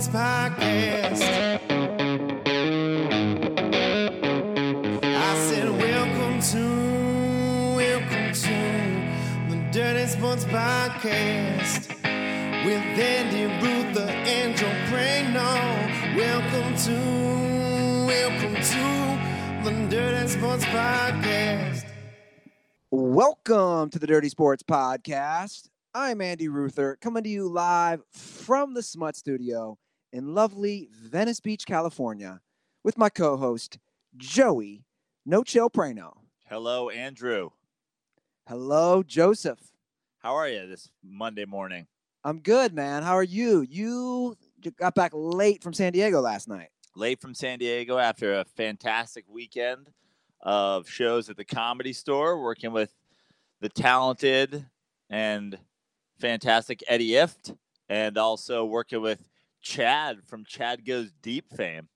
[0.00, 1.22] Sports Podcast.
[5.04, 8.56] I said, Welcome to, welcome to
[9.50, 11.88] the Dirty Sports Podcast
[12.64, 16.16] with Andy Ruther and Joe Prano.
[16.16, 21.84] Welcome to, welcome to the Dirty Sports Podcast.
[22.90, 25.68] Welcome to the Dirty Sports Podcast.
[25.94, 29.76] I'm Andy Ruther, coming to you live from the Smut Studio
[30.12, 32.40] in lovely Venice Beach, California,
[32.82, 33.78] with my co-host
[34.16, 34.84] Joey
[35.24, 36.18] No Chill Prano.
[36.48, 37.50] Hello, Andrew.
[38.48, 39.60] Hello, Joseph.
[40.18, 41.86] How are you this Monday morning?
[42.24, 43.02] I'm good, man.
[43.02, 43.62] How are you?
[43.62, 44.36] You
[44.78, 46.68] got back late from San Diego last night.
[46.96, 49.90] Late from San Diego after a fantastic weekend
[50.40, 52.92] of shows at the comedy store, working with
[53.60, 54.66] the talented
[55.08, 55.56] and
[56.18, 57.56] fantastic Eddie Ifft,
[57.88, 59.29] and also working with
[59.60, 61.88] Chad from Chad Goes Deep fame.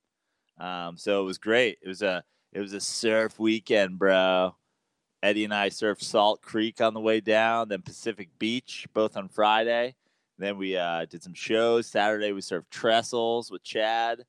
[0.59, 1.79] Um, so it was great.
[1.83, 4.55] It was a it was a surf weekend, bro.
[5.23, 9.29] Eddie and I surfed Salt Creek on the way down, then Pacific Beach, both on
[9.29, 9.97] Friday.
[10.39, 11.87] Then we uh, did some shows.
[11.87, 14.25] Saturday we surfed Trestles with Chad.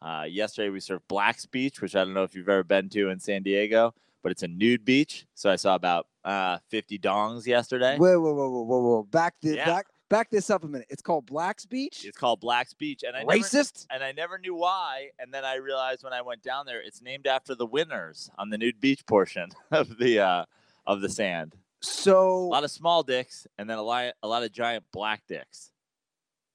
[0.00, 3.10] Uh, yesterday we surfed Black's Beach, which I don't know if you've ever been to
[3.10, 5.26] in San Diego, but it's a nude beach.
[5.34, 7.96] So I saw about uh, 50 dongs yesterday.
[7.98, 9.02] Whoa, whoa, whoa, whoa, whoa, whoa!
[9.04, 9.66] Back this, Yeah.
[9.66, 10.86] back, back this up a minute.
[10.90, 12.04] It's called Black's Beach.
[12.04, 13.86] It's called Black's Beach, and I never, Racist.
[13.90, 15.10] and I never knew why.
[15.18, 18.50] And then I realized when I went down there, it's named after the winners on
[18.50, 20.44] the nude beach portion of the uh,
[20.86, 21.54] of the sand.
[21.82, 25.22] So a lot of small dicks, and then a lot a lot of giant black
[25.28, 25.72] dicks.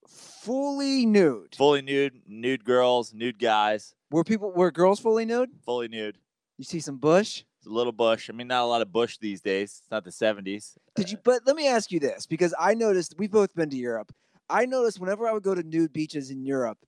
[0.08, 1.56] fully nude.
[1.56, 5.52] Fully nude, nude girls, nude guys, Were people were girls fully nude?
[5.66, 6.18] fully nude.
[6.58, 7.44] You see some bush?
[7.62, 8.28] It's a little bush.
[8.28, 9.82] I mean, not a lot of bush these days.
[9.84, 10.78] It's not the '70s.
[10.96, 11.18] Did you?
[11.24, 14.12] But let me ask you this, because I noticed we've both been to Europe.
[14.50, 16.80] I noticed whenever I would go to nude beaches in Europe,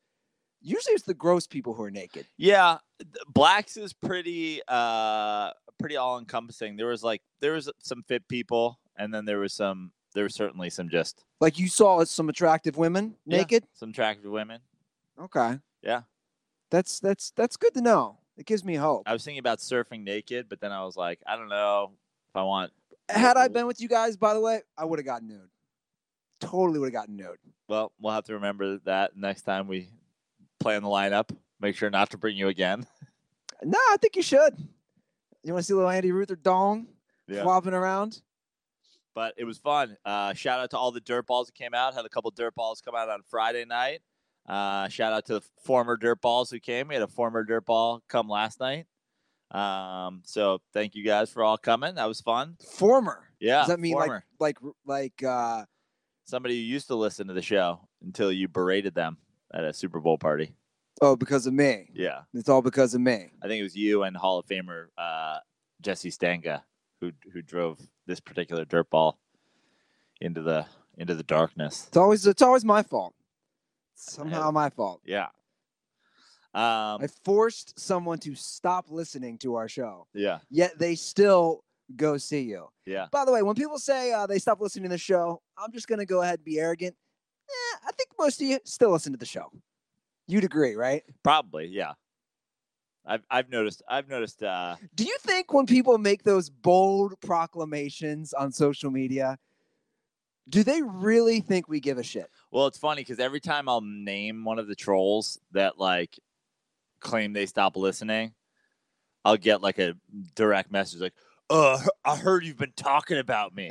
[0.62, 2.26] usually it's the gross people who are naked.
[2.38, 2.80] Yeah,
[3.28, 6.76] blacks is pretty uh pretty all encompassing.
[6.76, 10.34] There was like there was some fit people, and then there was some there was
[10.34, 13.38] certainly some just Like you saw some attractive women Yeah.
[13.38, 13.66] naked.
[13.74, 14.62] some attractive women.
[15.22, 15.60] Okay.
[15.84, 16.02] Yeah.
[16.72, 18.18] That's that's that's good to know.
[18.38, 19.04] It gives me hope.
[19.06, 21.92] I was thinking about surfing naked, but then I was like, I don't know
[22.32, 22.72] if I want.
[23.10, 25.50] Had I been with you guys, by the way, I would have gotten nude.
[26.40, 27.38] Totally would have gotten nude.
[27.68, 29.90] Well, we'll have to remember that next time we
[30.60, 31.30] play in the lineup.
[31.60, 32.86] Make sure not to bring you again.
[33.66, 34.58] No, I think you should.
[35.42, 36.88] You want to see little Andy Ruther dong
[37.44, 38.22] flopping around?
[39.16, 39.96] But it was fun.
[40.04, 41.94] Uh, shout out to all the dirt balls that came out.
[41.94, 44.02] Had a couple dirt balls come out on Friday night.
[44.48, 46.90] Uh, shout out to the former dirt balls who came.
[46.90, 48.86] We had a former dirt ball come last night.
[49.52, 51.96] Um, so thank you guys for all coming.
[51.96, 52.58] That was fun.
[52.76, 53.30] Former.
[53.40, 53.60] Yeah.
[53.60, 54.26] Does that mean former.
[54.40, 55.66] like like like uh
[56.26, 59.18] somebody who used to listen to the show until you berated them
[59.54, 60.54] at a Super Bowl party?
[61.02, 61.90] oh because of me?
[61.94, 62.22] Yeah.
[62.34, 63.32] It's all because of me.
[63.42, 65.38] I think it was you and Hall of Famer uh,
[65.82, 66.62] Jesse Stanga
[67.00, 69.20] who who drove this particular dirt ball
[70.20, 70.66] into the
[70.98, 71.86] into the darkness.
[71.88, 73.14] It's always it's always my fault.
[73.96, 75.02] Somehow my fault.
[75.06, 75.28] Yeah.
[76.56, 80.38] Um, I forced someone to stop listening to our show, yeah.
[80.52, 81.64] yet they still
[81.96, 82.68] go see you.
[82.86, 83.08] Yeah.
[83.12, 85.88] By the way, when people say uh, they stop listening to the show, I'm just
[85.88, 86.96] gonna go ahead and be arrogant.
[87.50, 89.52] Eh, I think most of you still listen to the show.
[90.28, 91.04] You'd agree, right?
[91.24, 91.68] Probably.
[91.68, 91.94] Yeah.
[93.06, 98.34] I've I've noticed I've noticed uh, Do you think when people make those bold proclamations
[98.34, 99.38] on social media,
[100.50, 102.30] do they really think we give a shit?
[102.52, 106.20] well it's funny because every time I'll name one of the trolls that like
[107.00, 108.34] claim they stop listening,
[109.24, 109.96] I'll get like a
[110.36, 111.14] direct message like,
[111.50, 113.70] "Uh, I heard you've been talking about me."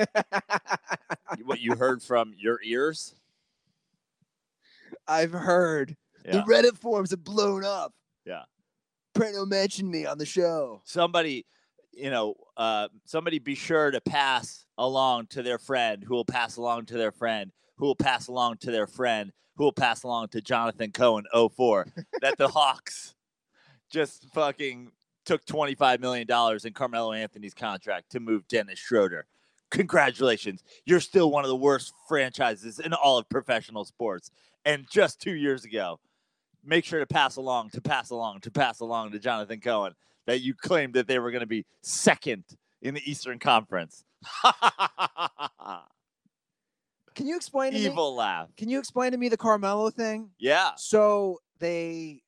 [1.44, 3.14] what you heard from your ears?
[5.08, 7.92] I've heard the Reddit forums have blown up.
[8.24, 8.42] Yeah.
[9.14, 10.82] Prano mentioned me on the show.
[10.84, 11.44] Somebody,
[11.92, 16.56] you know, uh, somebody be sure to pass along to their friend who will pass
[16.56, 20.28] along to their friend who will pass along to their friend who will pass along
[20.28, 21.86] to Jonathan Cohen 04
[22.20, 23.14] that the Hawks
[23.90, 24.90] just fucking
[25.24, 26.26] took $25 million
[26.64, 29.26] in Carmelo Anthony's contract to move Dennis Schroeder.
[29.70, 30.62] Congratulations.
[30.84, 34.30] You're still one of the worst franchises in all of professional sports.
[34.64, 35.98] And just two years ago,
[36.64, 39.94] make sure to pass along, to pass along, to pass along to Jonathan Cohen
[40.26, 42.44] that you claimed that they were going to be second
[42.80, 44.04] in the Eastern Conference.
[47.14, 47.84] Can you explain to me?
[47.86, 48.48] Evil laugh.
[48.56, 50.30] Can you explain to me the Carmelo thing?
[50.38, 50.70] Yeah.
[50.76, 52.22] So they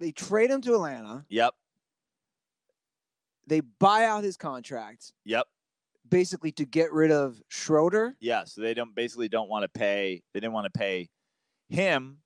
[0.00, 1.26] they trade him to Atlanta.
[1.28, 1.54] Yep.
[3.46, 5.46] They buy out his contract Yep.
[6.08, 8.14] basically to get rid of Schroeder.
[8.20, 8.44] Yeah.
[8.44, 10.22] So they don't basically don't want to pay.
[10.32, 11.08] They didn't want to pay
[11.68, 12.18] him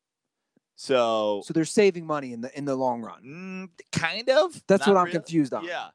[0.82, 3.22] So, So they're saving money in the in the long run.
[3.22, 4.60] mm, kind of.
[4.66, 5.18] That's Not what I'm really.
[5.18, 5.64] confused on.
[5.64, 5.90] Yeah.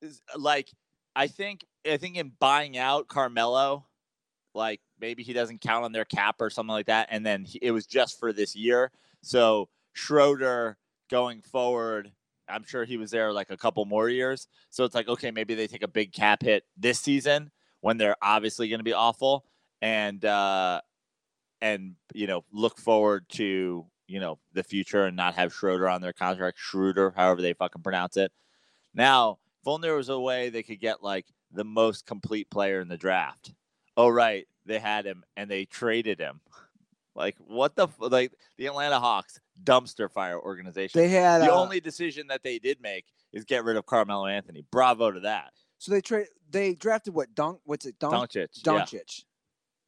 [0.00, 0.70] Is- Like
[1.14, 3.86] I think I think in buying out Carmelo,
[4.54, 7.58] like maybe he doesn't count on their cap or something like that, and then he,
[7.60, 8.90] it was just for this year.
[9.22, 10.78] So Schroeder
[11.10, 12.10] going forward,
[12.48, 14.48] I'm sure he was there like a couple more years.
[14.70, 17.50] So it's like okay, maybe they take a big cap hit this season
[17.82, 19.44] when they're obviously going to be awful,
[19.82, 20.80] and uh,
[21.60, 26.00] and you know look forward to you know the future and not have Schroeder on
[26.00, 28.32] their contract, Schroeder, however they fucking pronounce it.
[28.94, 32.80] Now, if only there was a way they could get like the most complete player
[32.80, 33.52] in the draft.
[33.96, 36.40] Oh right, they had him and they traded him.
[37.14, 41.00] Like what the like the Atlanta Hawks dumpster fire organization.
[41.00, 44.26] They had the uh, only decision that they did make is get rid of Carmelo
[44.26, 44.64] Anthony.
[44.70, 45.52] Bravo to that.
[45.78, 49.24] so they trade they drafted what Dunk what's it Dunk Doncic.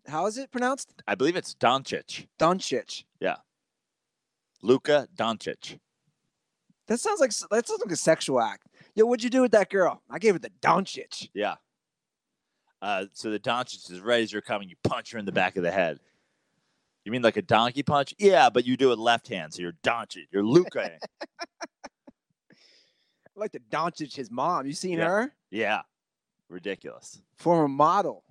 [0.06, 0.12] Yeah.
[0.12, 0.93] How is it pronounced?
[1.06, 2.26] I believe it's Doncic.
[2.38, 3.05] Doncic.
[4.64, 5.78] Luka Doncic.
[6.88, 8.66] That sounds like that sounds like a sexual act.
[8.94, 10.02] Yo, what'd you do with that girl?
[10.11, 11.28] I gave her the Doncic.
[11.34, 11.56] Yeah.
[12.81, 15.56] Uh, so the Doncic is right as you're coming, you punch her in the back
[15.56, 15.99] of the head.
[17.05, 18.14] You mean like a donkey punch?
[18.19, 20.25] Yeah, but you do it left hand, so you're Doncic.
[20.32, 20.93] You're Luka.
[20.93, 20.99] I
[23.37, 24.67] like the Doncic his mom.
[24.67, 25.08] You seen Yeah.
[25.08, 25.34] her?
[25.50, 25.82] yeah.
[26.49, 27.20] Ridiculous.
[27.37, 28.25] Former model.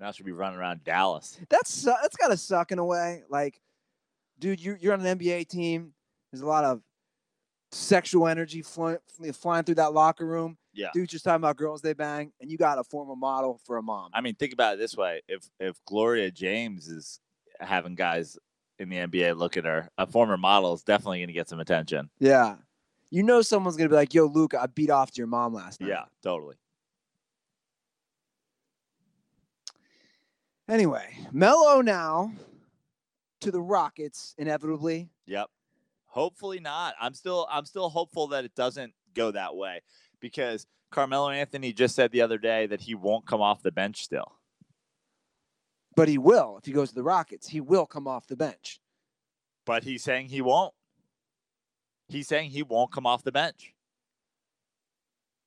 [0.00, 1.38] Now she'll be running around Dallas.
[1.48, 3.22] That's that's gotta suck in a way.
[3.30, 3.60] Like,
[4.38, 5.92] dude, you're, you're on an NBA team.
[6.30, 6.82] There's a lot of
[7.72, 8.98] sexual energy flying
[9.34, 10.56] flying through that locker room.
[10.72, 10.88] Yeah.
[10.92, 13.82] Dude's just talking about girls they bang, and you got a former model for a
[13.82, 14.10] mom.
[14.12, 17.20] I mean, think about it this way: if if Gloria James is
[17.60, 18.36] having guys
[18.78, 21.60] in the NBA look at her, a former model is definitely going to get some
[21.60, 22.10] attention.
[22.18, 22.56] yeah.
[23.08, 25.80] You know someone's gonna be like, "Yo, Luke, I beat off to your mom last
[25.80, 26.56] night." Yeah, totally.
[30.68, 32.32] Anyway, Melo now
[33.46, 35.08] to the Rockets inevitably.
[35.26, 35.48] Yep.
[36.06, 36.94] Hopefully not.
[37.00, 39.82] I'm still I'm still hopeful that it doesn't go that way
[40.20, 44.02] because Carmelo Anthony just said the other day that he won't come off the bench
[44.02, 44.32] still.
[45.94, 47.48] But he will if he goes to the Rockets.
[47.48, 48.80] He will come off the bench.
[49.64, 50.74] But he's saying he won't.
[52.08, 53.74] He's saying he won't come off the bench.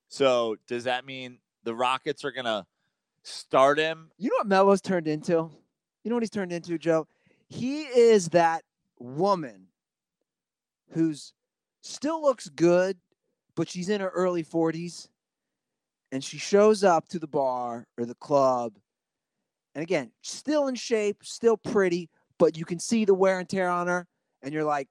[0.07, 2.66] So does that mean the Rockets are gonna
[3.24, 4.12] start him?
[4.18, 5.51] You know what Melo's turned into?
[6.04, 7.07] You know what he's turned into, Joe?
[7.50, 8.63] He is that
[9.00, 9.68] woman
[10.92, 11.34] who's
[11.81, 12.98] still looks good,
[13.56, 15.07] but she's in her early 40s
[16.12, 18.74] and she shows up to the bar or the club.
[19.75, 23.69] And again, still in shape, still pretty, but you can see the wear and tear
[23.69, 24.07] on her
[24.42, 24.88] and you're like,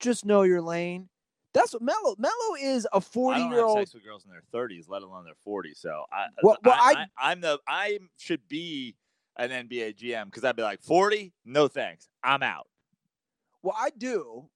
[0.00, 1.08] just know your lane.
[1.52, 4.30] That's what Melo Melo is a 40 don't year have old sex with girls in
[4.30, 5.78] their 30s, let alone their 40s.
[5.78, 8.94] So I, Well- well, I- I, am the I should be
[9.40, 12.66] an NBA GM because I'd be like 40, no thanks, I'm out.
[13.62, 14.48] Well, I do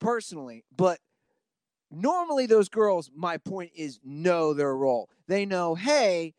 [0.00, 0.98] personally, but
[1.90, 5.08] normally those girls, my point is, know their role.
[5.28, 6.34] They know, hey,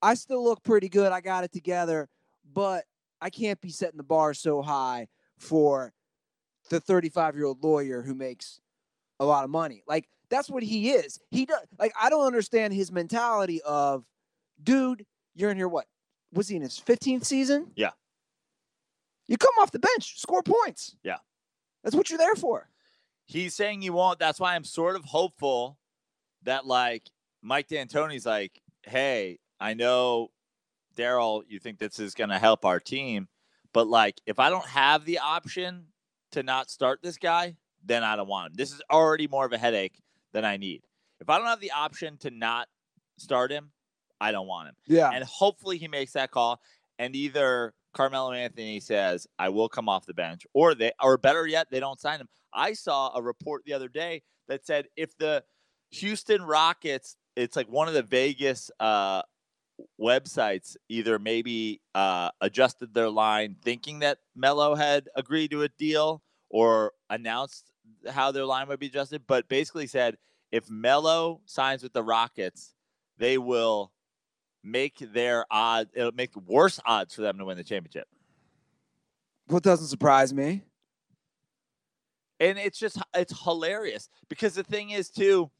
[0.00, 1.12] I still look pretty good.
[1.12, 2.08] I got it together,
[2.52, 2.84] but
[3.20, 5.92] I can't be setting the bar so high for
[6.70, 8.60] the 35 year old lawyer who makes
[9.20, 9.82] a lot of money.
[9.86, 11.20] Like, that's what he is.
[11.30, 14.04] He does, like, I don't understand his mentality of,
[14.62, 15.86] dude, you're in here, what?
[16.32, 17.72] Was he in his 15th season?
[17.76, 17.90] Yeah.
[19.26, 20.96] You come off the bench, score points.
[21.02, 21.18] Yeah.
[21.84, 22.68] That's what you're there for.
[23.26, 24.18] He's saying he won't.
[24.18, 25.78] That's why I'm sort of hopeful
[26.42, 27.08] that like
[27.42, 30.30] Mike D'Antoni's like, hey, I know
[30.96, 33.28] Daryl, you think this is gonna help our team,
[33.72, 35.86] but like if I don't have the option
[36.32, 38.52] to not start this guy, then I don't want him.
[38.56, 40.00] This is already more of a headache
[40.32, 40.82] than I need.
[41.20, 42.68] If I don't have the option to not
[43.18, 43.70] start him,
[44.22, 44.74] I don't want him.
[44.86, 45.10] Yeah.
[45.10, 46.60] And hopefully he makes that call.
[46.98, 51.46] And either Carmelo Anthony says, I will come off the bench, or they or better
[51.46, 52.28] yet, they don't sign him.
[52.54, 55.42] I saw a report the other day that said if the
[55.90, 59.22] Houston Rockets, it's like one of the Vegas uh
[60.00, 66.22] websites either maybe uh adjusted their line thinking that Melo had agreed to a deal
[66.50, 67.72] or announced
[68.08, 70.16] how their line would be adjusted, but basically said
[70.52, 72.74] if Melo signs with the Rockets,
[73.18, 73.90] they will
[74.64, 78.06] make their odds it'll make worse odds for them to win the championship.
[79.46, 80.62] What doesn't surprise me.
[82.40, 85.50] And it's just it's hilarious because the thing is too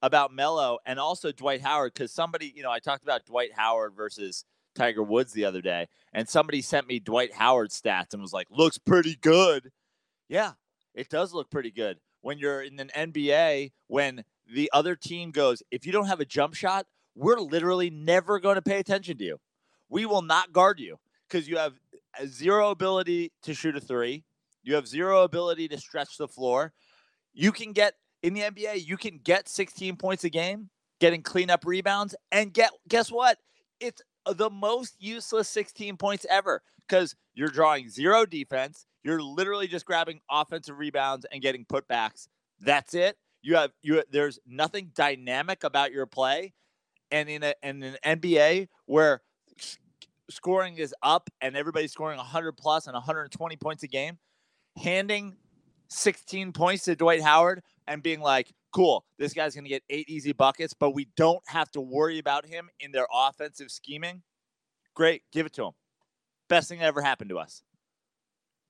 [0.00, 3.94] about Melo and also Dwight Howard because somebody you know I talked about Dwight Howard
[3.96, 8.32] versus Tiger Woods the other day and somebody sent me Dwight Howard's stats and was
[8.32, 9.70] like looks pretty good.
[10.28, 10.52] Yeah,
[10.94, 15.62] it does look pretty good when you're in an NBA when the other team goes
[15.70, 19.24] if you don't have a jump shot we're literally never going to pay attention to
[19.24, 19.38] you.
[19.88, 21.74] We will not guard you because you have
[22.26, 24.24] zero ability to shoot a three.
[24.62, 26.72] You have zero ability to stretch the floor.
[27.34, 31.66] You can get in the NBA, you can get 16 points a game, getting cleanup
[31.66, 33.38] rebounds, and get guess what?
[33.80, 38.86] It's the most useless 16 points ever because you're drawing zero defense.
[39.02, 42.28] You're literally just grabbing offensive rebounds and getting putbacks.
[42.60, 43.16] That's it.
[43.42, 44.04] You have you.
[44.10, 46.54] There's nothing dynamic about your play,
[47.12, 49.22] and in a in an NBA where
[50.30, 54.18] scoring is up and everybody's scoring 100 plus and 120 points a game,
[54.82, 55.36] handing
[55.88, 60.08] 16 points to Dwight Howard and being like, "Cool, this guy's going to get eight
[60.08, 64.22] easy buckets, but we don't have to worry about him in their offensive scheming."
[64.94, 65.72] Great, give it to him.
[66.48, 67.62] Best thing that ever happened to us.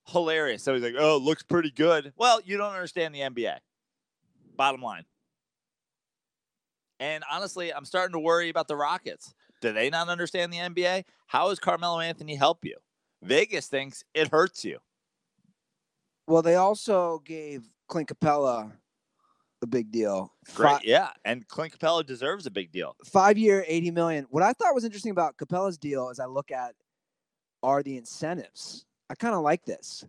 [0.09, 0.65] Hilarious.
[0.65, 3.61] So he's like, "Oh, looks pretty good." Well, you don't understand the NBA.
[4.57, 5.05] Bottom line.
[7.03, 9.35] And honestly, I'm starting to worry about the Rockets.
[9.61, 11.03] Do they not understand the NBA?
[11.27, 12.77] How does Carmelo Anthony help you?
[13.25, 14.79] Vegas thinks it hurts you.
[16.29, 18.71] Well, they also gave Clint Capela
[19.63, 20.33] a big deal.
[20.55, 21.11] Great, yeah.
[21.25, 22.95] And Clint Capela deserves a big deal.
[23.05, 24.27] five year, 80 million.
[24.31, 26.77] What I thought was interesting about Capela's deal as I look at
[27.65, 28.87] are the incentives.
[29.11, 30.05] I kind of like this.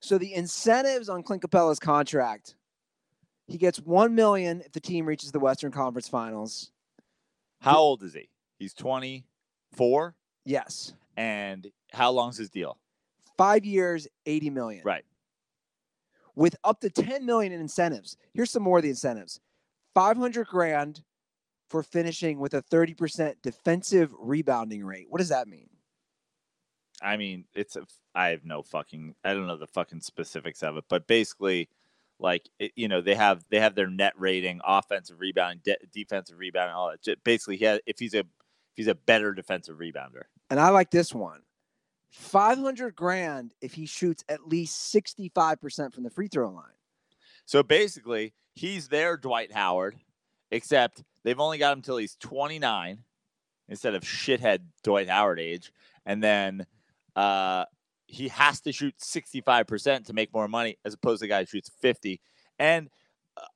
[0.00, 2.56] So the incentives on Clint Capela's contract,
[3.46, 6.70] he gets 1 million if the team reaches the Western Conference Finals.
[7.60, 8.28] How old is he?
[8.58, 10.14] He's 24.
[10.44, 10.94] Yes.
[11.16, 12.78] And how long's his deal?
[13.36, 14.82] 5 years, 80 million.
[14.84, 15.04] Right.
[16.34, 18.16] With up to 10 million in incentives.
[18.32, 19.40] Here's some more of the incentives.
[19.94, 21.02] 500 grand
[21.68, 25.06] for finishing with a 30% defensive rebounding rate.
[25.08, 25.68] What does that mean?
[27.02, 30.76] I mean, it's a, I have no fucking I don't know the fucking specifics of
[30.76, 31.68] it, but basically,
[32.18, 36.70] like you know, they have they have their net rating, offensive rebound, de- defensive rebound,
[36.70, 37.24] all that.
[37.24, 38.26] Basically, he has, if he's a if
[38.76, 41.40] he's a better defensive rebounder, and I like this one.
[42.10, 46.64] 500 grand if he shoots at least 65% from the free throw line.
[47.46, 49.96] so basically, he's their Dwight Howard,
[50.50, 52.98] except they've only got him till he's 29
[53.68, 55.72] instead of shithead Dwight Howard age,
[56.04, 56.66] and then
[57.16, 57.64] uh,
[58.12, 61.46] he has to shoot 65% to make more money as opposed to a guy who
[61.46, 62.20] shoots 50
[62.58, 62.90] and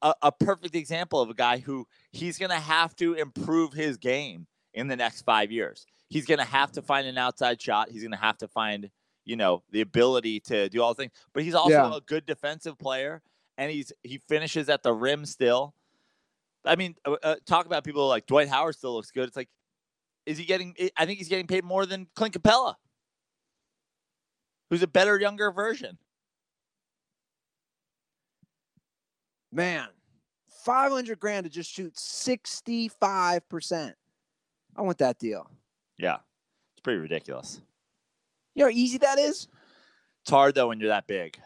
[0.00, 3.98] a, a perfect example of a guy who he's going to have to improve his
[3.98, 5.84] game in the next five years.
[6.08, 7.90] He's going to have to find an outside shot.
[7.90, 8.90] He's going to have to find
[9.26, 11.12] you know the ability to do all the things.
[11.34, 11.96] But he's also Yeah.
[11.96, 13.22] a good defensive player
[13.58, 15.74] and he's he finishes at the rim still.
[16.64, 19.28] I mean uh, uh, talk about people like dwight howard still looks good.
[19.28, 19.50] It's like
[20.24, 22.74] is he getting i think he's getting paid more than clint capela
[24.70, 25.98] who's a better younger version
[29.52, 29.88] Man,
[30.64, 33.94] 500 grand to just shoot 65%.
[34.76, 35.50] I want that deal.
[35.98, 36.16] yeah
[36.74, 37.60] it's pretty ridiculous
[38.54, 39.48] You know how easy that is?
[40.22, 41.38] it's hard though when you're that big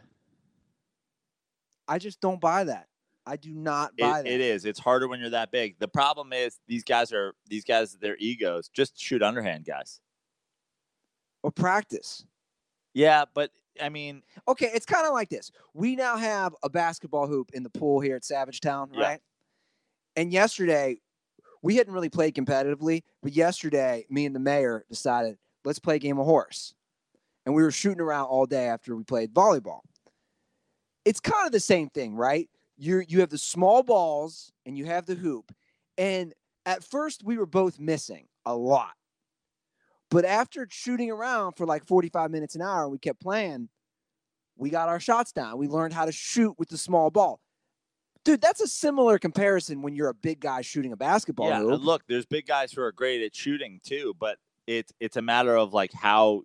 [1.86, 2.86] I just don't buy that.
[3.26, 4.30] I do not It- buy that.
[4.30, 4.64] it is.
[4.64, 5.76] It's harder when you're that big.
[5.80, 7.94] The problem is these guys are these guys.
[7.98, 10.00] Their egos just shoot underhand guys.
[11.42, 12.24] Or practice.
[12.94, 15.50] Yeah, but I mean, Okay, it's kind of like this.
[15.74, 19.00] We now have a basketball hoop in the pool here at Savage Town, Yeah.
[19.02, 19.20] right?
[20.16, 21.00] And yesterday,
[21.62, 25.98] we hadn't really played competitively, but yesterday, me and the mayor decided let's play a
[25.98, 26.74] game of horse.
[27.46, 29.80] And we were shooting around all day after we played volleyball.
[31.04, 32.48] It's kind of the same thing, right?
[32.76, 35.52] You you have the small balls and you have the hoop.
[35.96, 36.34] And
[36.66, 38.94] at first we were both missing a lot.
[40.10, 43.68] But after shooting around for like 45 minutes an hour we kept playing,
[44.56, 45.56] we got our shots down.
[45.56, 47.40] We learned how to shoot with the small ball.
[48.24, 51.60] Dude, that's a similar comparison when you're a big guy shooting a basketball yeah.
[51.60, 51.82] hoop.
[51.82, 54.36] Look, there's big guys who are great at shooting too, but
[54.66, 56.42] it's it's a matter of like how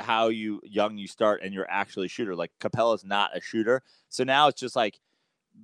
[0.00, 2.34] how you young you start and you're actually a shooter.
[2.34, 4.98] Like Capela's not a shooter, so now it's just like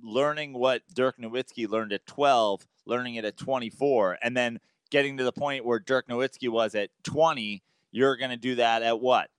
[0.03, 5.23] learning what Dirk Nowitzki learned at 12, learning it at 24, and then getting to
[5.23, 7.63] the point where Dirk Nowitzki was at 20.
[7.91, 9.29] You're going to do that at what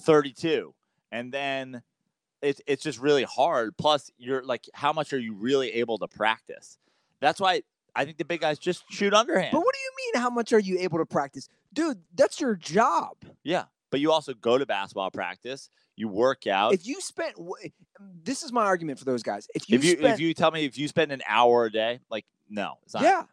[0.00, 0.74] 32,
[1.12, 1.82] and then
[2.40, 3.76] it's it's just really hard.
[3.76, 6.78] Plus, you're like, how much are you really able to practice?
[7.20, 7.62] That's why
[7.94, 9.50] I think the big guys just shoot underhand.
[9.52, 10.22] But what do you mean?
[10.22, 11.48] How much are you able to practice?
[11.72, 13.16] Dude, that's your job.
[13.42, 15.68] yeah, but you also go to basketball practice.
[15.96, 16.74] You work out.
[16.74, 17.34] If you spent,
[18.22, 19.48] this is my argument for those guys.
[19.52, 21.72] If you, if you spent, if you tell me if you spend an hour a
[21.72, 23.02] day, like no, it's not.
[23.02, 23.24] yeah,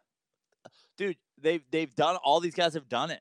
[0.96, 3.20] dude, they've they've done all these guys have done it.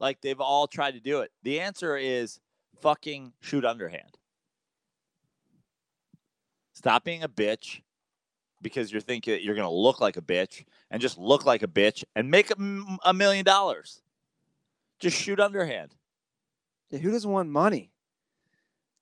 [0.00, 1.30] Like they've all tried to do it.
[1.42, 2.40] The answer is
[2.80, 4.18] fucking shoot underhand.
[6.72, 7.80] Stop being a bitch
[8.60, 12.04] because you're thinking you're gonna look like a bitch and just look like a bitch
[12.14, 12.50] and make
[13.04, 14.02] a million dollars.
[14.98, 15.94] Just shoot underhand.
[16.90, 17.92] Yeah, who doesn't want money?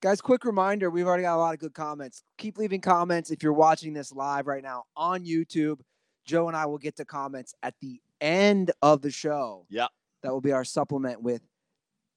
[0.00, 2.22] Guys, quick reminder we've already got a lot of good comments.
[2.36, 5.80] Keep leaving comments if you're watching this live right now on YouTube.
[6.24, 9.66] Joe and I will get to comments at the end of the show.
[9.70, 9.90] Yep.
[10.22, 11.42] That will be our supplement with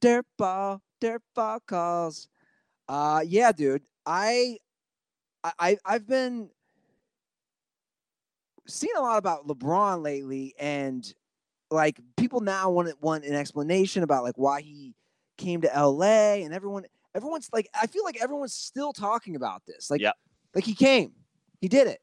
[0.01, 2.27] Dirtball, Dirtball calls.
[2.87, 3.83] Uh yeah, dude.
[4.05, 4.57] I
[5.43, 6.49] I I've been
[8.67, 11.13] seeing a lot about LeBron lately and
[11.69, 14.93] like people now want want an explanation about like why he
[15.37, 19.89] came to LA and everyone everyone's like I feel like everyone's still talking about this.
[19.91, 20.15] Like Yep.
[20.55, 21.11] like he came.
[21.59, 21.99] He did it.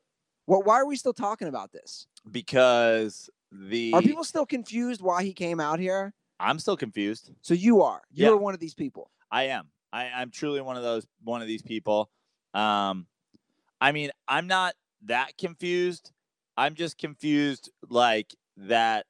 [0.46, 2.06] What why are we still talking about this?
[2.30, 6.12] because the Are people still confused why he came out here?
[6.40, 7.30] I'm still confused.
[7.42, 8.02] So you are.
[8.12, 8.28] Yeah.
[8.28, 9.10] You're one of these people.
[9.30, 9.68] I am.
[9.92, 12.10] I, I'm truly one of those one of these people.
[12.52, 13.06] Um,
[13.80, 14.74] I mean, I'm not
[15.04, 16.10] that confused.
[16.56, 19.06] I'm just confused, like that.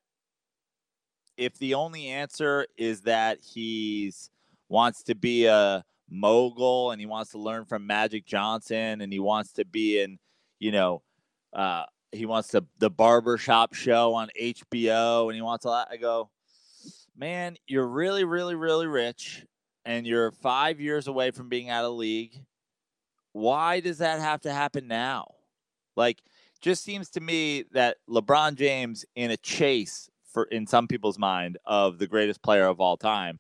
[1.37, 4.31] If the only answer is that he's
[4.69, 9.19] wants to be a mogul and he wants to learn from Magic Johnson and he
[9.19, 10.19] wants to be in,
[10.59, 11.03] you know,
[11.55, 15.89] uh, he wants to the barbershop show on HBO and he wants a lot.
[15.91, 16.31] I go,
[17.17, 19.45] man, you're really, really, really rich
[19.85, 22.45] and you're five years away from being out of league.
[23.33, 25.35] Why does that have to happen now?
[25.97, 26.23] Like,
[26.61, 31.59] just seems to me that LeBron James in a chase for in some people's mind
[31.67, 33.39] of the greatest player of all time.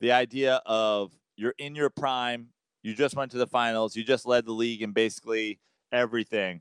[0.00, 2.48] The idea of you're in your prime,
[2.82, 5.60] you just went to the finals, you just led the league in basically
[5.92, 6.60] everything.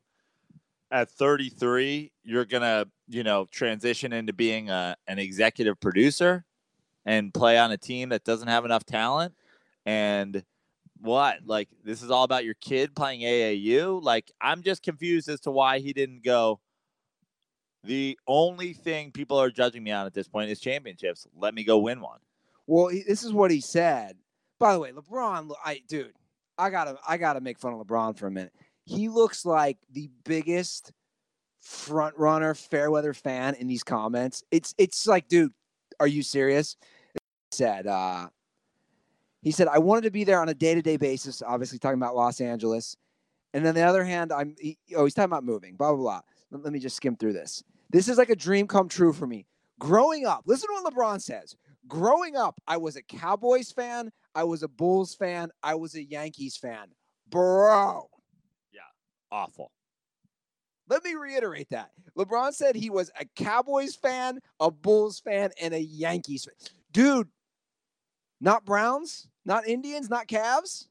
[0.93, 6.45] At 33, you're gonna, you know, transition into being a, an executive producer
[7.03, 9.33] and play on a team that doesn't have enough talent?
[9.87, 10.45] And
[11.01, 11.39] what?
[11.47, 15.51] Like this is all about your kid playing AAU like I'm just confused as to
[15.51, 16.59] why he didn't go.
[17.83, 21.25] The only thing people are judging me on at this point is championships.
[21.35, 22.19] Let me go win one.
[22.67, 24.15] Well, this is what he said.
[24.59, 26.13] By the way, LeBron, I dude,
[26.57, 28.53] I gotta, I gotta make fun of LeBron for a minute.
[28.85, 30.91] He looks like the biggest
[31.59, 34.43] front runner, fairweather fan in these comments.
[34.51, 35.53] It's, it's like, dude,
[35.99, 36.75] are you serious?
[37.13, 37.19] He
[37.57, 38.27] said, uh,
[39.41, 41.41] he said, I wanted to be there on a day to day basis.
[41.41, 42.95] Obviously, talking about Los Angeles.
[43.53, 45.75] And on the other hand, I'm, he, oh, he's talking about moving.
[45.75, 46.21] Blah blah blah.
[46.51, 47.63] Let, let me just skim through this.
[47.89, 49.45] This is like a dream come true for me.
[49.79, 51.55] Growing up, listen to what LeBron says
[51.87, 56.03] growing up, I was a Cowboys fan, I was a Bulls fan, I was a
[56.03, 56.87] Yankees fan.
[57.29, 58.09] Bro,
[59.33, 59.71] awful
[60.89, 61.91] let me reiterate that.
[62.17, 66.53] LeBron said he was a Cowboys fan, a Bulls fan, and a Yankees fan.
[66.91, 67.29] Dude,
[68.41, 70.87] not Browns, not Indians, not Cavs.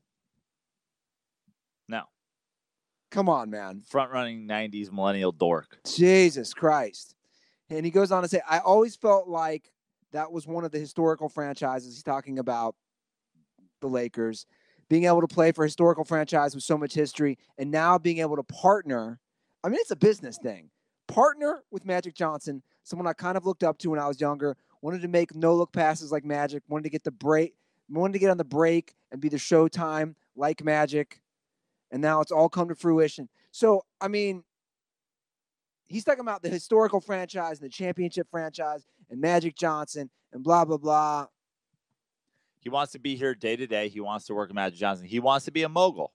[1.89, 2.05] no
[3.11, 3.83] Come on, man.
[3.87, 7.15] front running 90s millennial dork Jesus Christ.
[7.71, 9.71] And he goes on to say, I always felt like
[10.13, 11.95] that was one of the historical franchises.
[11.95, 12.75] He's talking about
[13.81, 14.47] the Lakers
[14.93, 18.19] being able to play for a historical franchise with so much history and now being
[18.19, 19.19] able to partner.
[19.65, 20.69] I mean, it's a business thing.
[21.09, 24.55] Partner with Magic Johnson, someone I kind of looked up to when I was younger,
[24.83, 27.55] wanted to make no look passes like Magic, wanted to get the break,
[27.89, 31.23] wanted to get on the break and be the showtime like Magic.
[31.91, 33.31] And now it's all come to fruition.
[33.51, 34.45] So, I mean,
[35.87, 40.67] he's talking about the historical franchise and the championship franchise and Magic Johnson and blah
[40.67, 41.29] blah blah.
[42.62, 43.88] He wants to be here day to day.
[43.88, 45.05] He wants to work with Magic Johnson.
[45.05, 46.12] He wants to be a mogul.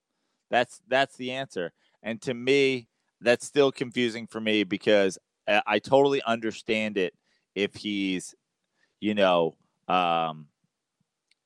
[0.49, 1.73] That's that's the answer.
[2.01, 2.87] And to me
[3.19, 7.13] that's still confusing for me because I, I totally understand it
[7.53, 8.33] if he's
[9.01, 9.55] you know
[9.89, 10.47] um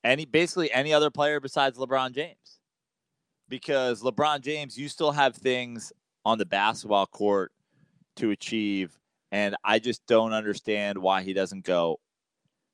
[0.03, 2.59] any basically any other player besides LeBron James.
[3.49, 5.91] Because LeBron James you still have things
[6.23, 7.51] on the basketball court
[8.17, 8.99] to achieve
[9.31, 11.99] and I just don't understand why he doesn't go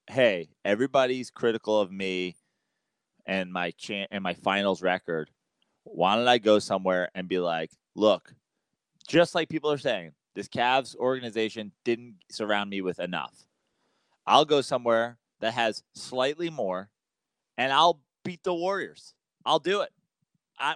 [0.09, 2.37] hey, everybody's critical of me
[3.25, 5.29] and my chan- and my finals record.
[5.83, 8.33] Why don't I go somewhere and be like, look,
[9.07, 13.33] just like people are saying, this Cavs organization didn't surround me with enough.
[14.25, 16.89] I'll go somewhere that has slightly more,
[17.57, 19.13] and I'll beat the Warriors.
[19.45, 19.91] I'll do it,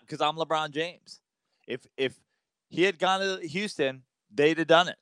[0.01, 1.19] because I'm LeBron James.
[1.67, 2.15] If if
[2.69, 4.97] he had gone to Houston, they'd have done it.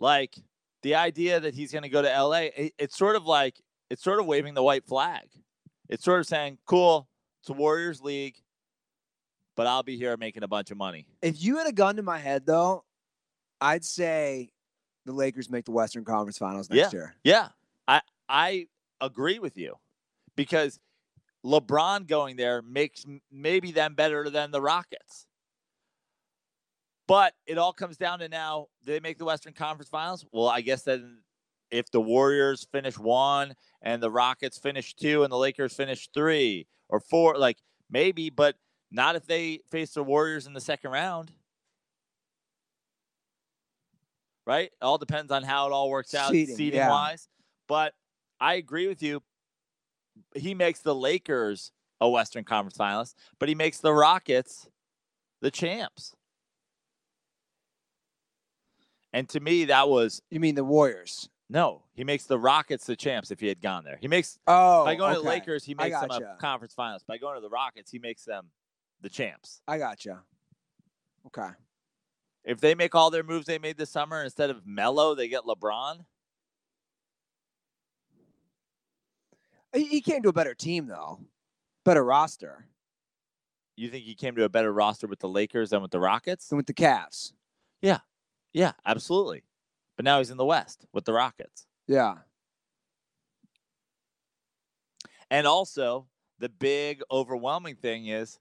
[0.00, 0.36] Like
[0.82, 4.02] the idea that he's going to go to LA, it- it's sort of like it's
[4.02, 5.28] sort of waving the white flag.
[5.88, 7.08] It's sort of saying, "Cool,
[7.40, 8.36] it's a Warriors league,
[9.54, 12.02] but I'll be here making a bunch of money." If you had a gun to
[12.02, 12.84] my head though,
[13.60, 14.52] I'd say
[15.04, 17.14] the Lakers make the Western Conference Finals next year.
[17.24, 17.50] Yeah,
[17.86, 18.68] I I
[19.00, 19.76] agree with you
[20.36, 20.78] because
[21.44, 25.26] LeBron going there makes maybe them better than the Rockets.
[27.12, 30.24] But it all comes down to now, do they make the Western Conference Finals?
[30.32, 31.18] Well, I guess then
[31.70, 36.66] if the Warriors finish one and the Rockets finish two and the Lakers finish three
[36.88, 37.58] or four, like
[37.90, 38.56] maybe, but
[38.90, 41.32] not if they face the Warriors in the second round.
[44.46, 44.70] Right?
[44.70, 46.88] It all depends on how it all works out Seeding, seeding yeah.
[46.88, 47.28] wise.
[47.68, 47.92] But
[48.40, 49.22] I agree with you.
[50.34, 54.66] He makes the Lakers a Western Conference finalist, but he makes the Rockets
[55.42, 56.14] the champs.
[59.12, 61.28] And to me, that was You mean the Warriors?
[61.48, 61.82] no.
[61.94, 63.98] He makes the Rockets the champs if he had gone there.
[64.00, 65.24] He makes Oh, by going to okay.
[65.24, 67.04] the Lakers, he I makes them a conference finalist.
[67.06, 68.50] By going to the Rockets, he makes them
[69.02, 69.60] the champs.
[69.68, 70.22] I gotcha.
[71.26, 71.50] Okay.
[72.44, 75.42] If they make all their moves they made this summer instead of Melo, they get
[75.44, 76.04] LeBron.
[79.74, 81.20] He, he came to a better team though,
[81.84, 82.66] better roster
[83.76, 86.48] You think he came to a better roster with the Lakers than with the Rockets?
[86.48, 87.32] than with the Cavs.
[87.80, 87.98] Yeah,
[88.86, 89.42] absolutely.
[89.96, 91.66] But now he's in the West with the Rockets.
[91.86, 92.16] Yeah.
[95.30, 96.06] And also,
[96.38, 98.38] the big overwhelming thing is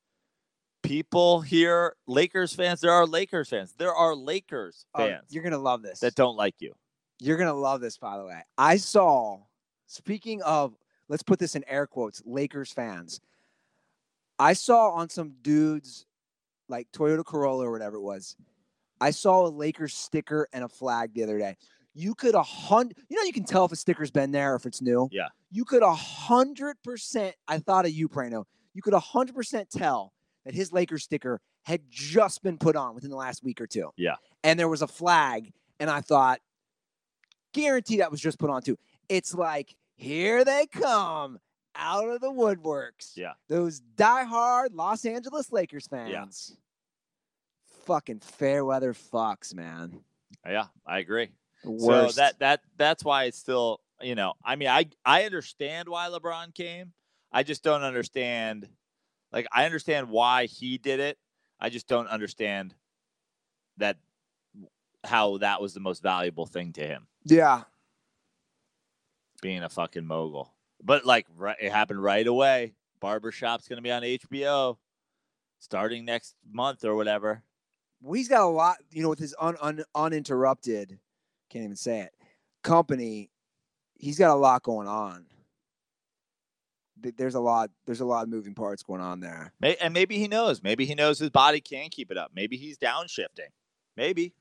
[0.84, 3.74] people here, Lakers fans, there are Lakers fans.
[3.78, 6.00] There are Lakers Oh, fans you're gonna love this.
[6.00, 6.74] that don't like you.
[7.20, 8.42] You're gonna love this, by the way.
[8.58, 9.40] I saw.
[9.88, 10.76] Speaking of,
[11.10, 12.22] let's put this in air quotes.
[12.26, 13.20] Lakers fans.
[14.40, 16.06] I saw on some dudes,
[16.68, 18.36] like Toyota Corolla or whatever it was.
[19.02, 21.58] I saw a Lakers sticker and a flag the other day.
[21.94, 22.96] You could a hundred.
[23.10, 25.10] You know, you can tell if a sticker's been there or if it's new.
[25.12, 25.28] Yeah.
[25.50, 27.36] You could a hundred percent.
[27.48, 28.46] I thought of you, Prano.
[28.74, 30.14] You could a hundred percent tell
[30.46, 33.90] that his Lakers sticker had just been put on within the last week or two.
[33.98, 34.16] Yeah.
[34.44, 36.40] And there was a flag, and I thought,
[37.54, 38.78] guarantee that was just put on too.
[39.10, 41.40] It's like, here they come
[41.76, 43.12] out of the woodworks.
[43.16, 43.34] Yeah.
[43.50, 46.56] Those diehard Los Angeles Lakers fans.
[47.86, 50.02] Fucking fair weather fucks, man.
[50.46, 51.30] Yeah, I agree.
[51.64, 52.16] Worst.
[52.16, 56.08] So that that that's why it's still, you know, I mean, I I understand why
[56.08, 56.94] LeBron came.
[57.32, 58.68] I just don't understand
[59.32, 61.18] like I understand why he did it.
[61.60, 62.74] I just don't understand
[63.78, 63.98] that
[65.04, 67.64] how that was the most valuable thing to him, yeah.
[69.42, 70.54] being a fucking mogul.
[70.84, 72.74] But like right, it happened right away.
[73.00, 74.78] Barbershop's going to be on HBO
[75.60, 77.44] starting next month or whatever.
[78.02, 81.00] Well, he's got a lot, you know, with his un, un, uninterrupted,
[81.50, 82.12] can't even say it,
[82.64, 83.30] company.
[83.96, 85.28] He's got a lot going on.
[86.98, 87.70] There's a lot.
[87.86, 89.54] There's a lot of moving parts going on there.
[89.80, 90.62] And maybe he knows.
[90.62, 92.32] Maybe he knows his body can't keep it up.
[92.36, 93.50] Maybe he's downshifting.
[93.98, 94.34] Maybe.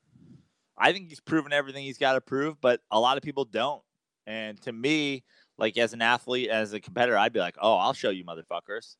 [0.77, 3.81] I think he's proven everything he's got to prove, but a lot of people don't.
[4.25, 5.23] And to me,
[5.57, 8.95] like as an athlete, as a competitor, I'd be like, oh, I'll show you motherfuckers.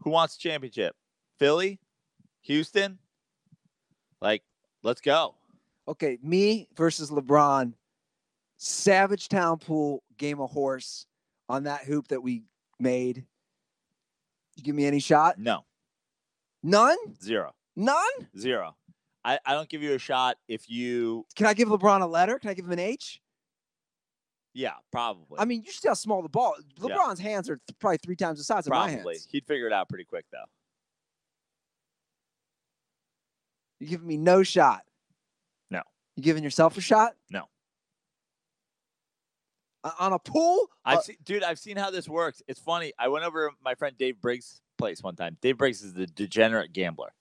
[0.00, 0.94] Who wants championship?
[1.38, 1.78] Philly?
[2.42, 2.98] Houston?
[4.20, 4.42] Like,
[4.82, 5.34] let's go.
[5.88, 7.72] Okay, me versus LeBron,
[8.56, 11.06] Savage Town Pool game of horse
[11.48, 12.42] on that hoop that we
[12.78, 13.24] made.
[14.56, 15.38] You give me any shot?
[15.38, 15.64] No,
[16.62, 16.96] None?
[17.22, 18.04] zero, None?
[18.38, 18.76] zero.
[19.24, 22.38] I, I don't give you a shot if you, Can I give LeBron a letter?
[22.38, 23.20] Can I give him an H?
[24.52, 25.38] yeah, probably.
[25.38, 26.54] I mean, you see how small the ball.
[26.76, 26.88] Yeah.
[26.88, 29.14] LeBron's hands are th- probably three times the size of my probably.
[29.14, 29.28] hands.
[29.30, 30.44] He'd figure it out pretty quick, though.
[33.80, 34.82] You giving me no shot?
[35.70, 35.82] No.
[36.16, 37.14] You giving yourself a shot?
[37.30, 37.44] No.
[39.98, 40.68] On a pool?
[40.84, 42.42] I've Uh, seen, dude, I've seen how this works.
[42.46, 42.92] It's funny.
[42.98, 45.38] I went over to my friend Dave Briggs' place one time.
[45.40, 47.14] Dave Briggs is the degenerate gambler.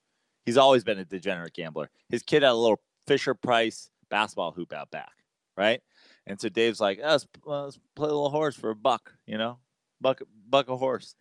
[0.45, 1.89] He's always been a degenerate gambler.
[2.09, 5.13] His kid had a little Fisher Price basketball hoop out back,
[5.55, 5.81] right?
[6.27, 9.37] And so Dave's like, oh, let's, let's play a little horse for a buck, you
[9.37, 9.59] know,
[10.01, 11.15] buck, buck a horse.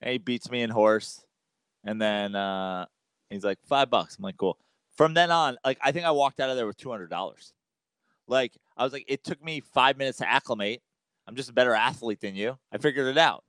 [0.00, 1.24] And he beats me in horse,
[1.84, 2.86] and then uh,
[3.32, 4.16] he's like five bucks.
[4.16, 4.58] I'm like, cool.
[4.96, 7.52] From then on, like I think I walked out of there with two hundred dollars.
[8.28, 10.82] Like I was like, it took me five minutes to acclimate.
[11.26, 12.58] I'm just a better athlete than you.
[12.72, 13.44] I figured it out.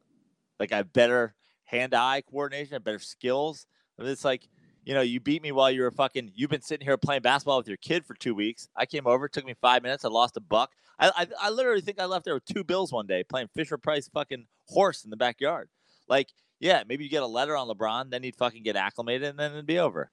[0.60, 1.34] Like I have better
[1.66, 3.66] hand-eye coordination, I have better skills.
[3.98, 4.48] It's like,
[4.84, 6.32] you know, you beat me while you were fucking.
[6.36, 8.68] You've been sitting here playing basketball with your kid for two weeks.
[8.76, 10.06] I came over, it took me five minutes.
[10.06, 10.72] I lost a buck.
[11.00, 13.78] I, I, I literally think I left there with two bills one day playing Fisher
[13.78, 15.70] Price fucking horse in the backyard.
[16.08, 16.30] Like,
[16.64, 19.52] yeah, maybe you get a letter on LeBron, then he'd fucking get acclimated, and then
[19.52, 20.10] it'd be over.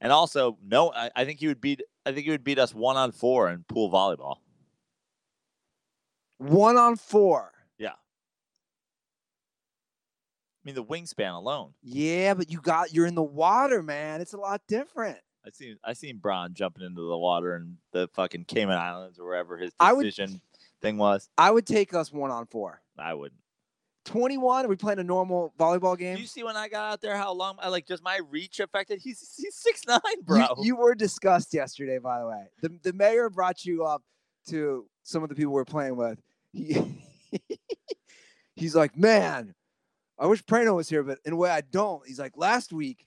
[0.00, 1.82] And also, no, I, I think he would beat.
[2.06, 4.36] I think he would beat us one on four in pool volleyball.
[6.38, 7.52] one on four.
[7.78, 7.90] Yeah.
[7.90, 7.92] I
[10.64, 11.74] mean, the wingspan alone.
[11.82, 14.20] Yeah, but you got you're in the water, man.
[14.22, 15.18] It's a lot different.
[15.46, 19.24] I seen I seen Bron jumping into the water in the fucking Cayman Islands or
[19.26, 20.40] wherever his I would- decision
[20.80, 21.28] thing was.
[21.36, 22.80] I would take us one on four.
[22.98, 23.39] I wouldn't.
[24.10, 26.16] 21, are we playing a normal volleyball game?
[26.16, 28.58] Do you see when I got out there how long I like just my reach
[28.58, 28.98] affected?
[28.98, 30.46] He's he's six nine, bro.
[30.60, 32.46] You, were discussed yesterday, by the way.
[32.60, 34.02] The, the mayor brought you up
[34.48, 36.20] to some of the people we're playing with.
[36.52, 36.76] He,
[38.56, 39.54] he's like, man,
[40.18, 42.04] I wish Prano was here, but in a way I don't.
[42.04, 43.06] He's like, last week,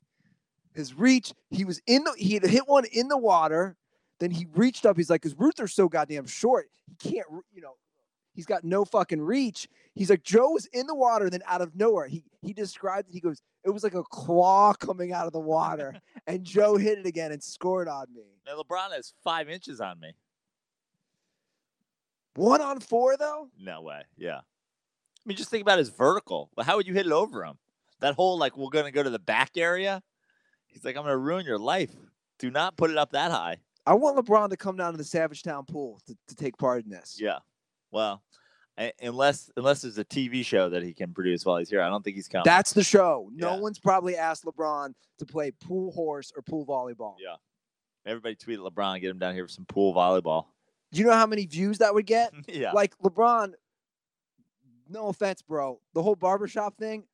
[0.74, 3.76] his reach, he was in the, he had hit one in the water.
[4.22, 4.96] Then he reached up.
[4.96, 7.76] He's like, because Ruther's so goddamn short, he can't, you know,
[8.34, 9.68] he's got no fucking reach.
[9.94, 13.14] He's like, Joe was in the water, then out of nowhere, he he described it.
[13.14, 15.96] He goes, it was like a claw coming out of the water,
[16.28, 18.24] and Joe hit it again and scored on me.
[18.46, 20.14] Now LeBron has five inches on me.
[22.36, 23.50] One on four though.
[23.60, 24.02] No way.
[24.18, 24.38] Yeah.
[24.40, 26.50] I mean, just think about his vertical.
[26.62, 27.58] How would you hit it over him?
[28.02, 30.02] That whole like we're gonna go to the back area.
[30.68, 31.92] He's like, I'm gonna ruin your life.
[32.40, 33.58] Do not put it up that high.
[33.86, 36.84] I want LeBron to come down to the Savage Town pool to, to take part
[36.84, 37.18] in this.
[37.22, 37.40] Yeah.
[37.94, 38.24] Well,
[39.02, 42.04] unless unless there's a TV show that he can produce while he's here, I don't
[42.04, 42.44] think he's coming.
[42.46, 43.30] That's the show.
[43.34, 43.60] No Yeah.
[43.60, 47.16] one's probably asked LeBron to play pool horse or pool volleyball.
[47.20, 47.36] Yeah.
[48.06, 50.48] Everybody tweet at LeBron, get him down here for some pool volleyball.
[50.92, 52.34] You know how many views that would get?
[52.48, 52.72] yeah.
[52.72, 53.54] Like LeBron,
[54.90, 55.80] no offense, bro.
[55.94, 57.06] The whole barbershop thing,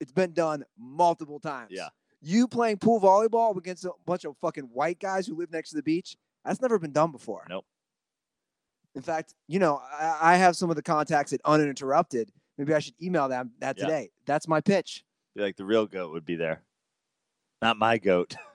[0.00, 1.70] it's been done multiple times.
[1.70, 1.88] Yeah.
[2.20, 5.76] You playing pool volleyball against a bunch of fucking white guys who live next to
[5.76, 7.44] the beach, that's never been done before.
[7.48, 7.64] Nope.
[8.94, 12.30] In fact, you know, I, I have some of the contacts at Uninterrupted.
[12.58, 13.84] Maybe I should email them that Yeah.
[13.86, 14.10] today.
[14.26, 15.04] That's my pitch.
[15.34, 16.62] Be like the real goat would be there.
[17.62, 18.36] Not my goat.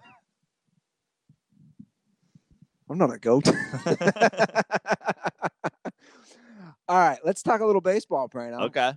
[2.90, 3.48] I'm not a goat.
[6.90, 8.62] All right, let's talk a little baseball, Prano.
[8.62, 8.94] okay.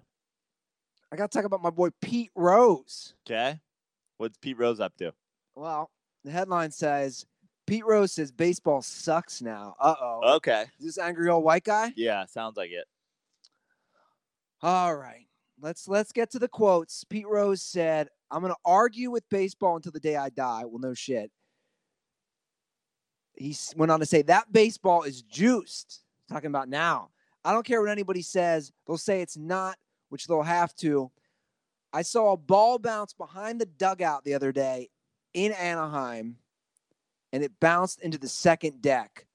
[1.12, 3.14] I got to talk about my boy Pete Rose.
[3.26, 3.58] Okay.
[4.18, 5.12] What's Pete Rose up to?
[5.56, 5.90] Well,
[6.22, 7.26] the headline says
[7.70, 9.76] Pete Rose says baseball sucks now.
[9.78, 10.34] Uh oh.
[10.38, 10.64] Okay.
[10.80, 11.92] Is this angry old white guy?
[11.94, 12.84] Yeah, sounds like it.
[14.60, 15.28] All right.
[15.60, 17.04] Let's let's get to the quotes.
[17.04, 20.80] Pete Rose said, "I'm going to argue with baseball until the day I die." Well,
[20.80, 21.30] no shit.
[23.36, 26.02] He went on to say that baseball is juiced.
[26.28, 27.10] Talking about now.
[27.44, 28.72] I don't care what anybody says.
[28.84, 29.76] They'll say it's not,
[30.08, 31.12] which they'll have to.
[31.92, 34.90] I saw a ball bounce behind the dugout the other day
[35.34, 36.36] in Anaheim,
[37.32, 39.26] and it bounced into the second deck.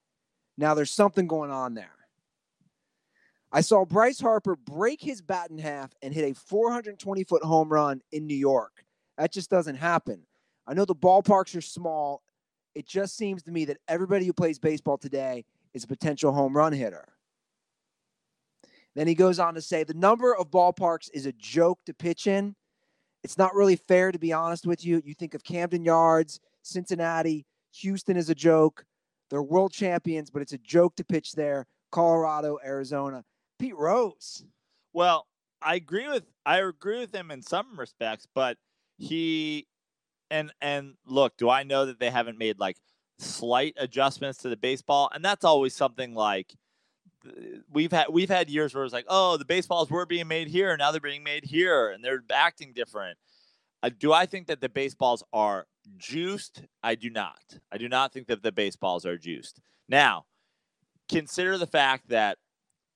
[0.58, 1.90] Now there's something going on there.
[3.52, 7.68] I saw Bryce Harper break his bat in half and hit a 420 foot home
[7.68, 8.84] run in New York.
[9.16, 10.26] That just doesn't happen.
[10.66, 12.22] I know the ballparks are small.
[12.74, 16.56] It just seems to me that everybody who plays baseball today is a potential home
[16.56, 17.06] run hitter.
[18.94, 22.26] Then he goes on to say the number of ballparks is a joke to pitch
[22.26, 22.56] in.
[23.22, 25.02] It's not really fair, to be honest with you.
[25.04, 27.46] You think of Camden Yards, Cincinnati,
[27.80, 28.84] Houston is a joke.
[29.30, 31.66] They're world champions, but it's a joke to pitch there.
[31.90, 33.24] Colorado, Arizona.
[33.58, 34.44] Pete Rose.
[34.92, 35.26] Well,
[35.62, 38.56] I agree with I agree with him in some respects, but
[38.98, 39.66] he
[40.30, 42.76] and and look, do I know that they haven't made like
[43.18, 45.10] slight adjustments to the baseball?
[45.14, 46.54] And that's always something like
[47.72, 50.76] we've had we've had years where it's like, oh, the baseballs were being made here,
[50.76, 53.18] now they're being made here, and they're acting different.
[53.82, 56.62] Uh, do I think that the baseballs are juiced?
[56.82, 57.58] I do not.
[57.72, 59.60] I do not think that the baseballs are juiced.
[59.88, 60.26] Now,
[61.08, 62.38] consider the fact that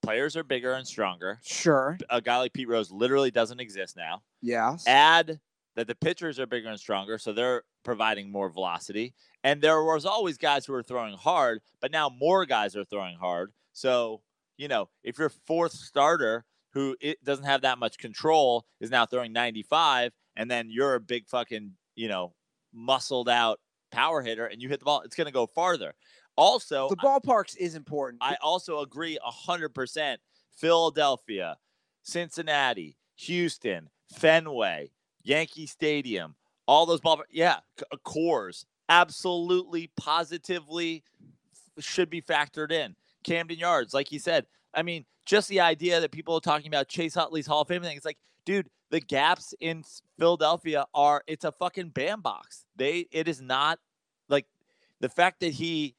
[0.03, 1.99] players are bigger and stronger Sure.
[2.09, 4.23] a guy like Pete Rose literally doesn't exist now.
[4.41, 4.87] Yes.
[4.87, 5.41] Add
[5.77, 9.15] that the pitchers are bigger and stronger, so they're providing more velocity.
[9.45, 13.17] And there was always guys who were throwing hard, but now more guys are throwing
[13.17, 13.53] hard.
[13.73, 14.23] So,
[14.57, 19.07] you know, if your fourth starter who it doesn't have that much control is now
[19.07, 22.35] throwing 95, and then you're a big fucking, you know,
[22.73, 25.95] muscled out power hitter and you hit the ball, it's going to go farther.
[26.37, 28.23] Also, the ballparks is important.
[28.23, 30.17] I also agree 100%.
[30.57, 31.57] Philadelphia,
[32.03, 34.91] Cincinnati, Houston, Fenway,
[35.23, 36.35] Yankee Stadium,
[36.67, 37.23] all those ball.
[37.31, 37.61] Yeah,
[38.07, 41.03] Coors absolutely, positively
[41.79, 42.95] should be factored in.
[43.25, 44.47] Camden Yards, like you said.
[44.75, 47.83] I mean, just the idea that people are talking about Chase Utley's Hall of Fame
[47.83, 47.97] thing.
[47.97, 49.85] It's like, dude, the gaps in
[50.19, 52.65] Philadelphia are it's a fucking bandbox.
[52.77, 53.79] They it is not
[54.29, 54.47] like
[55.01, 55.95] the fact that he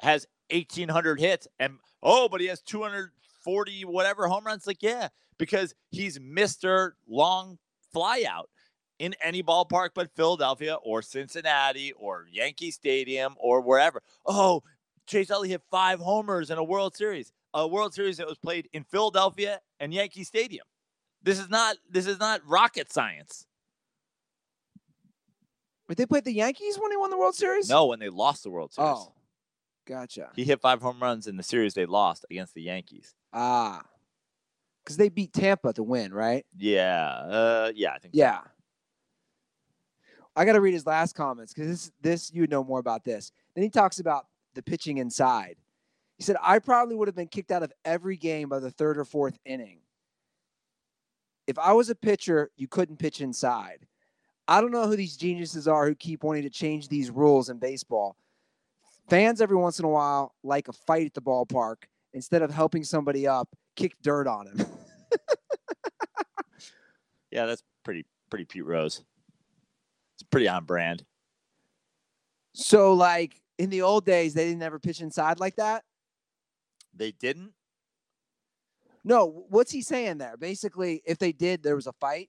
[0.00, 5.74] has 1800 hits and oh but he has 240 whatever home runs like yeah because
[5.90, 7.58] he's mr long
[7.94, 8.44] flyout
[8.98, 14.62] in any ballpark but philadelphia or cincinnati or yankee stadium or wherever oh
[15.06, 18.68] chase utley hit five homers in a world series a world series that was played
[18.72, 20.66] in philadelphia and yankee stadium
[21.22, 23.46] this is not this is not rocket science
[25.88, 27.68] But they played the Yankees when they won the World Series?
[27.68, 29.12] no when they lost the world series Oh,
[29.86, 30.30] gotcha.
[30.36, 33.82] he hit five home runs in the series they lost against the yankees Ah.
[34.84, 36.44] Because they beat Tampa to win, right?
[36.56, 38.18] yeah uh yeah i think so.
[38.18, 38.40] Yeah.
[40.36, 43.32] I got to read his last comments because this, this you know more about this.
[43.54, 45.56] Then he talks about the pitching inside.
[46.16, 48.96] He said, I probably would have been kicked out of every game by the third
[48.96, 49.80] or fourth inning.
[51.46, 53.86] If I was a pitcher, you couldn't pitch inside.
[54.46, 57.58] I don't know who these geniuses are who keep wanting to change these rules in
[57.58, 58.16] baseball.
[59.08, 62.84] Fans every once in a while like a fight at the ballpark instead of helping
[62.84, 64.66] somebody up, kick dirt on him.
[67.30, 69.04] Yeah, that's pretty pretty Pete Rose.
[70.16, 71.04] It's pretty on brand.
[72.52, 75.84] so, like in the old days, they didn't ever pitch inside like that.
[76.94, 77.52] They didn't.
[79.04, 80.36] No, what's he saying there?
[80.36, 82.28] Basically, if they did, there was a fight.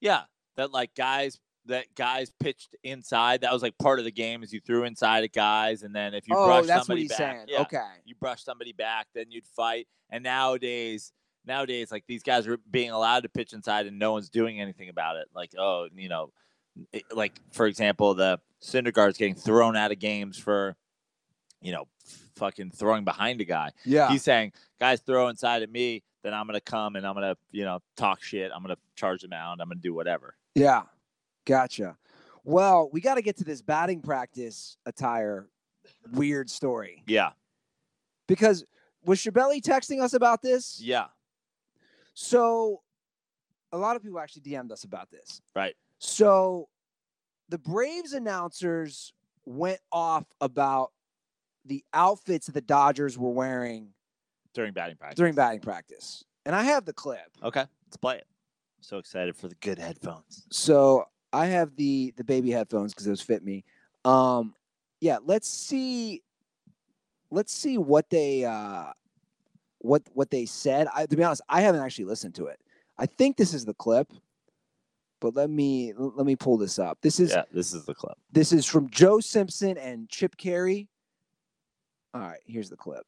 [0.00, 0.22] Yeah,
[0.56, 3.40] that like guys that guys pitched inside.
[3.40, 4.42] That was like part of the game.
[4.42, 7.02] Is you threw inside at guys, and then if you oh, brush that's what somebody
[7.02, 7.46] he's back, saying.
[7.48, 7.78] yeah, Okay.
[8.04, 9.88] you brush somebody back, then you'd fight.
[10.10, 11.12] And nowadays,
[11.46, 14.88] nowadays, like these guys are being allowed to pitch inside, and no one's doing anything
[14.90, 15.28] about it.
[15.34, 16.32] Like, oh, you know,
[16.92, 20.76] it- like for example, the Syndergaard's getting thrown out of games for,
[21.60, 21.88] you know,
[22.36, 23.70] fucking throwing behind a guy.
[23.84, 24.10] Yeah.
[24.10, 27.64] He's saying, guys throw inside at me, then I'm gonna come and I'm gonna, you
[27.64, 28.50] know, talk shit.
[28.54, 29.60] I'm gonna charge them out.
[29.60, 30.36] I'm gonna do whatever.
[30.54, 30.82] Yeah.
[31.46, 31.96] Gotcha.
[32.44, 35.48] Well, we got to get to this batting practice attire
[36.12, 37.30] weird story Yeah,
[38.28, 38.64] because
[39.04, 40.80] was Shabelli texting us about this?
[40.80, 41.06] yeah,
[42.14, 42.82] So,
[43.72, 45.40] a lot of people actually DM'd us about this.
[45.54, 45.74] right.
[45.98, 46.68] So,
[47.48, 49.12] the Braves announcers
[49.46, 50.92] went off about
[51.64, 53.88] the outfits that the Dodgers were wearing
[54.52, 55.16] During batting practice.
[55.16, 56.24] during batting practice.
[56.46, 57.26] And I have the clip.
[57.42, 58.26] Okay, let's play it.
[58.78, 60.46] I'm So excited for the good headphones.
[60.50, 63.64] So I have the the baby headphones because those fit me.
[64.04, 64.54] Um,
[65.00, 66.22] yeah, let's see.
[67.30, 68.92] Let's see what they uh,
[69.78, 70.86] what what they said.
[70.94, 72.60] I, to be honest, I haven't actually listened to it.
[72.98, 74.12] I think this is the clip,
[75.20, 76.98] but let me let me pull this up.
[77.00, 78.16] This is Yeah, this is the clip.
[78.30, 80.86] this is from Joe Simpson and Chip Caray.
[82.14, 83.04] All right, here's the clip.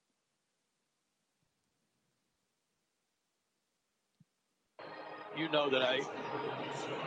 [5.37, 6.01] you know that I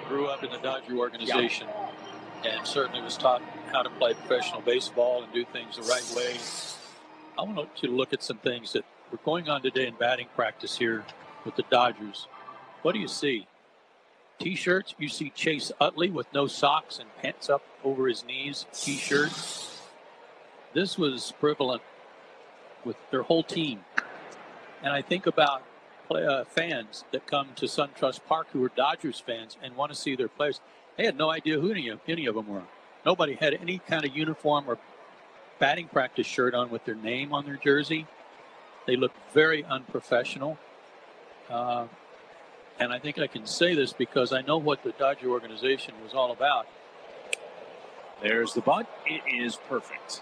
[0.08, 1.68] grew up in the Dodger organization
[2.46, 6.38] and certainly was taught how to play professional baseball and do things the right way.
[7.38, 10.28] I want you to look at some things that were going on today in batting
[10.36, 11.04] practice here
[11.44, 12.28] with the Dodgers.
[12.82, 13.48] What do you see?
[14.40, 14.96] T-shirts.
[14.98, 18.68] You see Chase Utley with no socks and pants up over his knees.
[18.74, 19.32] T-shirt.
[20.74, 21.82] This was prevalent
[22.86, 23.80] with their whole team.
[24.84, 25.64] And I think about
[26.08, 29.98] play, uh, fans that come to SunTrust Park who are Dodgers fans and want to
[29.98, 30.62] see their players.
[30.96, 32.64] They had no idea who any of, any of them were.
[33.06, 34.78] Nobody had any kind of uniform or
[35.58, 38.06] batting practice shirt on with their name on their jersey.
[38.86, 40.58] They looked very unprofessional.
[41.50, 41.88] Uh,
[42.80, 46.14] and I think I can say this because I know what the Dodger organization was
[46.14, 46.68] all about.
[48.22, 48.88] There's the bunt.
[49.06, 50.22] It is perfect.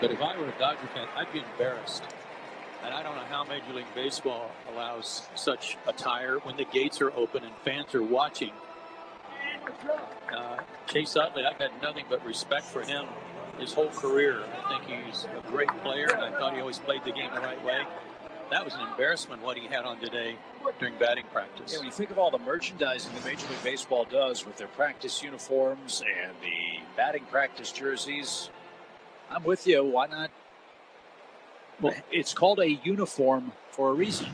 [0.00, 2.02] But if I were a Dodger fan, I'd be embarrassed.
[2.84, 7.12] And I don't know how Major League Baseball allows such attire when the gates are
[7.12, 8.50] open and fans are watching.
[10.34, 10.56] Uh,
[10.88, 13.06] Chase Utley, I've had nothing but respect for him
[13.58, 14.42] his whole career.
[14.64, 17.40] I think he's a great player, and I thought he always played the game the
[17.40, 17.82] right way.
[18.50, 20.36] That was an embarrassment what he had on today
[20.78, 21.72] during batting practice.
[21.72, 24.68] Yeah, when you think of all the merchandising that Major League Baseball does with their
[24.68, 28.50] practice uniforms and the batting practice jerseys,
[29.30, 29.84] I'm with you.
[29.84, 30.30] Why not?
[31.80, 34.28] Well, it's called a uniform for a reason.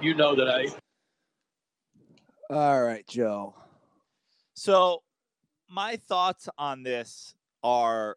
[0.00, 0.66] You know that I
[2.50, 3.54] All right, Joe.
[4.54, 5.02] So,
[5.70, 8.16] my thoughts on this are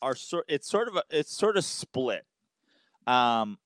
[0.00, 0.46] are sort.
[0.48, 2.24] It's sort of a, it's sort of split.
[3.06, 3.58] Um,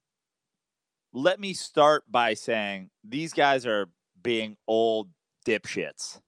[1.12, 3.88] let me start by saying these guys are
[4.20, 5.10] being old
[5.46, 6.20] dipshits.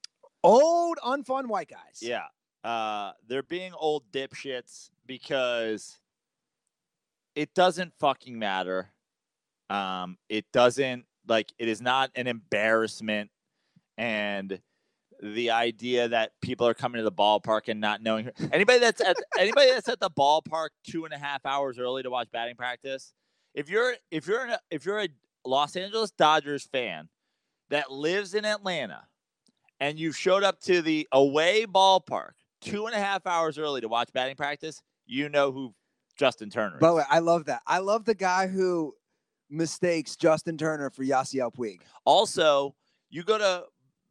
[0.42, 2.00] Old unfun white guys.
[2.00, 2.26] Yeah.
[2.66, 6.00] Uh, they're being old dipshits because
[7.36, 8.90] it doesn't fucking matter.
[9.70, 13.30] Um, it doesn't like it is not an embarrassment,
[13.96, 14.60] and
[15.22, 19.16] the idea that people are coming to the ballpark and not knowing anybody that's at
[19.38, 23.14] anybody that's at the ballpark two and a half hours early to watch batting practice.
[23.54, 25.08] If you're if you're an, if you're a
[25.44, 27.10] Los Angeles Dodgers fan
[27.70, 29.04] that lives in Atlanta
[29.78, 33.88] and you've showed up to the away ballpark two and a half hours early to
[33.88, 35.74] watch batting practice, you know who
[36.16, 36.80] Justin Turner is.
[36.80, 37.62] By the way, I love that.
[37.66, 38.94] I love the guy who
[39.50, 41.80] mistakes Justin Turner for Yasiel Puig.
[42.04, 42.74] Also,
[43.10, 43.64] you go to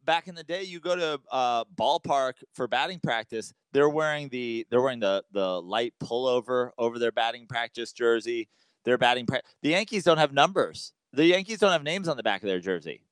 [0.04, 3.52] back in the day, you go to uh, ballpark for batting practice.
[3.72, 8.48] They're wearing the they're wearing the the light pullover over their batting practice jersey.
[8.84, 10.92] Their batting pra- the Yankees don't have numbers.
[11.12, 13.02] The Yankees don't have names on the back of their jersey.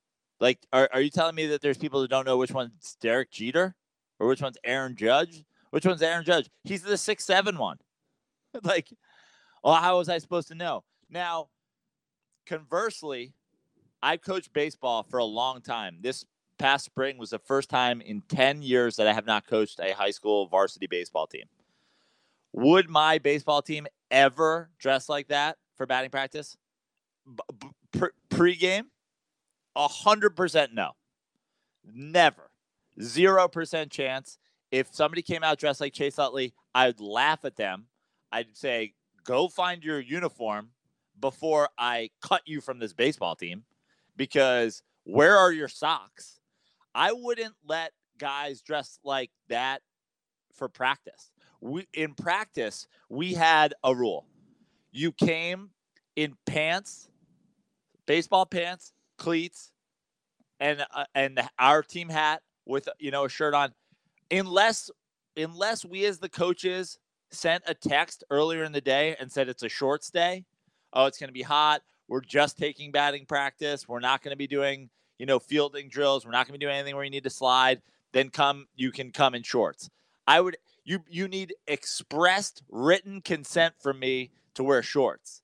[0.41, 3.30] Like, are, are you telling me that there's people who don't know which one's Derek
[3.30, 3.74] Jeter
[4.19, 5.45] or which one's Aaron Judge?
[5.71, 6.49] Which one's Aaron Judge?
[6.62, 7.79] He's the six seven one.
[8.62, 8.89] like,
[9.62, 10.85] Well, how was I supposed to know?
[11.11, 11.49] Now,
[12.47, 13.33] conversely,
[14.03, 15.99] I've coached baseball for a long time.
[16.01, 16.25] This
[16.59, 19.93] past spring was the first time in 10 years that I have not coached a
[19.93, 21.45] high school varsity baseball team.
[22.53, 26.57] Would my baseball team ever dress like that for batting practice?
[29.77, 30.93] A hundred percent no.
[31.85, 32.51] Never.
[33.01, 34.38] Zero percent chance.
[34.70, 37.86] If somebody came out dressed like Chase Utley, I'd laugh at them.
[38.32, 40.70] I'd say, go find your uniform
[41.20, 43.64] before I cut you from this baseball team
[44.16, 46.40] because where are your socks?
[46.95, 49.82] I wouldn't let guys dress like that
[50.55, 51.30] for practice.
[51.61, 54.26] We in practice, we had a rule.
[54.92, 55.70] You came
[56.16, 57.09] in pants,
[58.07, 59.72] baseball pants, cleats,
[60.61, 63.73] and uh, and our team hat with you know a shirt on,
[64.31, 64.91] unless
[65.37, 66.99] unless we as the coaches
[67.31, 70.45] sent a text earlier in the day and said it's a short stay.
[70.93, 71.83] Oh, it's going to be hot.
[72.07, 73.89] We're just taking batting practice.
[73.89, 76.25] We're not going to be doing you know fielding drills.
[76.25, 77.83] We're not going to be doing anything where you need to slide.
[78.12, 79.91] Then come you can come in shorts.
[80.27, 85.43] I would you you need expressed written consent from me to wear shorts.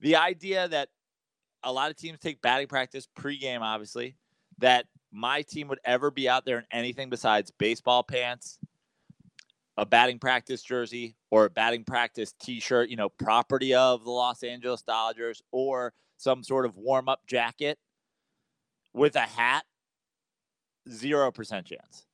[0.00, 0.88] The idea that
[1.62, 4.16] a lot of teams take batting practice pregame, obviously,
[4.58, 8.58] that my team would ever be out there in anything besides baseball pants,
[9.76, 14.42] a batting practice jersey, or a batting practice t-shirt, you know, property of the Los
[14.42, 17.78] Angeles Dodgers, or some sort of warm-up jacket
[18.92, 19.64] with a hat,
[20.90, 22.06] zero percent chance.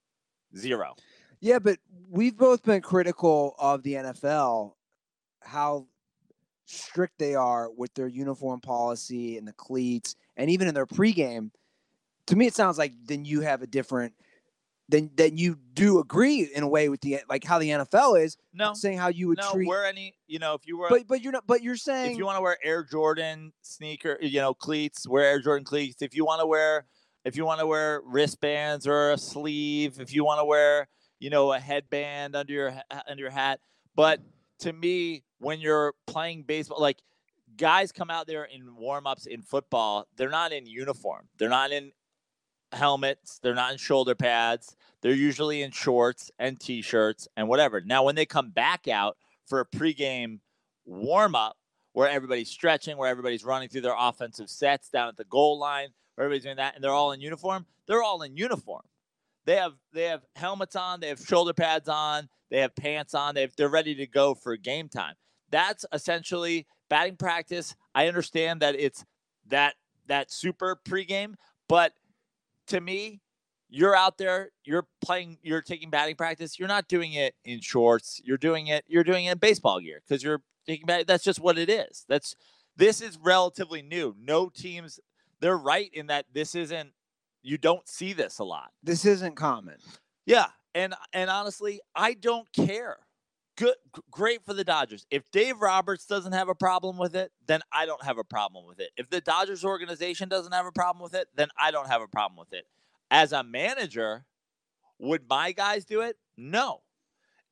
[0.57, 0.95] Zero.
[1.41, 1.79] Yeah, but
[2.09, 4.73] we've both been critical of the NFL,
[5.43, 5.87] how
[6.65, 11.51] strict they are with their uniform policy and the cleats, and even in their pregame.
[12.29, 14.14] To me, it sounds like then you have a different.
[14.87, 18.37] Then, then you do agree in a way with the like how the NFL is
[18.53, 19.47] No, saying how you would treat.
[19.47, 19.53] no.
[19.55, 19.66] treat.
[19.68, 21.47] Wear any, you know, if you were, But but you're not.
[21.47, 25.25] But you're saying if you want to wear Air Jordan sneaker, you know, cleats, wear
[25.25, 26.03] Air Jordan cleats.
[26.03, 26.85] If you want to wear,
[27.25, 30.87] if you want to wear wristbands or a sleeve, if you want to wear,
[31.18, 32.75] you know, a headband under your
[33.09, 33.61] under your hat.
[33.97, 34.20] But
[34.61, 36.99] to me, when you're playing baseball, like
[37.57, 41.27] guys come out there in warm-ups in football, they're not in uniform.
[41.39, 41.93] They're not in
[42.77, 43.39] helmets.
[43.43, 44.77] They're not in shoulder pads.
[45.01, 47.81] They're usually in shorts and t-shirts and whatever.
[47.81, 49.16] Now, when they come back out
[49.47, 50.41] for a pregame
[50.85, 51.57] warm-up,
[51.93, 55.89] where everybody's stretching, where everybody's running through their offensive sets down at the goal line,
[56.14, 57.66] where everybody's doing that, and they're all in uniform.
[57.87, 58.83] They're all in uniform.
[59.45, 63.35] They have they have helmets on, they have shoulder pads on, they have pants on,
[63.35, 65.14] they have, they're ready to go for game time.
[65.51, 67.77] That's essentially batting practice.
[67.95, 69.05] I understand that it's
[69.47, 69.75] that
[70.07, 71.35] that super pregame,
[71.68, 71.93] but
[72.69, 73.21] to me,
[73.69, 76.59] you're out there, you're playing, you're taking batting practice.
[76.59, 78.21] You're not doing it in shorts.
[78.25, 78.85] You're doing it.
[78.87, 81.07] You're doing it in baseball gear because you're taking back.
[81.07, 82.05] That's just what it is.
[82.09, 82.35] That's
[82.77, 84.15] this is relatively new.
[84.21, 85.01] No teams.
[85.41, 86.91] They're right in that this isn't.
[87.43, 88.71] You don't see this a lot.
[88.83, 89.77] this isn't common.
[90.25, 92.99] Yeah, and and honestly, I don't care.
[93.57, 93.75] Good,
[94.11, 95.07] great for the Dodgers.
[95.11, 98.67] If Dave Roberts doesn't have a problem with it, then I don't have a problem
[98.67, 98.91] with it.
[98.97, 102.09] If the Dodgers organization doesn't have a problem with it, then I don't have a
[102.09, 102.67] problem with it.
[103.13, 104.25] As a manager,
[104.99, 106.17] would my guys do it?
[106.37, 106.81] No.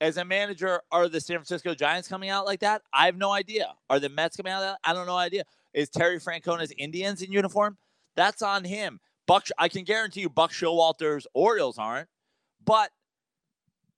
[0.01, 2.83] As a manager, are the San Francisco Giants coming out like that?
[2.93, 3.75] I have no idea.
[3.89, 4.81] Are the Mets coming out like that?
[4.83, 5.45] I don't know idea.
[5.73, 7.79] Is Terry Francona's Indians in uniform?
[8.17, 8.99] That's on him.
[9.29, 12.09] Buck, I can guarantee you, Buck Showalter's Orioles aren't,
[12.65, 12.91] but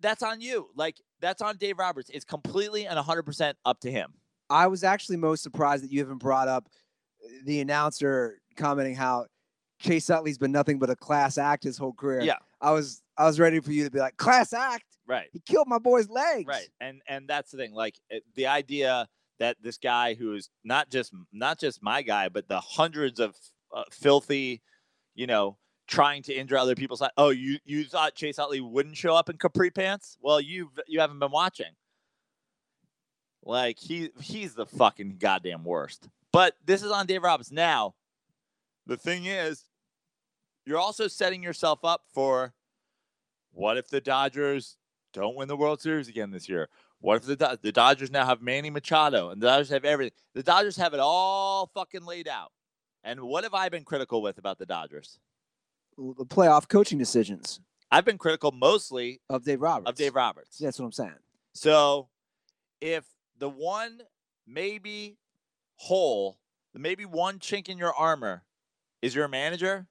[0.00, 0.68] that's on you.
[0.76, 2.10] Like that's on Dave Roberts.
[2.12, 4.12] It's completely and 100% up to him.
[4.50, 6.68] I was actually most surprised that you haven't brought up
[7.24, 9.26] uh, the announcer commenting how
[9.80, 12.20] Chase Utley's been nothing but a class act his whole career.
[12.20, 12.36] Yeah.
[12.60, 14.84] I was I was ready for you to be like class act.
[15.06, 15.28] Right.
[15.32, 16.46] He killed my boy's legs.
[16.46, 16.68] Right.
[16.80, 17.72] And and that's the thing.
[17.74, 19.08] Like it- the idea
[19.40, 23.34] that this guy who is not just not just my guy, but the hundreds of
[23.74, 24.62] uh, filthy,
[25.14, 25.56] you know,
[25.86, 27.14] trying to injure other people's lives.
[27.16, 30.16] Oh, you you thought Chase Utley wouldn't show up in capri pants?
[30.20, 31.72] Well, you you haven't been watching.
[33.44, 36.08] Like he he's the fucking goddamn worst.
[36.32, 37.52] But this is on Dave Roberts.
[37.52, 37.94] Now,
[38.86, 39.64] the thing is,
[40.66, 42.54] you're also setting yourself up for
[43.52, 44.76] what if the Dodgers
[45.12, 46.68] don't win the World Series again this year?
[47.00, 50.16] What if the the Dodgers now have Manny Machado and the Dodgers have everything?
[50.34, 52.50] The Dodgers have it all fucking laid out.
[53.04, 55.18] And what have I been critical with about the Dodgers?
[55.96, 59.88] The playoff coaching decisions I've been critical mostly of Dave Roberts.
[59.88, 60.58] of Dave Roberts.
[60.58, 61.14] That's what I'm saying.
[61.52, 62.08] So
[62.80, 63.04] if
[63.38, 64.00] the one
[64.46, 65.16] maybe
[65.76, 66.38] hole,
[66.72, 68.42] the maybe one chink in your armor
[69.00, 69.86] is your manager,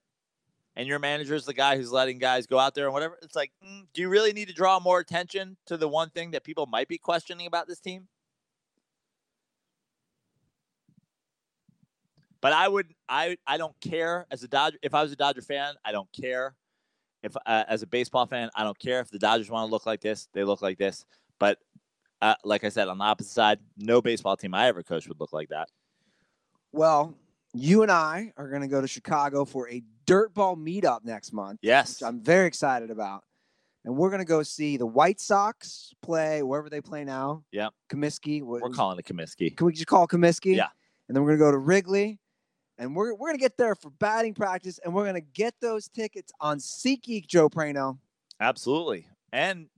[0.76, 3.36] and your manager is the guy who's letting guys go out there and whatever, it's
[3.36, 6.44] like, mm, do you really need to draw more attention to the one thing that
[6.44, 8.08] people might be questioning about this team?
[12.44, 14.76] But I would I I don't care as a Dodger.
[14.82, 16.54] If I was a Dodger fan, I don't care.
[17.22, 19.86] If uh, as a baseball fan, I don't care if the Dodgers want to look
[19.86, 21.06] like this, they look like this.
[21.40, 21.56] But
[22.20, 25.18] uh, like I said, on the opposite side, no baseball team I ever coached would
[25.20, 25.70] look like that.
[26.70, 27.16] Well,
[27.54, 31.60] you and I are going to go to Chicago for a dirtball meetup next month.
[31.62, 33.24] Yes, which I'm very excited about.
[33.86, 37.42] And we're going to go see the White Sox play wherever they play now.
[37.52, 37.72] Yep.
[37.88, 38.42] Comiskey.
[38.42, 39.56] what we're calling it Comiskey.
[39.56, 40.56] Can we just call it Comiskey?
[40.56, 40.68] Yeah.
[41.08, 42.20] And then we're going to go to Wrigley.
[42.78, 44.78] And we're, we're going to get there for batting practice.
[44.84, 47.98] And we're going to get those tickets on SeatGeek, Joe Prano.
[48.40, 49.06] Absolutely.
[49.32, 49.68] And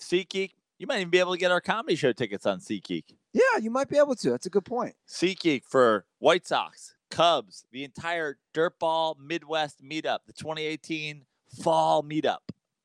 [0.00, 3.04] SeatGeek, you might even be able to get our comedy show tickets on SeatGeek.
[3.32, 4.30] Yeah, you might be able to.
[4.30, 4.94] That's a good point.
[5.08, 11.22] SeatGeek for White Sox, Cubs, the entire Dirtball Midwest meetup, the 2018
[11.62, 12.38] fall meetup.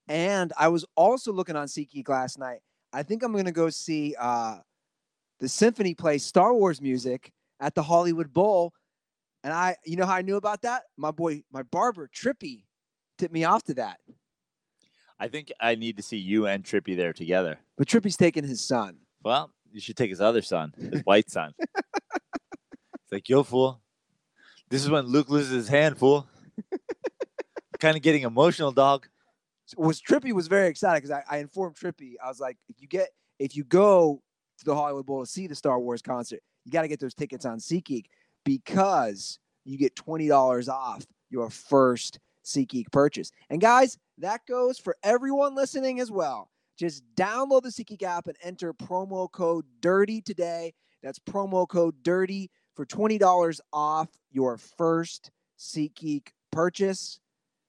[0.08, 2.60] And I was also looking on SeatGeek last night.
[2.92, 4.58] I think I'm going to go see uh,
[5.40, 8.74] the symphony play Star Wars music at the Hollywood Bowl.
[9.44, 10.84] And I, you know how I knew about that?
[10.98, 12.64] My boy, my barber, Trippy,
[13.18, 13.98] tipped me off to that.
[15.20, 17.60] I think I need to see you and Trippy there together.
[17.78, 18.98] But Trippy's taking his son.
[19.24, 21.54] Well, you should take his other son, his white son.
[21.60, 23.82] it's like, yo, fool.
[24.70, 26.28] This is when Luke loses his hand, fool.
[27.80, 29.08] kind of getting emotional, dog.
[29.76, 32.14] was Trippy was very excited because I, I informed Trippy.
[32.24, 34.22] I was like, if you get if you go
[34.60, 37.16] to the Hollywood Bowl to see the Star Wars concert, you got to get those
[37.16, 38.06] tickets on SeatGeek
[38.44, 43.32] because you get twenty dollars off your first SeatGeek purchase.
[43.50, 46.50] And guys, that goes for everyone listening as well.
[46.78, 50.74] Just download the SeatGeek app and enter promo code DIRTY today.
[51.04, 57.20] That's promo code DIRTY for twenty dollars off your first SeatGeek purchase.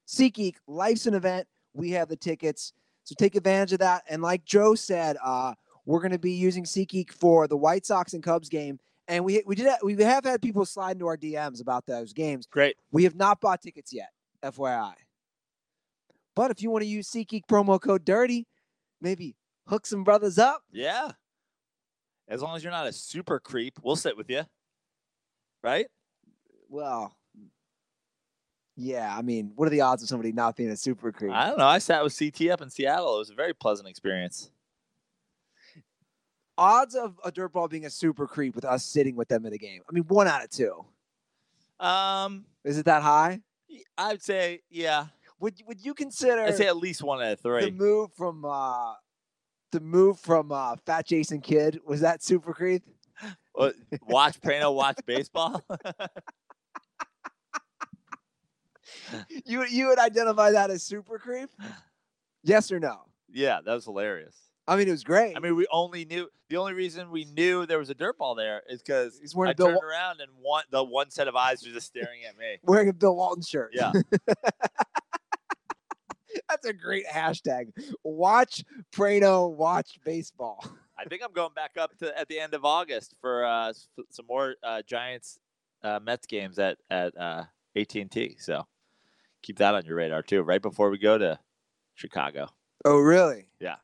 [0.09, 2.73] SeatGeek, life's an event we have the tickets.
[3.05, 4.05] So take advantage of that.
[4.09, 5.55] And like Joe said, uh,
[5.87, 8.79] we're going to be using SeatGeek for the White Sox and Cubs game.
[9.13, 12.47] And we we did we have had people slide into our DMs about those games.
[12.47, 12.77] Great.
[12.93, 14.09] We have not bought tickets yet,
[14.43, 14.95] FYI.
[16.35, 18.47] But if you want to use SeatGeek promo code Dirty,
[19.03, 19.37] maybe
[19.69, 20.63] hook some brothers up.
[20.73, 21.11] Yeah.
[22.27, 24.45] As long as you're not a super creep, we'll sit with you.
[25.63, 25.89] Right?
[26.71, 27.15] Well,
[28.77, 29.15] yeah.
[29.15, 31.33] I mean, what are the odds of somebody not being a super creep?
[31.33, 31.67] I don't know.
[31.67, 33.17] I sat with CT up in Seattle.
[33.17, 34.51] It was a very pleasant experience.
[36.59, 39.59] Odds of a dirtball being a super creep with us sitting with them in the
[39.59, 39.83] game.
[39.89, 40.85] I mean, one out of two.
[41.81, 43.41] Um, Is it that high?
[43.99, 45.07] I'd say, yeah.
[45.41, 47.65] Would would you consider I'd say at least one out of three.
[47.65, 48.95] the move from uh
[49.73, 52.83] the move from uh Fat Jason Kidd was that super creep?
[53.55, 53.75] What,
[54.07, 55.63] watch Prano watch baseball.
[59.45, 61.51] You you would identify that as super creep?
[62.43, 63.03] Yes or no?
[63.31, 64.37] yeah, that was hilarious.
[64.67, 65.37] I mean, it was great.
[65.37, 68.35] I mean, we only knew the only reason we knew there was a dirt ball
[68.35, 71.27] there is because he's wearing I Bill turned Wa- around and one the one set
[71.27, 72.59] of eyes was just staring at me.
[72.63, 73.73] wearing a Bill Walton shirt.
[73.75, 73.93] Yeah,
[76.49, 77.73] That's a great hashtag.
[78.05, 80.65] Watch Prano watch baseball.
[80.99, 83.73] I think I'm going back up to at the end of August for uh,
[84.11, 85.41] some more uh, Giants
[85.83, 87.45] uh, Mets games at at uh,
[87.75, 88.37] AT&T.
[88.39, 88.67] So
[89.43, 90.43] keep that on your radar too.
[90.43, 91.39] Right before we go to
[91.95, 92.49] Chicago.
[92.85, 93.49] Oh, really?
[93.61, 93.77] Yeah.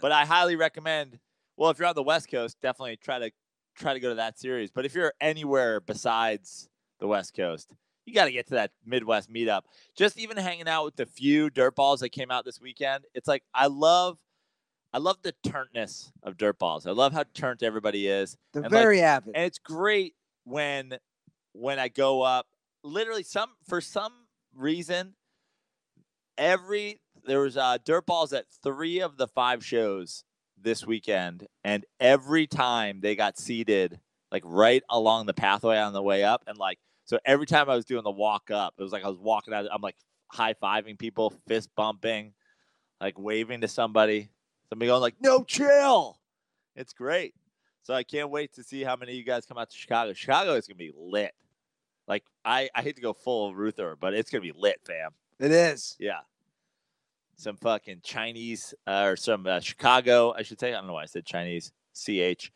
[0.00, 1.18] But I highly recommend.
[1.56, 3.30] Well, if you're on the West Coast, definitely try to
[3.76, 4.70] try to go to that series.
[4.70, 6.68] But if you're anywhere besides
[6.98, 7.68] the West Coast,
[8.06, 9.62] you got to get to that Midwest meetup.
[9.96, 13.04] Just even hanging out with the few dirt balls that came out this weekend.
[13.14, 14.18] It's like I love,
[14.92, 16.86] I love the turntness of dirt balls.
[16.86, 19.34] I love how turnt everybody is, They're and, like, very avid.
[19.34, 20.14] and it's great
[20.44, 20.98] when
[21.52, 22.46] when I go up.
[22.82, 24.12] Literally, some for some
[24.54, 25.14] reason,
[26.38, 30.24] every there was uh, dirt balls at three of the five shows
[30.60, 34.00] this weekend, and every time they got seated
[34.32, 37.76] like right along the pathway on the way up, and like so every time I
[37.76, 39.66] was doing the walk up, it was like I was walking out.
[39.72, 39.96] I'm like
[40.28, 42.32] high fiving people, fist bumping,
[43.00, 44.30] like waving to somebody.
[44.68, 46.18] Somebody going like, "No, chill."
[46.74, 47.34] It's great.
[47.82, 50.12] So I can't wait to see how many of you guys come out to Chicago.
[50.12, 51.32] Chicago is gonna be lit.
[52.08, 55.12] Like I, I hate to go full Ruther, but it's gonna be lit, fam.
[55.38, 55.96] it is.
[56.00, 56.20] Yeah.
[57.36, 60.72] Some fucking Chinese uh, or some uh, Chicago, I should say.
[60.72, 61.72] I don't know why I said Chinese.
[61.94, 62.50] CH.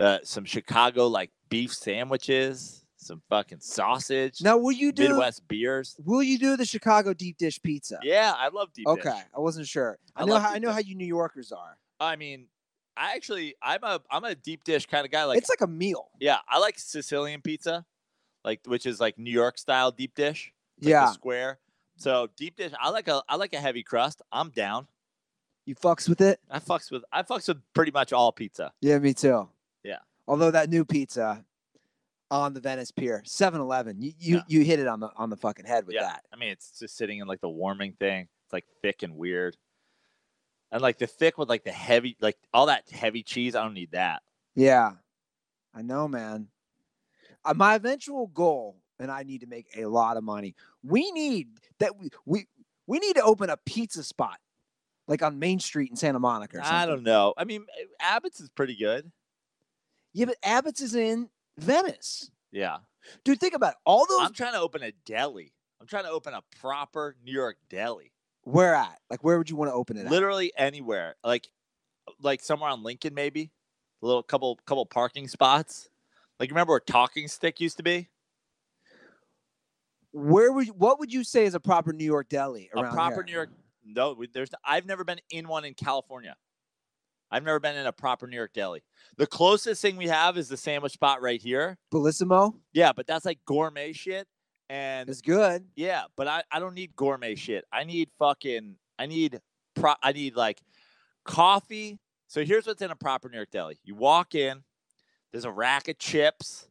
[0.00, 5.08] Uh, some Chicago like beef sandwiches, some fucking sausage, Now, will you do?
[5.08, 5.96] Midwest beers.
[6.04, 7.98] Will you do the Chicago deep dish pizza?
[8.02, 9.06] Yeah, I love deep dish.
[9.06, 9.98] Okay, I wasn't sure.
[10.14, 10.74] I, I know how I know dish.
[10.74, 11.78] how you New Yorkers are.
[12.00, 12.46] I mean,
[12.96, 15.24] I actually, I'm a, I'm a deep dish kind of guy.
[15.24, 16.10] Like, it's like a meal.
[16.20, 17.84] yeah, I like Sicilian pizza,
[18.44, 20.52] like which is like New York style deep dish.
[20.78, 21.58] Like the yeah, square.
[21.98, 24.22] So deep dish, I like a, I like a heavy crust.
[24.32, 24.86] I'm down.
[25.66, 26.40] you fucks with it.
[26.50, 28.72] I fucks with, I fucks with pretty much all pizza.
[28.80, 29.48] Yeah, me too.
[29.84, 29.98] Yeah.
[30.26, 31.44] Although that new pizza,
[32.30, 33.22] on the Venice Pier.
[33.26, 34.00] 7-Eleven.
[34.02, 34.42] You you, Yeah.
[34.48, 36.02] you hit it on the on the fucking head with yeah.
[36.02, 36.24] that.
[36.32, 38.28] I mean, it's just sitting in like the warming thing.
[38.44, 39.56] It's like thick and weird.
[40.70, 43.54] And like the thick with like the heavy, like all that heavy cheese.
[43.54, 44.22] I don't need that.
[44.54, 44.92] Yeah.
[45.74, 46.48] I know, man.
[47.44, 50.54] Uh, my eventual goal, and I need to make a lot of money.
[50.82, 52.46] We need that we we,
[52.86, 54.38] we need to open a pizza spot
[55.06, 56.58] like on Main Street in Santa Monica.
[56.58, 57.34] Or I don't know.
[57.36, 57.64] I mean,
[58.00, 59.10] Abbott's is pretty good.
[60.12, 62.30] Yeah, but Abbott's is in Venice.
[62.52, 62.78] Yeah.
[63.24, 63.78] Dude, think about it.
[63.84, 65.52] all those I'm trying to open a deli.
[65.80, 68.12] I'm trying to open a proper New York deli.
[68.42, 68.98] where at?
[69.10, 70.10] Like where would you want to open it at?
[70.10, 71.16] Literally anywhere.
[71.24, 71.48] Like
[72.22, 73.50] like somewhere on Lincoln maybe.
[74.02, 75.88] A little couple couple parking spots.
[76.38, 78.08] Like remember where Talking Stick used to be?
[80.12, 82.92] Where would you, what would you say is a proper New York deli around a
[82.92, 83.24] proper here?
[83.24, 83.50] New York
[83.84, 86.36] No, there's I've never been in one in California.
[87.30, 88.82] I've never been in a proper New York deli.
[89.18, 91.76] The closest thing we have is the sandwich spot right here.
[91.92, 94.26] Bellissimo Yeah, but that's like gourmet shit.
[94.70, 95.66] And it's good.
[95.76, 97.64] Yeah, but I, I don't need gourmet shit.
[97.72, 99.40] I need fucking I need
[99.74, 100.60] pro I need like
[101.24, 101.98] coffee.
[102.26, 103.78] So here's what's in a proper New York deli.
[103.82, 104.62] You walk in,
[105.32, 106.68] there's a rack of chips,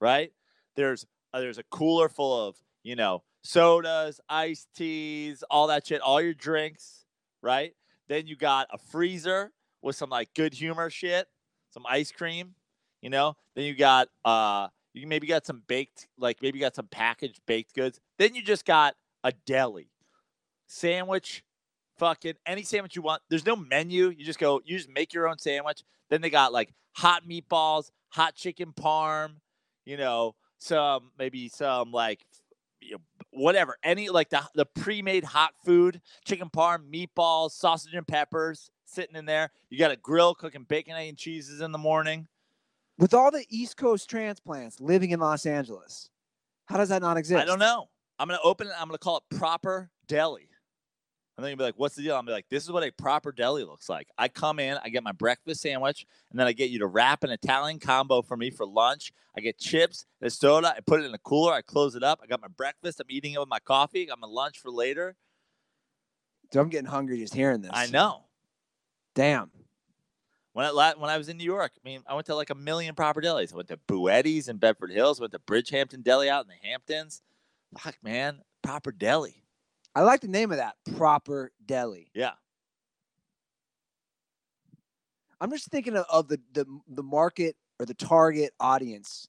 [0.00, 0.32] right?
[0.76, 6.00] There's uh, there's a cooler full of, you know, sodas, iced teas, all that shit,
[6.00, 7.04] all your drinks,
[7.42, 7.74] right?
[8.08, 9.52] Then you got a freezer
[9.82, 11.26] with some like good humor shit,
[11.70, 12.54] some ice cream,
[13.00, 13.36] you know?
[13.54, 17.74] Then you got uh you maybe got some baked, like maybe got some packaged baked
[17.74, 18.00] goods.
[18.18, 19.90] Then you just got a deli,
[20.66, 21.44] sandwich,
[21.98, 23.22] fucking any sandwich you want.
[23.28, 24.08] There's no menu.
[24.08, 25.82] You just go, you just make your own sandwich.
[26.10, 29.36] Then they got like hot meatballs, hot chicken parm,
[29.84, 32.26] you know, some maybe some like
[32.80, 32.98] you know,
[33.30, 39.16] whatever, any like the the pre-made hot food, chicken parm, meatballs, sausage and peppers sitting
[39.16, 39.50] in there.
[39.70, 42.28] You got a grill cooking bacon, egg, and cheeses in the morning.
[42.98, 46.10] With all the East Coast transplants living in Los Angeles,
[46.66, 47.40] how does that not exist?
[47.40, 47.88] I don't know.
[48.18, 48.72] I'm gonna open it.
[48.78, 50.48] I'm gonna call it proper deli.
[51.38, 52.90] And then you'll be like, "What's the deal?" I'm be like, "This is what a
[52.90, 56.52] proper deli looks like." I come in, I get my breakfast sandwich, and then I
[56.52, 59.12] get you to wrap an Italian combo for me for lunch.
[59.36, 60.74] I get chips, the soda.
[60.76, 61.52] I put it in a cooler.
[61.52, 62.18] I close it up.
[62.20, 62.98] I got my breakfast.
[62.98, 64.02] I'm eating it with my coffee.
[64.02, 65.14] I got my lunch for later.
[66.50, 67.70] Dude, I'm getting hungry just hearing this.
[67.72, 68.24] I know.
[69.14, 69.52] Damn.
[70.54, 72.56] When I when I was in New York, I mean, I went to like a
[72.56, 73.52] million proper delis.
[73.52, 75.20] I went to Buetti's in Bedford Hills.
[75.20, 77.22] Went to Bridgehampton Deli out in the Hamptons.
[77.78, 79.44] Fuck, man, proper deli.
[79.98, 82.08] I like the name of that proper deli.
[82.14, 82.34] Yeah.
[85.40, 89.26] I'm just thinking of, of the, the the market or the target audience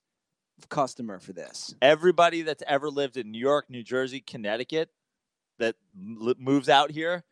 [0.59, 1.73] of customer for this.
[1.81, 4.91] everybody that's ever lived in New York, New Jersey, Connecticut
[5.57, 7.23] that li- moves out here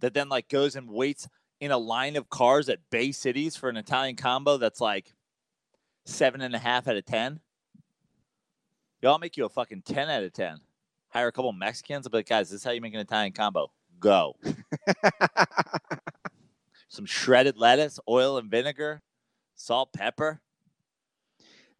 [0.00, 1.28] that then like goes and waits
[1.60, 5.14] in a line of cars at Bay Cities for an Italian combo that's like
[6.04, 7.38] seven and a half out of ten.
[9.02, 10.58] Y'all make you a fucking ten out of ten.
[11.10, 12.06] Hire a couple Mexicans.
[12.06, 13.70] I'll be like, guys, this is how you make an Italian combo.
[14.00, 14.36] Go.
[16.88, 19.02] Some shredded lettuce, oil and vinegar,
[19.54, 20.40] salt, pepper.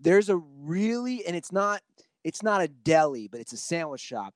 [0.00, 1.80] There's a really and it's not
[2.24, 4.34] it's not a deli, but it's a sandwich shop.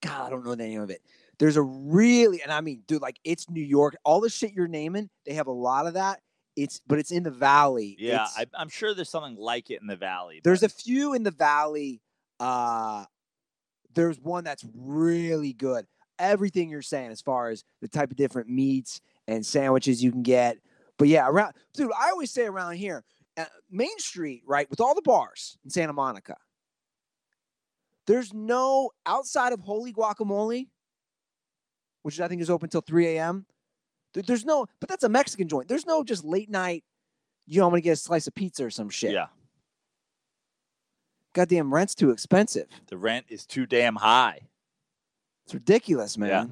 [0.00, 1.00] God, I don't know the name of it.
[1.38, 3.96] There's a really and I mean, dude, like it's New York.
[4.04, 6.20] All the shit you're naming, they have a lot of that.
[6.56, 7.96] It's but it's in the valley.
[7.98, 10.40] Yeah, It's- I, I'm sure there's something like it in the valley.
[10.44, 12.02] There's but- a few in the valley.
[12.40, 13.04] Uh
[13.94, 15.86] there's one that's really good.
[16.18, 20.22] Everything you're saying as far as the type of different meats and sandwiches you can
[20.22, 20.58] get.
[20.98, 23.04] But yeah, around dude, I always say around here,
[23.36, 26.36] uh, Main Street, right, with all the bars in Santa Monica.
[28.06, 30.68] There's no outside of Holy Guacamole,
[32.02, 33.46] which I think is open till 3 a.m.
[34.12, 35.68] there- there's no, but that's a Mexican joint.
[35.68, 36.84] There's no just late night,
[37.46, 39.12] you know, I'm gonna get a slice of pizza or some shit.
[39.12, 39.28] Yeah,
[41.34, 42.68] Goddamn rent's too expensive.
[42.88, 44.40] the rent is too damn high.
[45.44, 46.28] It's ridiculous, man.
[46.28, 46.46] Yeah.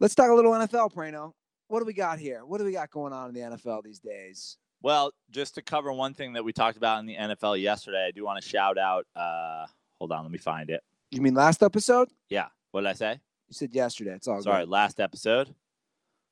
[0.00, 1.32] Let's talk a little NFL, Prano.
[1.68, 2.44] What do we got here?
[2.44, 4.58] What do we got going on in the NFL these days?
[4.82, 8.10] Well, just to cover one thing that we talked about in the NFL yesterday, I
[8.10, 9.06] do want to shout out.
[9.14, 9.66] Uh,
[9.98, 10.82] hold on, let me find it.
[11.12, 12.08] You mean last episode?
[12.28, 13.12] Yeah, what did I say?
[13.48, 14.14] You said yesterday.
[14.14, 14.70] It's all Sorry, good.
[14.70, 15.54] last episode.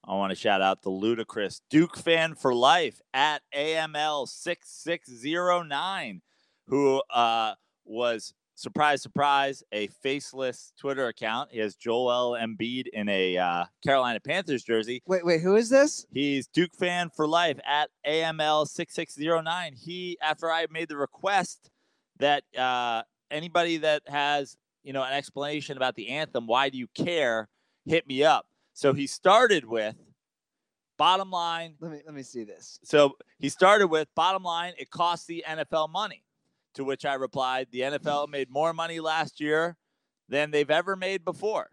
[0.05, 5.09] I want to shout out the ludicrous Duke fan for life at AML six six
[5.11, 6.23] zero nine,
[6.71, 7.55] who uh,
[7.85, 11.51] was surprise surprise a faceless Twitter account.
[11.53, 15.03] He has Joel Embiid in a uh, Carolina Panthers jersey.
[15.07, 16.07] Wait, wait, who is this?
[16.13, 19.75] He's Duke fan for life at AML six six zero nine.
[19.75, 21.71] He after I made the request
[22.19, 26.87] that uh, anybody that has you know an explanation about the anthem, why do you
[26.95, 27.49] care?
[27.87, 28.47] Hit me up.
[28.75, 29.97] So he started with
[30.99, 31.75] bottom line.
[31.81, 32.79] Let me let me see this.
[32.85, 36.23] So he started with bottom line, it costs the NFL money.
[36.75, 39.77] To which I replied, the NFL made more money last year
[40.29, 41.71] than they've ever made before.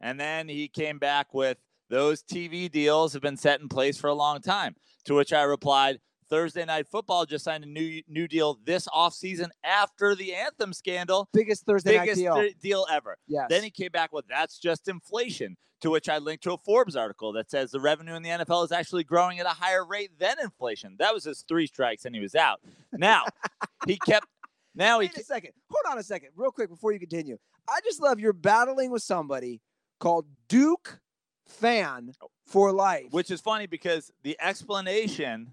[0.00, 4.08] And then he came back with those TV deals have been set in place for
[4.08, 4.74] a long time.
[5.04, 5.98] To which I replied,
[6.32, 11.28] Thursday Night Football just signed a new new deal this offseason after the Anthem scandal.
[11.34, 12.36] Biggest Thursday night Biggest deal.
[12.36, 13.18] th- deal ever.
[13.28, 13.48] yes.
[13.50, 15.58] Then he came back with that's just inflation.
[15.82, 18.64] To which I linked to a Forbes article that says the revenue in the NFL
[18.64, 20.96] is actually growing at a higher rate than inflation.
[20.98, 22.60] That was his three strikes and he was out.
[22.92, 23.26] Now
[23.86, 24.26] he kept.
[24.74, 25.50] Now he Wait a second.
[25.70, 27.36] Hold on a second, real quick before you continue.
[27.68, 29.60] I just love you're battling with somebody
[30.00, 30.98] called Duke
[31.46, 32.28] Fan oh.
[32.46, 33.08] for life.
[33.10, 35.52] which is funny because the explanation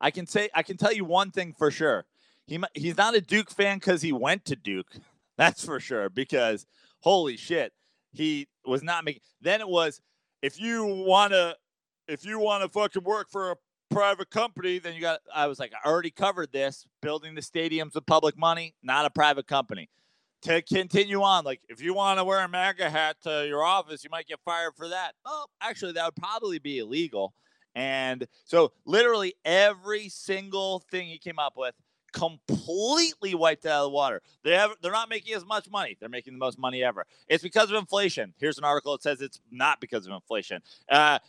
[0.00, 2.04] I can say I can tell you one thing for sure.
[2.46, 4.96] He he's not a Duke fan cuz he went to Duke.
[5.36, 6.66] That's for sure because
[7.00, 7.72] holy shit,
[8.12, 10.00] he was not making Then it was
[10.42, 11.56] if you want to
[12.06, 13.56] if you want to fucking work for a
[13.90, 17.94] private company, then you got I was like I already covered this, building the stadiums
[17.94, 19.88] with public money, not a private company.
[20.42, 24.04] To continue on, like if you want to wear a MAGA hat to your office,
[24.04, 25.14] you might get fired for that.
[25.24, 27.34] Oh, actually, that would probably be illegal.
[27.78, 31.76] And so, literally, every single thing he came up with
[32.12, 34.20] completely wiped out of the water.
[34.42, 35.96] They have, they're not making as much money.
[36.00, 37.06] They're making the most money ever.
[37.28, 38.34] It's because of inflation.
[38.40, 40.60] Here's an article that says it's not because of inflation.
[40.88, 41.20] Uh,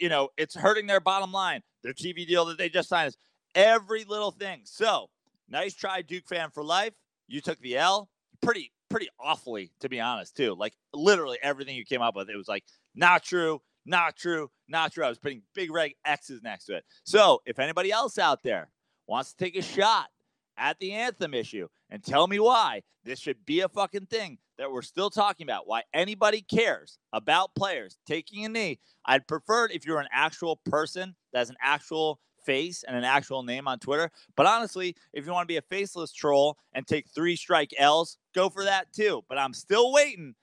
[0.00, 1.62] you know, it's hurting their bottom line.
[1.84, 3.16] Their TV deal that they just signed is
[3.54, 4.62] every little thing.
[4.64, 5.08] So,
[5.48, 6.94] nice try, Duke fan for life.
[7.28, 8.08] You took the L
[8.42, 12.36] pretty pretty awfully to be honest too like literally everything you came up with it
[12.36, 12.62] was like
[12.94, 16.84] not true not true not true i was putting big red x's next to it
[17.04, 18.68] so if anybody else out there
[19.06, 20.08] wants to take a shot
[20.56, 24.70] at the anthem issue and tell me why this should be a fucking thing that
[24.70, 29.72] we're still talking about why anybody cares about players taking a knee i'd prefer it
[29.72, 34.10] if you're an actual person that's an actual face and an actual name on Twitter.
[34.36, 38.18] But honestly, if you want to be a faceless troll and take three strike L's,
[38.34, 39.22] go for that too.
[39.28, 40.34] But I'm still waiting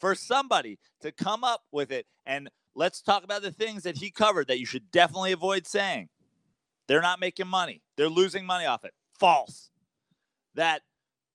[0.00, 2.06] for somebody to come up with it.
[2.26, 6.08] And let's talk about the things that he covered that you should definitely avoid saying.
[6.86, 8.94] They're not making money, they're losing money off it.
[9.18, 9.70] False.
[10.54, 10.82] That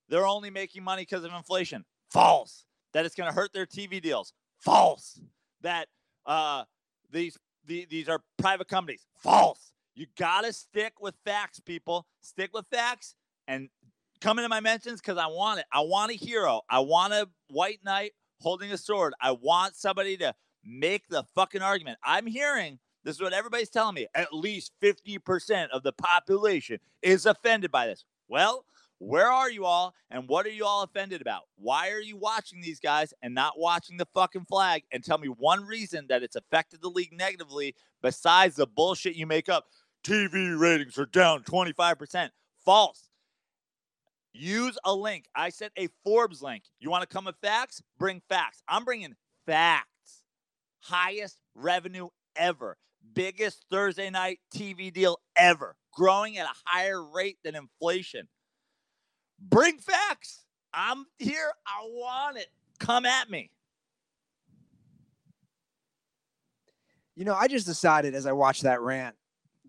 [0.09, 1.85] they're only making money because of inflation.
[2.11, 2.65] False.
[2.93, 4.33] That it's going to hurt their TV deals.
[4.59, 5.19] False.
[5.61, 5.87] That
[6.25, 6.63] uh,
[7.11, 9.05] these the, these are private companies.
[9.17, 9.73] False.
[9.95, 12.07] You gotta stick with facts, people.
[12.21, 13.15] Stick with facts
[13.47, 13.69] and
[14.21, 15.65] come into my mentions because I want it.
[15.71, 16.61] I want a hero.
[16.69, 19.13] I want a white knight holding a sword.
[19.21, 20.33] I want somebody to
[20.63, 21.97] make the fucking argument.
[22.03, 24.07] I'm hearing this is what everybody's telling me.
[24.15, 28.05] At least 50% of the population is offended by this.
[28.27, 28.65] Well,
[28.99, 31.43] where are you all and what are you all offended about?
[31.57, 34.83] Why are you watching these guys and not watching the fucking flag?
[34.91, 39.27] And tell me one reason that it's affected the league negatively besides the bullshit you
[39.27, 39.65] make up.
[40.03, 42.29] TV ratings are down 25%.
[42.63, 43.09] False.
[44.33, 45.25] Use a link.
[45.35, 46.63] I said a Forbes link.
[46.79, 47.81] You want to come with facts?
[47.99, 48.63] Bring facts.
[48.67, 49.92] I'm bringing facts.
[50.83, 52.77] Highest revenue ever.
[53.13, 55.75] Biggest Thursday night TV deal ever.
[55.93, 58.27] Growing at a higher rate than inflation.
[59.39, 60.45] Bring facts.
[60.73, 61.51] I'm here.
[61.65, 62.47] I want it.
[62.79, 63.49] Come at me.
[67.15, 69.15] You know, I just decided as I watched that rant,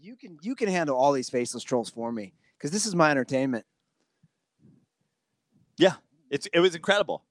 [0.00, 3.10] you can you can handle all these faceless trolls for me because this is my
[3.10, 3.66] entertainment.
[5.76, 5.94] Yeah,
[6.30, 7.24] it's it was incredible.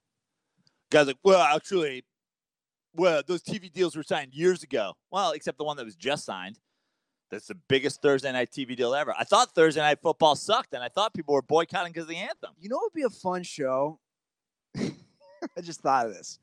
[0.92, 2.06] Guys like, well, actually,
[2.96, 4.94] well, those TV deals were signed years ago.
[5.12, 6.60] Well, except the one that was just signed.
[7.32, 9.14] That's the biggest Thursday night TV deal ever.
[9.18, 12.18] I thought Thursday night football sucked, and I thought people were boycotting because of the
[12.18, 12.52] anthem.
[12.60, 14.00] You know what would be a fun show?
[14.78, 16.38] I just thought of this.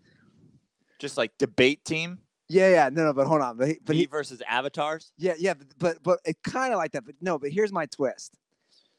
[0.98, 4.07] Just like debate team, Yeah, yeah, no, no, but hold on, but he, but he,
[4.07, 5.12] versus avatars.
[5.16, 7.07] yeah, yeah, but but, but it kind of like that.
[7.07, 8.36] But no, but here's my twist.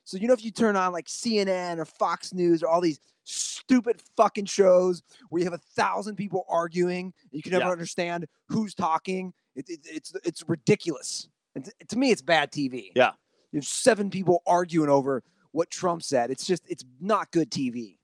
[0.04, 3.00] So you know, if you turn on like CNN or Fox News or all these
[3.24, 7.72] stupid fucking shows where you have a thousand people arguing, and you can never Yeah.
[7.72, 9.34] understand who's talking.
[9.56, 11.30] It, it, it's it's ridiculous.
[11.56, 12.92] And to me, it's bad TV.
[12.96, 13.12] Yeah.
[13.52, 16.32] you have seven people arguing over what Trump said.
[16.32, 17.98] It's just it's not good TV.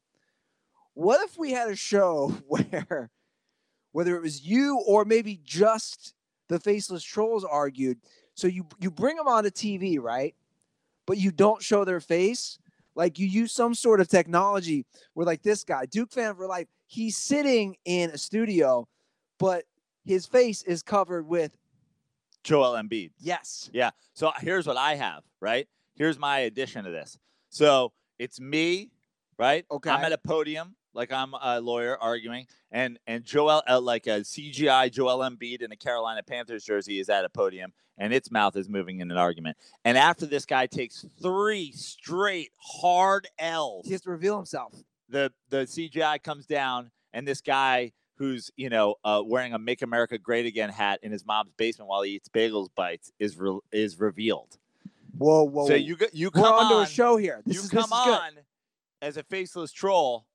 [0.93, 3.09] What if we had a show where,
[3.91, 6.13] whether it was you or maybe just
[6.49, 7.97] the faceless trolls argued,
[8.35, 10.35] so you you bring them on onto TV, right?
[11.07, 12.59] But you don't show their face.
[12.93, 16.67] Like you use some sort of technology where, like this guy, Duke fan for life,
[16.85, 18.87] he's sitting in a studio,
[19.39, 19.63] but
[20.05, 21.57] his face is covered with
[22.43, 23.11] Joel Embiid.
[23.19, 23.69] yes.
[23.73, 23.91] Yeah.
[24.13, 25.67] So here's what I have, right?
[25.95, 27.17] Here's my addition to this.
[27.49, 28.89] So it's me,
[29.37, 29.65] right?
[29.69, 29.89] Okay.
[29.89, 34.21] I'm at a podium like I'm a lawyer arguing, and and Joel uh, like a
[34.21, 38.57] CGI Joel Embiid in a Carolina Panthers jersey is at a podium, and its mouth
[38.57, 39.55] is moving in an argument.
[39.85, 44.73] And after this guy takes three straight hard L's, He has to reveal himself.
[45.07, 49.83] the the CGI comes down, and this guy who's you know uh, wearing a "Make
[49.83, 53.59] America Great Again" hat in his mom's basement while he eats bagels bites is re-
[53.71, 54.57] is revealed.
[55.15, 55.67] Whoa, whoa.
[55.67, 57.41] So you you we're come onto a show here.
[57.45, 58.19] This you is come is good.
[58.19, 58.31] on
[59.01, 60.25] as a faceless troll,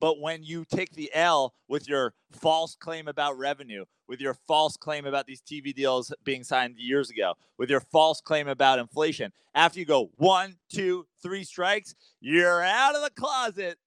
[0.00, 4.76] but when you take the L with your false claim about revenue, with your false
[4.76, 9.30] claim about these TV deals being signed years ago, with your false claim about inflation,
[9.54, 13.78] after you go one, two, three strikes, you're out of the closet.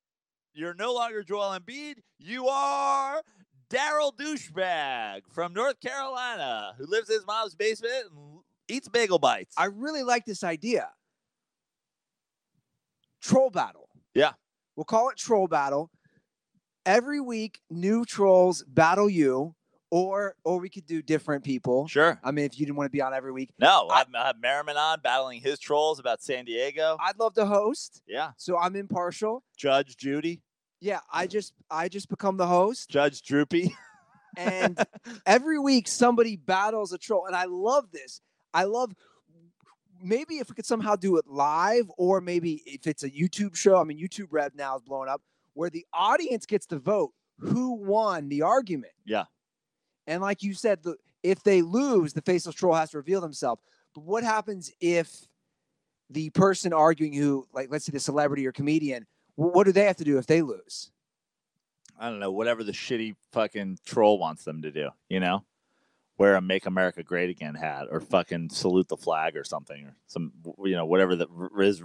[0.53, 1.95] You're no longer Joel Embiid.
[2.19, 3.23] You are
[3.71, 9.55] Daryl Douchebag from North Carolina who lives in his mom's basement and eats bagel bites.
[9.57, 10.89] I really like this idea.
[13.19, 13.89] Troll battle.
[14.13, 14.33] Yeah.
[14.75, 15.89] We'll call it troll battle.
[16.85, 19.55] Every week, new trolls battle you,
[19.89, 21.87] or or we could do different people.
[21.87, 22.19] sure.
[22.23, 24.75] I mean, if you didn't want to be on every week, No, I- have Merriman
[24.75, 26.97] on battling his trolls about San Diego.
[26.99, 28.01] I'd love to host.
[28.07, 29.43] yeah, So I'm impartial.
[29.57, 30.41] Judge Judy,
[30.81, 33.73] Yeah, I just I just become the host, Judge Droopy.
[34.35, 34.77] and
[35.25, 38.19] every week somebody battles a troll, and I love this.
[38.53, 38.91] I love
[40.01, 43.79] maybe if we could somehow do it live, or maybe if it's a YouTube show.
[43.79, 45.21] I mean, YouTube Red now is blowing up,
[45.53, 48.93] where the audience gets to vote who won the argument.
[49.05, 49.25] Yeah.
[50.07, 53.61] And like you said, the, if they lose, the faceless troll has to reveal themselves.
[53.95, 55.27] But what happens if
[56.09, 59.97] the person arguing, who like let's say the celebrity or comedian, what do they have
[59.97, 60.91] to do if they lose?
[61.99, 65.43] I don't know, whatever the shitty fucking troll wants them to do, you know?
[66.17, 69.95] Wear a Make America Great Again hat or fucking salute the flag or something or
[70.07, 70.31] some,
[70.63, 71.81] you know, whatever that r- is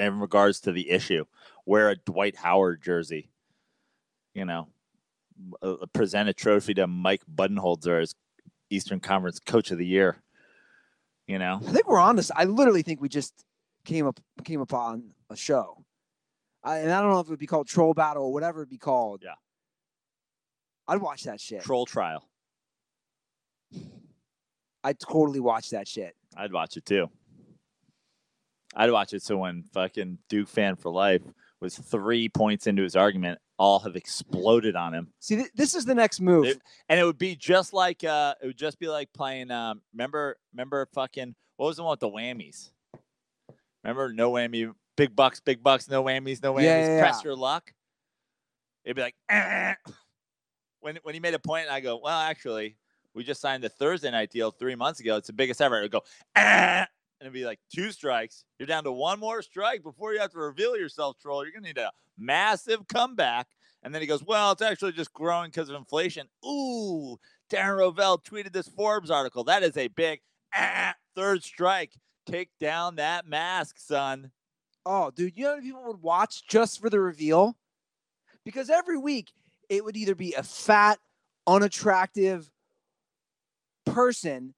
[0.00, 1.24] in regards to the issue.
[1.66, 3.30] Wear a Dwight Howard jersey,
[4.34, 4.68] you know,
[5.62, 8.14] uh, present a trophy to Mike Budenholzer as
[8.70, 10.22] Eastern Conference Coach of the Year,
[11.26, 11.60] you know?
[11.66, 12.30] I think we're on this.
[12.34, 13.44] I literally think we just
[13.84, 15.84] came up came upon a show,
[16.62, 18.70] I, and I don't know if it would be called Troll Battle or whatever it'd
[18.70, 19.22] be called.
[19.24, 19.34] Yeah.
[20.88, 21.62] I'd watch that shit.
[21.62, 22.28] Troll trial.
[24.82, 26.16] I'd totally watch that shit.
[26.36, 27.10] I'd watch it too.
[28.76, 31.22] I'd watch it so when fucking Duke fan for life
[31.60, 35.08] was three points into his argument, all have exploded on him.
[35.18, 36.46] See, th- this is the next move.
[36.46, 39.82] It- And it would be just like uh it would just be like playing um
[39.92, 42.70] remember remember fucking what was the one with the whammies?
[43.84, 47.28] Remember no whammy, big bucks, big bucks, no whammies, no whammies, Yeah, yeah, press yeah.
[47.28, 47.72] your luck.
[48.84, 49.74] It'd be like "Eh."
[50.80, 52.76] when when he made a point and I go, Well, actually,
[53.14, 55.16] we just signed the Thursday night deal three months ago.
[55.16, 55.78] It's the biggest ever.
[55.78, 56.02] It would go,
[56.36, 56.86] "Eh."
[57.20, 58.44] and it'd be like two strikes.
[58.58, 61.44] You're down to one more strike before you have to reveal yourself, troll.
[61.44, 63.46] You're gonna need a massive comeback.
[63.82, 66.26] And then he goes, Well, it's actually just growing because of inflation.
[66.44, 67.18] Ooh,
[67.50, 69.44] Darren Rovell tweeted this Forbes article.
[69.44, 70.20] That is a big
[70.54, 71.92] "Ah," third strike.
[72.26, 74.30] Take down that mask, son.
[74.86, 77.56] oh, dude, you know how many people would watch just for the reveal?
[78.44, 79.32] Because every week
[79.68, 80.98] it would either be a fat,
[81.46, 82.50] unattractive
[83.84, 84.54] person,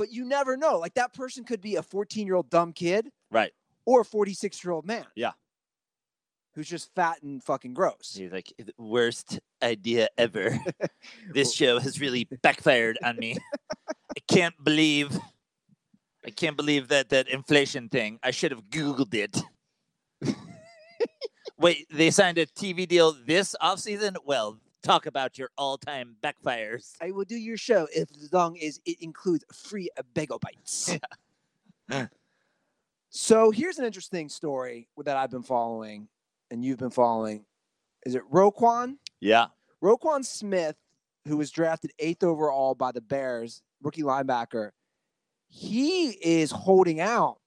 [0.00, 0.78] but you never know.
[0.78, 3.52] Like that person could be a 14 year old dumb kid Right.
[3.84, 5.04] or a 46 year old man.
[5.14, 5.32] Yeah.
[6.54, 8.14] Who's just fat and fucking gross.
[8.16, 10.58] He's like, worst idea ever.
[11.34, 13.36] this show has really backfired on me.
[13.90, 15.16] I can't believe
[16.26, 18.18] I can't believe that that inflation thing.
[18.22, 19.36] I should have Googled it.
[21.58, 24.16] Wait, they signed a TV deal this offseason?
[24.24, 26.94] Well, talk about your all-time backfires.
[27.00, 30.98] I will do your show if as long as it includes free bagel bites.
[33.10, 36.08] so here's an interesting story that I've been following
[36.50, 37.44] and you've been following.
[38.06, 38.96] Is it Roquan?
[39.20, 39.46] Yeah.
[39.82, 40.76] Roquan Smith,
[41.26, 44.70] who was drafted eighth overall by the Bears, rookie linebacker,
[45.48, 47.38] he is holding out,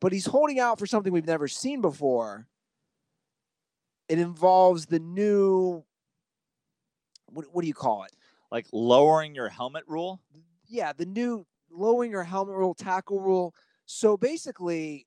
[0.00, 2.46] but he's holding out for something we've never seen before.
[4.08, 5.84] It involves the new,
[7.26, 8.12] what, what do you call it?
[8.50, 10.20] Like lowering your helmet rule.
[10.68, 13.54] yeah, the new lowering your helmet rule, tackle rule.
[13.86, 15.06] So basically,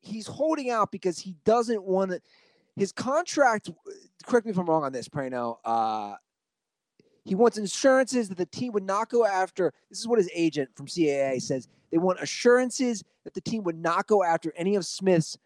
[0.00, 2.20] he's holding out because he doesn't want to.
[2.76, 3.70] His contract.
[4.24, 5.58] Correct me if I'm wrong on this, Prano.
[5.64, 6.14] Uh,
[7.24, 9.72] he wants insurances that the team would not go after.
[9.90, 11.68] This is what his agent from CAA says.
[11.90, 15.36] They want assurances that the team would not go after any of Smith's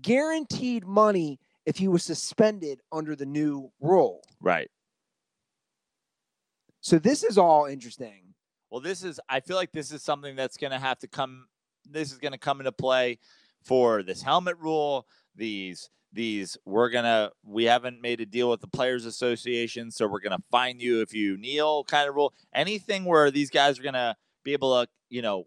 [0.00, 4.22] guaranteed money if he was suspended under the new rule.
[4.40, 4.70] Right.
[6.80, 8.34] So this is all interesting.
[8.70, 11.46] Well, this is I feel like this is something that's going to have to come
[11.88, 13.18] this is going to come into play
[13.64, 15.06] for this helmet rule,
[15.36, 20.20] these these we're gonna we haven't made a deal with the players association so we're
[20.20, 24.14] gonna fine you if you kneel kind of rule anything where these guys are gonna
[24.44, 25.46] be able to you know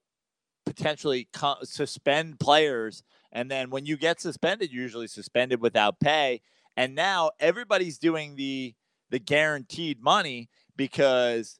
[0.66, 3.04] potentially co- suspend players
[3.36, 6.42] and then when you get suspended you're usually suspended without pay
[6.76, 8.74] and now everybody's doing the
[9.12, 11.60] the guaranteed money because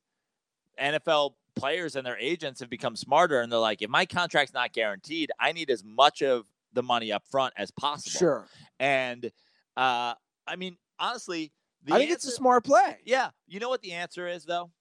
[0.82, 4.74] NFL players and their agents have become smarter and they're like if my contract's not
[4.74, 8.48] guaranteed I need as much of the money up front as possible Sure.
[8.80, 9.32] and
[9.78, 10.14] uh,
[10.48, 11.52] I mean, honestly,
[11.84, 12.98] the I think it's a smart play.
[13.04, 14.72] Yeah, you know what the answer is though.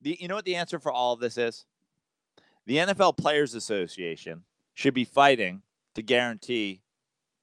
[0.00, 1.66] The you know what the answer for all of this is.
[2.66, 4.44] The NFL Players Association
[4.74, 5.62] should be fighting
[5.98, 6.80] to guarantee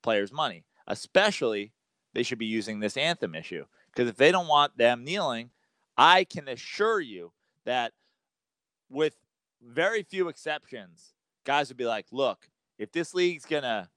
[0.02, 0.64] players money.
[0.88, 1.74] Especially,
[2.14, 5.50] they should be using this anthem issue because if they don't want them kneeling,
[5.98, 7.34] I can assure you
[7.66, 7.92] that
[8.90, 9.18] with
[9.62, 13.90] very few exceptions, guys would be like, "Look, if this league's gonna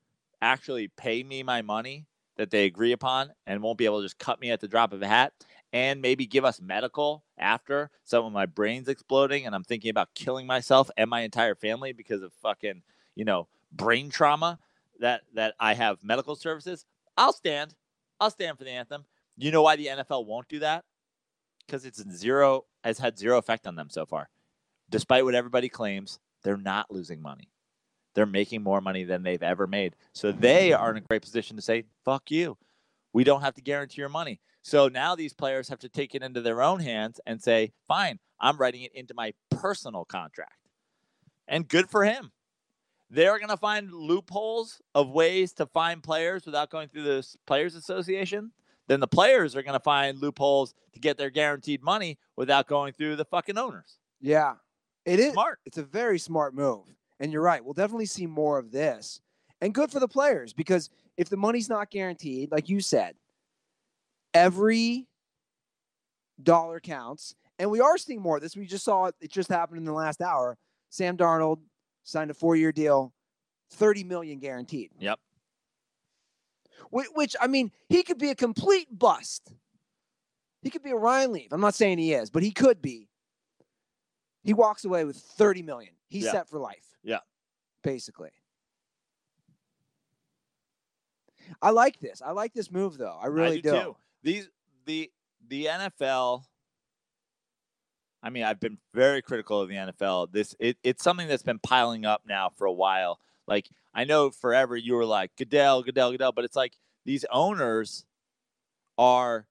[0.43, 2.07] actually pay me my money
[2.37, 4.93] that they agree upon and won't be able to just cut me at the drop
[4.93, 5.35] of a hat
[5.73, 10.15] and maybe give us medical after some of my brain's exploding and I'm thinking about
[10.17, 12.83] killing myself and my entire family because of fucking,
[13.15, 14.59] you know, brain trauma
[15.01, 16.85] that that I have medical services,
[17.17, 17.75] I'll stand.
[18.21, 19.05] I'll stand for the anthem.
[19.37, 20.85] You know why the NFL won't do that?
[21.67, 24.29] Because it's zero has had zero effect on them so far.
[24.91, 27.51] Despite what everybody claims, they're not losing money
[28.19, 29.95] they're making more money than they've ever made.
[30.13, 32.59] So they are in a great position to say, fuck you.
[33.13, 34.41] We don't have to guarantee your money.
[34.61, 38.19] So now these players have to take it into their own hands and say, fine,
[38.41, 40.59] I'm writing it into my personal contract.
[41.47, 42.33] And good for him.
[43.11, 47.75] They're going to find loopholes of ways to find players without going through the Players
[47.75, 48.53] Association.
[48.87, 52.93] Then the players are going to find loopholes to get their guaranteed money without going
[52.93, 53.99] through the fucking owners.
[54.21, 54.55] Yeah.
[55.05, 55.59] It is Smart.
[55.65, 56.85] it's a very smart move.
[57.21, 57.65] And you're right.
[57.65, 59.21] We'll definitely see more of this.
[59.61, 63.15] And good for the players because if the money's not guaranteed, like you said,
[64.35, 65.07] every
[66.43, 67.35] dollar counts.
[67.59, 68.57] And we are seeing more of this.
[68.57, 70.57] We just saw it, it just happened in the last hour.
[70.91, 71.59] Sam Darnold
[72.09, 73.13] signed a four-year deal,
[73.73, 74.91] 30 million guaranteed.
[74.99, 75.19] Yep.
[76.91, 79.53] Which, which I mean, he could be a complete bust.
[80.63, 81.53] He could be a Ryan Leaf.
[81.53, 83.09] I'm not saying he is, but he could be.
[84.43, 85.93] He walks away with 30 million.
[86.09, 86.33] He's Yeah.
[86.33, 86.97] set for life.
[87.03, 87.19] Yeah.
[87.83, 88.31] Basically.
[91.61, 92.23] I like this.
[92.25, 93.19] I like this move though.
[93.21, 93.97] I really I do, too.
[94.23, 94.49] These
[94.87, 95.11] the
[95.47, 96.45] the NFL.
[98.23, 100.33] I mean, I've been very critical of the NFL.
[100.33, 103.21] This it, it's something that's been piling up now for a while.
[103.47, 108.05] Like I know forever you were like Goodell, Goodell, Goodell, but it's like these owners
[108.97, 109.47] are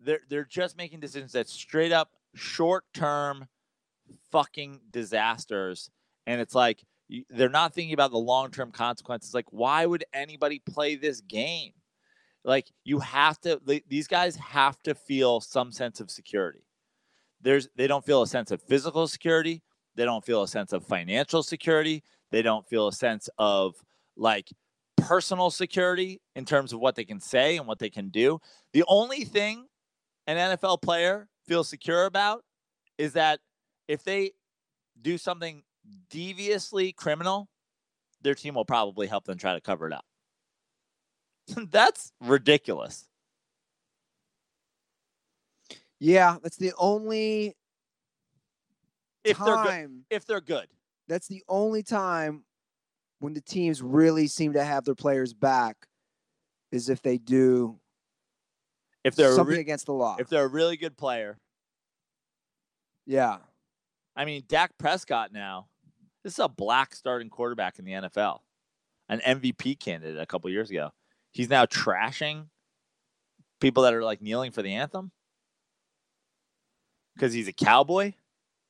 [0.00, 3.46] they're they're just making decisions that straight up short term
[4.30, 5.90] fucking disasters,
[6.26, 6.82] and it's like
[7.30, 9.34] they're not thinking about the long term consequences.
[9.34, 11.72] Like, why would anybody play this game?
[12.44, 13.60] Like, you have to.
[13.88, 16.64] These guys have to feel some sense of security.
[17.40, 19.62] There's they don't feel a sense of physical security.
[19.94, 22.02] They don't feel a sense of financial security.
[22.30, 23.74] They don't feel a sense of
[24.16, 24.48] like
[24.96, 28.40] personal security in terms of what they can say and what they can do.
[28.72, 29.66] The only thing
[30.26, 32.44] an NFL player feels secure about
[32.98, 33.40] is that
[33.86, 34.32] if they
[35.00, 35.62] do something
[36.10, 37.48] deviously criminal,
[38.20, 40.04] their team will probably help them try to cover it up.
[41.70, 43.08] That's ridiculous.
[46.00, 47.56] Yeah, that's the only
[49.24, 50.68] If they're good, if they're good.
[51.08, 52.44] That's the only time
[53.20, 55.86] when the teams really seem to have their players back
[56.70, 57.80] is if they do
[59.04, 60.16] If they're something re- against the law.
[60.18, 61.38] if they're a really good player.
[63.06, 63.38] yeah.
[64.14, 65.68] I mean, Dak Prescott now.
[66.24, 68.40] This is a black starting quarterback in the NFL,
[69.08, 70.90] an MVP candidate a couple years ago.
[71.30, 72.46] He's now trashing
[73.60, 75.12] people that are like kneeling for the anthem
[77.18, 78.12] because he's a cowboy.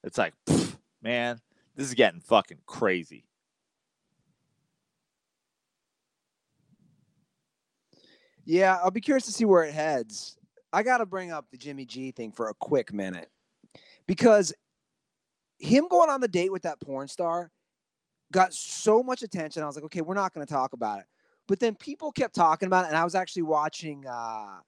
[0.03, 1.40] It's like, pff, man,
[1.76, 3.24] this is getting fucking crazy.
[8.44, 10.38] Yeah, I'll be curious to see where it heads.
[10.72, 13.28] I got to bring up the Jimmy G thing for a quick minute
[14.07, 14.55] because
[15.59, 17.51] him going on the date with that porn star
[18.32, 19.62] got so much attention.
[19.62, 21.07] I was like, okay, we're not going to talk about it.
[21.46, 24.07] But then people kept talking about it, and I was actually watching.
[24.07, 24.61] Uh,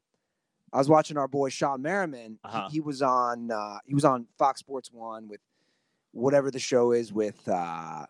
[0.73, 2.33] I was watching our boy Shawne Merriman.
[2.33, 2.69] He- Uh-huh.
[2.71, 3.51] He, was on.
[3.51, 5.41] Uh, he was on Fox Sports One with
[6.13, 8.07] whatever the show is with uh,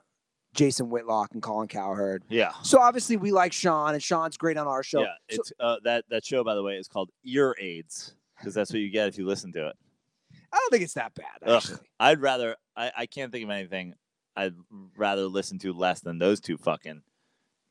[0.54, 2.24] Jason Whitlock and Colin Cowherd.
[2.28, 2.52] Yeah.
[2.62, 5.00] So obviously we like Sean, and Sean's great on our show.
[5.00, 5.06] yeah.
[5.30, 8.72] So- It's uh, that that show, by the way, is called Ear Aids because that's
[8.72, 9.76] what you get if you listen to it.
[10.52, 11.56] I don't think it's that bad, Ugh.
[11.56, 11.78] actually.
[12.00, 12.56] I'd rather.
[12.76, 13.94] I, I can't think of anything.
[14.36, 14.54] I'd
[14.96, 17.02] rather listen to less than those two fucking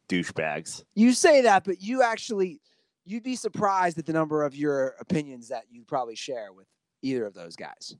[0.07, 0.83] douchebags.
[0.95, 2.61] You say that, but you actually
[3.10, 6.68] you'd be surprised at the number of your opinions that you probably share with
[7.01, 7.95] either of those guys.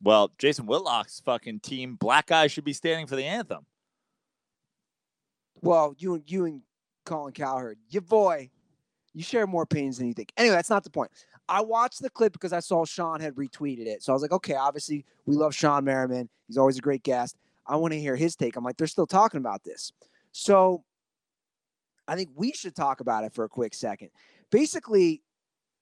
[0.00, 3.66] Well, Jason Whitlock's fucking team, black guys should be standing for the anthem.
[5.60, 6.62] Well, you and you and
[7.04, 8.50] Colin Cowherd, your boy,
[9.12, 10.32] you share more opinions than you think.
[10.36, 11.10] Anyway, that's not the point.
[11.48, 14.04] I watched the clip because I saw Sean had retweeted it.
[14.04, 16.28] So I was like, okay, obviously we love Shawne Merriman.
[16.46, 17.36] He's always a great guest.
[17.66, 18.54] I want to hear his take.
[18.54, 19.92] I'm like, they're still talking about this.
[20.30, 20.84] So
[22.08, 24.08] I think we should talk about it for a quick second.
[24.50, 25.22] Basically,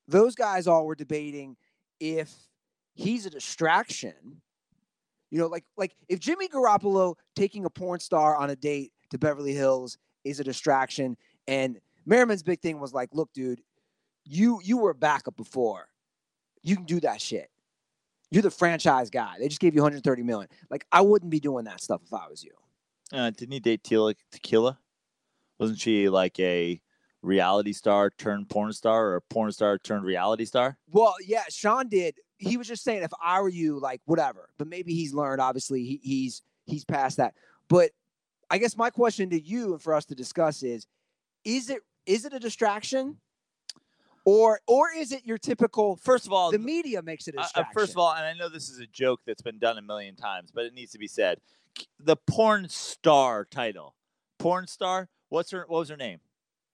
[0.08, 1.56] those guys all were debating
[2.00, 2.34] if
[2.94, 4.42] he's a distraction.
[5.30, 9.18] You know, like like if Jimmy Garoppolo taking a porn star on a date to
[9.18, 11.16] Beverly Hills is a distraction,
[11.46, 13.62] and Merriman's big thing was like, look, dude,
[14.24, 15.88] you you were a backup before.
[16.62, 17.48] You can do that shit.
[18.30, 19.34] You're the franchise guy.
[19.38, 20.48] They just gave you 130 million.
[20.70, 22.52] Like I wouldn't be doing that stuff if I was you.
[23.12, 24.78] Uh, didn't he date Tequila?
[25.58, 26.80] Wasn't she like a
[27.22, 30.78] reality star turned porn star or a porn star turned reality star?
[30.90, 32.16] Well, yeah, Sean did.
[32.38, 34.50] He was just saying if I were you, like whatever.
[34.58, 35.40] But maybe he's learned.
[35.40, 37.34] Obviously, he, he's he's past that.
[37.68, 37.90] But
[38.50, 40.86] I guess my question to you and for us to discuss is:
[41.44, 43.16] Is it is it a distraction,
[44.26, 45.96] or or is it your typical?
[45.96, 47.72] First of all, The media makes it a Uh, uh, distraction.
[47.74, 50.14] first of all, and I know this is a joke that's been done a million
[50.16, 51.40] times, but it needs to be said.
[51.98, 53.94] The porn star title,
[54.38, 55.08] porn star.
[55.28, 55.64] What's her?
[55.68, 56.20] What was her name?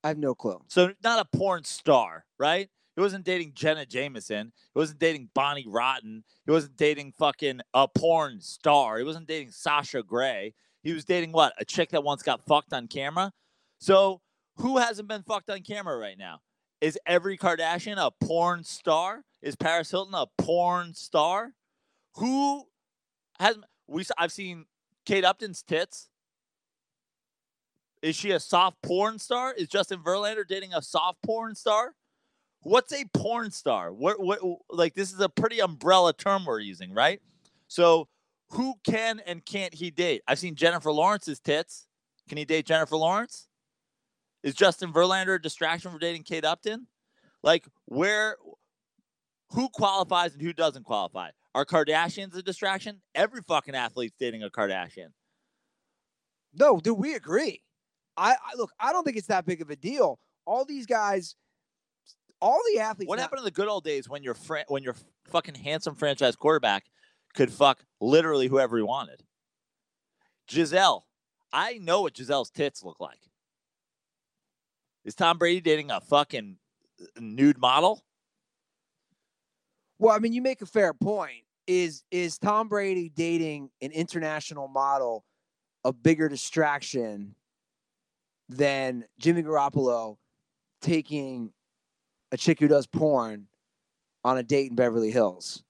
[0.04, 0.60] I have no clue.
[0.68, 2.68] So not a porn star, right?
[2.96, 4.52] He wasn't dating Jenna Jameson.
[4.74, 6.24] He wasn't dating Bonnie Rotten.
[6.44, 8.98] He wasn't dating fucking a porn star.
[8.98, 10.54] He wasn't dating Sasha Grey.
[10.82, 11.54] He was dating what?
[11.58, 13.32] A chick that once got fucked on camera.
[13.78, 14.20] So
[14.56, 16.40] who hasn't been fucked on camera right now?
[16.80, 19.24] Is every Kardashian a porn star?
[19.40, 21.54] Is Paris Hilton a porn star?
[22.16, 22.64] Who
[23.38, 24.04] has we?
[24.18, 24.66] I've seen
[25.06, 26.10] Kate Upton's tits.
[28.02, 29.52] Is she a soft porn star?
[29.52, 31.94] Is Justin Verlander dating a soft porn star?
[32.62, 33.92] What's a porn star?
[33.92, 34.40] What what
[34.70, 37.20] like this is a pretty umbrella term we're using, right?
[37.68, 38.08] So
[38.50, 40.22] who can and can't he date?
[40.26, 41.86] I've seen Jennifer Lawrence's tits.
[42.28, 43.48] Can he date Jennifer Lawrence?
[44.42, 46.86] Is Justin Verlander a distraction for dating Kate Upton?
[47.42, 48.36] Like where
[49.50, 51.30] who qualifies and who doesn't qualify?
[51.54, 53.00] Are Kardashians a distraction?
[53.14, 55.08] Every fucking athlete's dating a Kardashian.
[56.54, 57.62] No, do we agree?
[58.16, 58.70] I, I look.
[58.78, 60.18] I don't think it's that big of a deal.
[60.44, 61.36] All these guys,
[62.40, 63.08] all the athletes.
[63.08, 64.96] What now- happened in the good old days when your fran- when your
[65.28, 66.84] fucking handsome franchise quarterback
[67.34, 69.22] could fuck literally whoever he wanted?
[70.46, 71.06] Gisele,
[71.52, 73.20] I know what Gisele's tits look like.
[75.04, 76.58] Is Tom Brady dating a fucking
[77.18, 78.04] nude model?
[79.98, 81.44] Well, I mean, you make a fair point.
[81.66, 85.24] Is is Tom Brady dating an international model
[85.84, 87.34] a bigger distraction
[88.52, 90.16] than Jimmy Garoppolo
[90.80, 91.52] taking
[92.30, 93.46] a chick who does porn
[94.24, 95.62] on a date in Beverly Hills?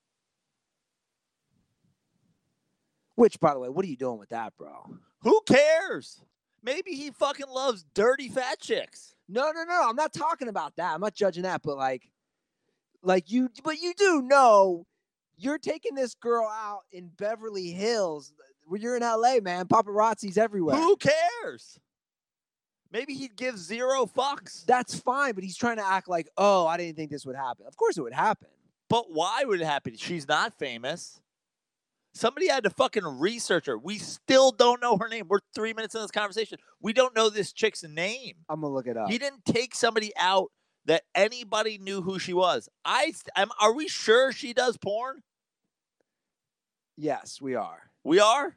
[3.14, 4.96] Which, by the way, what are you doing with that, bro?
[5.22, 6.20] Who cares?
[6.62, 9.14] Maybe he fucking loves dirty fat chicks.
[9.28, 9.88] No, no, no.
[9.88, 10.94] I'm not talking about that.
[10.94, 12.10] I'm not judging that, but like,
[13.02, 14.86] like you, but you do know
[15.36, 18.32] you're taking this girl out in Beverly Hills.
[18.66, 19.66] Where you're in LA, man.
[19.66, 20.76] Paparazzi's everywhere.
[20.76, 21.80] Who cares?
[22.92, 24.66] Maybe he'd give zero fucks.
[24.66, 27.66] That's fine, but he's trying to act like, oh, I didn't think this would happen.
[27.66, 28.48] Of course, it would happen.
[28.88, 29.96] But why would it happen?
[29.96, 31.20] She's not famous.
[32.14, 33.78] Somebody had to fucking research her.
[33.78, 35.26] We still don't know her name.
[35.28, 36.58] We're three minutes in this conversation.
[36.80, 38.34] We don't know this chick's name.
[38.50, 39.08] I'm gonna look it up.
[39.10, 40.52] He didn't take somebody out
[40.84, 42.68] that anybody knew who she was.
[42.84, 43.48] I am.
[43.58, 45.22] Are we sure she does porn?
[46.98, 47.90] yes, we are.
[48.04, 48.56] We are,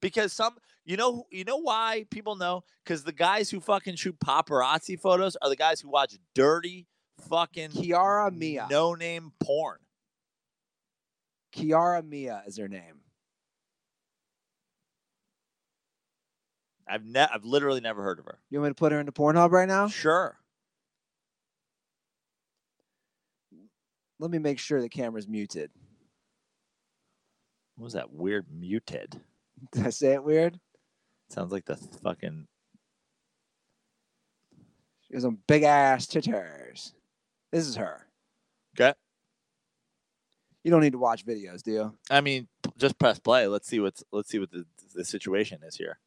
[0.00, 0.56] because some.
[0.84, 1.26] You know.
[1.30, 2.64] You know why people know?
[2.84, 6.86] Because the guys who fucking shoot paparazzi photos are the guys who watch dirty
[7.28, 8.66] fucking Kiara Mia.
[8.70, 9.78] no name porn.
[11.54, 13.00] Kiara Mia is her name.
[16.86, 18.38] I've ne- I've literally never heard of her.
[18.50, 19.88] You want me to put her into Pornhub right now?
[19.88, 20.38] Sure.
[24.18, 25.70] Let me make sure the camera's muted.
[27.76, 29.20] What was that weird muted?
[29.72, 30.60] Did I say it weird?
[31.34, 32.46] Sounds like the fucking
[35.02, 36.94] She has some big ass titters.
[37.50, 38.06] This is her.
[38.78, 38.94] Okay.
[40.62, 41.94] You don't need to watch videos, do you?
[42.08, 42.46] I mean,
[42.78, 43.48] just press play.
[43.48, 45.98] Let's see what's let's see what the the situation is here.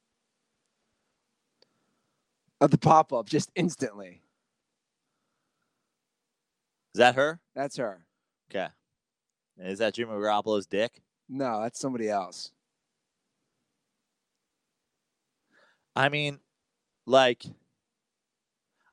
[2.62, 4.22] Of the pop up just instantly.
[6.96, 7.42] Is that her?
[7.54, 8.06] That's her.
[8.50, 8.70] Okay.
[9.60, 11.02] Is that Jimmy Garoppolo's dick?
[11.28, 12.54] No, that's somebody else.
[15.98, 16.40] I mean,
[17.08, 17.44] like,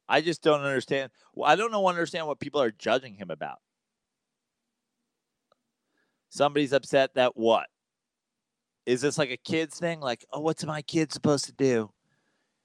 [0.09, 1.11] I just don't understand.
[1.35, 3.59] Well, I don't know understand what people are judging him about.
[6.31, 7.67] Somebody's upset that what?
[8.87, 10.01] Is this like a kids thing?
[10.01, 11.91] Like, oh, what's my kid supposed to do?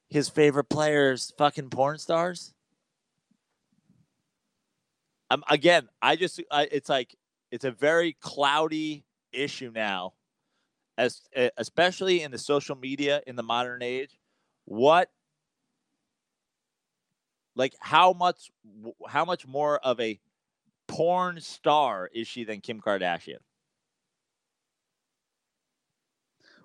[0.08, 2.54] His favorite players, fucking porn stars.
[5.30, 7.14] Um, again, I just, I, it's like,
[7.52, 9.04] it's a very cloudy
[9.34, 10.14] issue now,
[10.98, 14.19] as e- especially in the social media in the modern age.
[14.70, 15.10] What,
[17.56, 18.52] like, how much,
[19.08, 20.20] how much more of a
[20.88, 23.40] porn star is she than Kim Kardashian?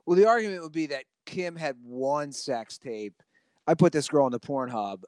[0.04, 3.22] Well, the argument would be that Kim had one sex tape.
[3.66, 5.04] I put this girl on the Pornhub.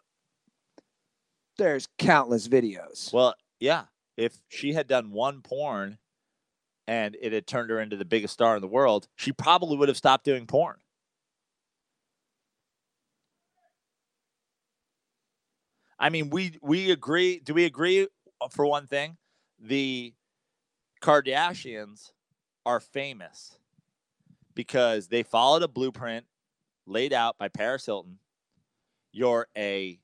[1.59, 3.13] There's countless videos.
[3.13, 3.85] Well, yeah.
[4.17, 5.99] If she had done one porn
[6.87, 9.89] and it had turned her into the biggest star in the world, she probably would
[9.89, 10.77] have stopped doing porn.
[15.99, 17.41] I mean, we we agree.
[17.41, 18.09] Do we agree
[18.41, 19.17] uh, for one thing?
[19.59, 20.15] The
[21.03, 22.13] Kardashians
[22.65, 23.59] are famous
[24.55, 26.27] because they followed a blueprint
[26.87, 28.19] laid out by Paris Hilton.
[29.13, 29.99] You're a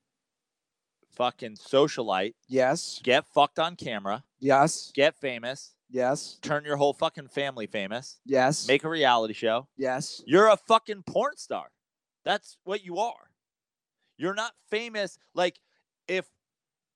[1.12, 2.34] fucking socialite.
[2.48, 3.00] Yes.
[3.02, 4.24] Get fucked on camera.
[4.40, 4.90] Yes.
[4.94, 5.74] Get famous.
[5.90, 6.38] Yes.
[6.40, 8.18] Turn your whole fucking family famous.
[8.24, 8.66] Yes.
[8.66, 9.68] Make a reality show.
[9.76, 10.22] yes.
[10.26, 11.66] You're a fucking porn star.
[12.24, 13.30] That's what you are.
[14.16, 15.58] You're not famous like
[16.12, 16.26] if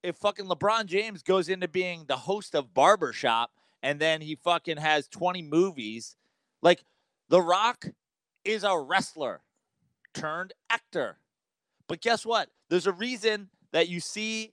[0.03, 3.51] if fucking LeBron James goes into being the host of Barbershop
[3.83, 6.17] and then he fucking has 20 movies,
[6.63, 6.85] like
[7.29, 7.87] The Rock
[8.45, 9.41] is a wrestler
[10.15, 11.19] turned actor.
[11.89, 12.51] But guess what?
[12.69, 14.53] There's a reason that you see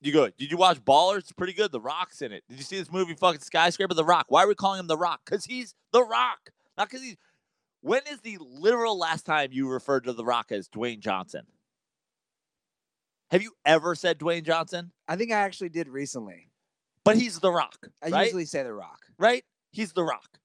[0.00, 1.18] you go, did you watch Ballers?
[1.18, 1.72] It's pretty good.
[1.72, 2.44] The Rock's in it.
[2.48, 3.94] Did you see this movie, fucking Skyscraper?
[3.94, 4.26] The Rock.
[4.28, 5.22] Why are we calling him The Rock?
[5.24, 6.50] Because he's The Rock.
[6.76, 7.16] Not because he's.
[7.80, 11.46] When is the literal last time you referred to The Rock as Dwayne Johnson?
[13.30, 14.92] Have you ever said Dwayne Johnson?
[15.06, 16.48] I think I actually did recently.
[17.04, 17.76] But he's The Rock.
[18.02, 18.24] I right?
[18.26, 19.00] usually say The Rock.
[19.18, 19.44] right?
[19.70, 20.38] He's The Rock.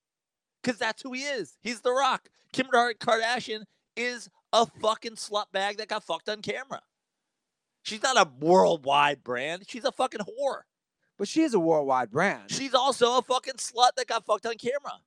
[0.62, 1.58] Because that's who he is.
[1.62, 2.30] He's The Rock.
[2.52, 3.64] Kim Kar- Kardashian
[3.98, 6.82] is a fucking slut bag that got fucked on camera.
[7.84, 9.64] She's not a worldwide brand.
[9.68, 10.62] She's a fucking whore.
[11.18, 12.50] But she is a worldwide brand.
[12.52, 15.00] She's also a fucking slut that got fucked on camera.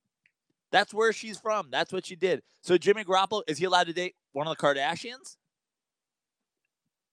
[0.72, 1.68] That's where she's from.
[1.70, 2.42] That's what she did.
[2.60, 5.36] So Jimmy Garoppolo, is he allowed to date one of the Kardashians?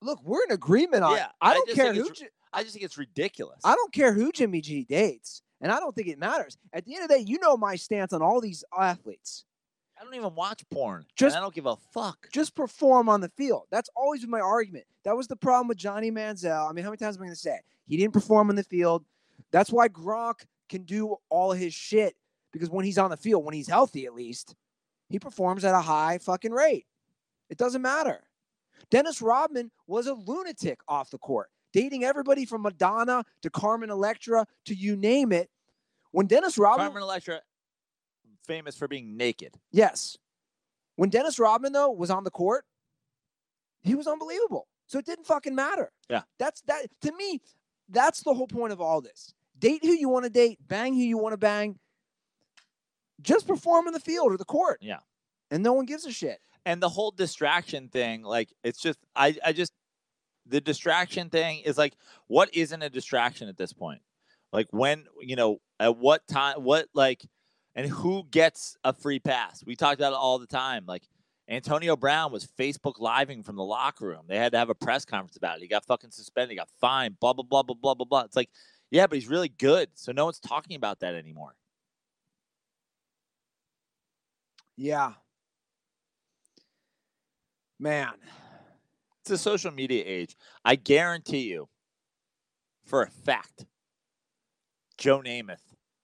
[0.03, 1.15] Look, we're in agreement on.
[1.15, 2.11] Yeah, I I don't care who.
[2.11, 3.59] Ji- I just think it's ridiculous.
[3.63, 6.57] I don't care who Jimmy G dates, and I don't think it matters.
[6.71, 9.45] At the end of the day, you know my stance on all these athletes.
[9.99, 11.01] I don't even watch porn.
[11.15, 12.27] Just- Just I don't give a fuck.
[12.31, 13.63] Just perform on the field.
[13.71, 14.85] That's always been my argument.
[15.05, 16.69] That was the problem with Johnny Manziel.
[16.69, 17.61] I mean, how many times am I going to say it?
[17.87, 19.05] He didn't perform on the field.
[19.51, 22.15] That's why Gronk can do all his shit
[22.51, 24.55] because when he's on the field, when he's healthy at least,
[25.09, 26.85] he performs at a high fucking rate.
[27.49, 28.23] It doesn't matter.
[28.89, 34.45] Dennis Rodman was a lunatic off the court, dating everybody from Madonna to Carmen Electra
[34.65, 35.49] to you name it.
[36.11, 37.41] When Dennis Rodman, Carmen Electra,
[38.45, 39.55] famous for being naked.
[39.71, 40.17] yes,
[40.95, 42.65] when Dennis Rodman though was on the court,
[43.81, 44.67] he was unbelievable.
[44.87, 45.91] So it didn't fucking matter.
[46.09, 46.21] Yeah.
[46.37, 47.41] That's that to me.
[47.89, 49.33] That's the whole point of all this.
[49.57, 51.79] Date who you want to date, bang who you want to bang.
[53.21, 54.79] Just perform in the field or the court.
[54.81, 54.99] Yeah.
[55.49, 56.39] And no one gives a shit.
[56.65, 59.73] And the whole distraction thing like it's just i i just
[60.45, 61.95] the distraction thing is like
[62.27, 64.01] what isn't a distraction at this point?
[64.51, 67.25] Like when you know at what time what like
[67.75, 69.63] and who gets a free pass?
[69.65, 70.85] We talked about it all the time.
[70.87, 71.03] Like
[71.49, 74.23] antonio brown was facebook living from the locker room.
[74.27, 75.61] They had to have a press conference about it.
[75.61, 78.21] He got fucking suspended he got fined blah blah blah blah blah blah blah.
[78.21, 78.49] It's like
[78.91, 81.55] yeah but he's really good so no one's talking about that anymore.
[84.75, 85.13] Yeah.
[87.83, 88.13] Man.
[89.21, 90.35] it's a social media age.
[90.63, 91.67] I guarantee you,
[92.85, 93.65] for a fact,
[94.97, 95.61] Joe Namath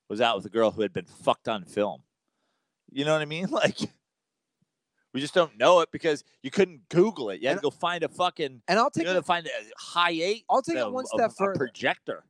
[0.08, 2.02] was out with a girl who had been fucked on film.
[2.92, 3.48] You know what I mean?
[3.50, 3.78] Like,
[5.12, 7.40] we just don't know it because you couldn't Google it.
[7.40, 8.62] You had to go find a fucking.
[8.68, 9.50] And I'll take You had it, to find a
[9.96, 10.44] Hi8.
[10.48, 11.58] I'll take a- it one a- step a further.
[11.58, 12.24] projector.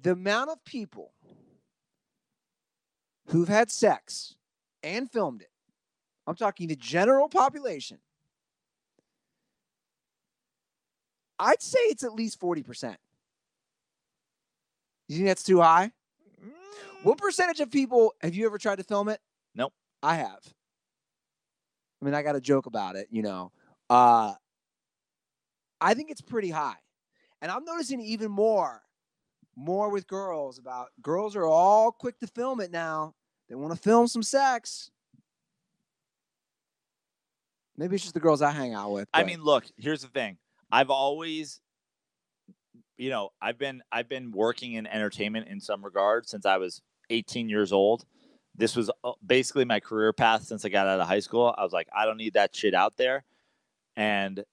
[0.00, 1.12] the amount of people
[3.28, 4.36] who've had sex
[4.82, 5.48] and filmed it.
[6.26, 7.98] I'm talking the general population.
[11.38, 12.96] I'd say it's at least 40%.
[15.08, 15.92] You think that's too high?
[17.02, 19.20] What percentage of people have you ever tried to film it?
[19.54, 19.74] Nope.
[20.02, 20.40] I have.
[22.00, 23.52] I mean, I got a joke about it, you know.
[23.90, 24.34] Uh
[25.80, 26.76] I think it's pretty high.
[27.42, 28.82] And I'm noticing even more
[29.56, 33.14] more with girls about girls are all quick to film it now.
[33.48, 34.90] They want to film some sex.
[37.76, 39.08] Maybe it's just the girls I hang out with.
[39.12, 40.38] I mean, look, here's the thing.
[40.70, 41.60] I've always
[42.96, 46.80] you know, I've been I've been working in entertainment in some regard since I was
[47.10, 48.04] 18 years old.
[48.56, 51.54] This was uh, basically my career path since I got out of high school.
[51.56, 53.24] I was like, I don't need that shit out there.
[53.96, 54.44] And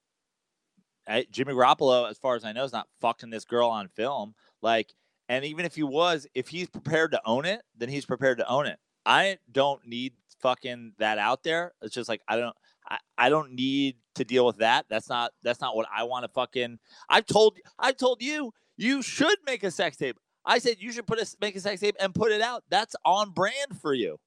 [1.08, 4.34] I, Jimmy Garoppolo, as far as I know, is not fucking this girl on film.
[4.60, 4.92] Like,
[5.28, 8.48] and even if he was, if he's prepared to own it, then he's prepared to
[8.48, 8.78] own it.
[9.06, 11.72] I don't need fucking that out there.
[11.80, 12.56] It's just like I don't
[12.92, 14.84] I, I don't need to deal with that.
[14.90, 16.78] That's not that's not what I want to fucking
[17.08, 20.18] I've told I've told you you should make a sex tape.
[20.44, 22.64] I said you should put a make a sex tape and put it out.
[22.68, 24.18] That's on brand for you.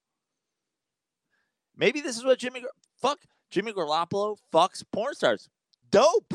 [1.77, 2.63] Maybe this is what Jimmy
[2.99, 3.19] fuck
[3.51, 5.47] Jimmy Garoppolo fucks porn stars.
[5.91, 6.33] Dope.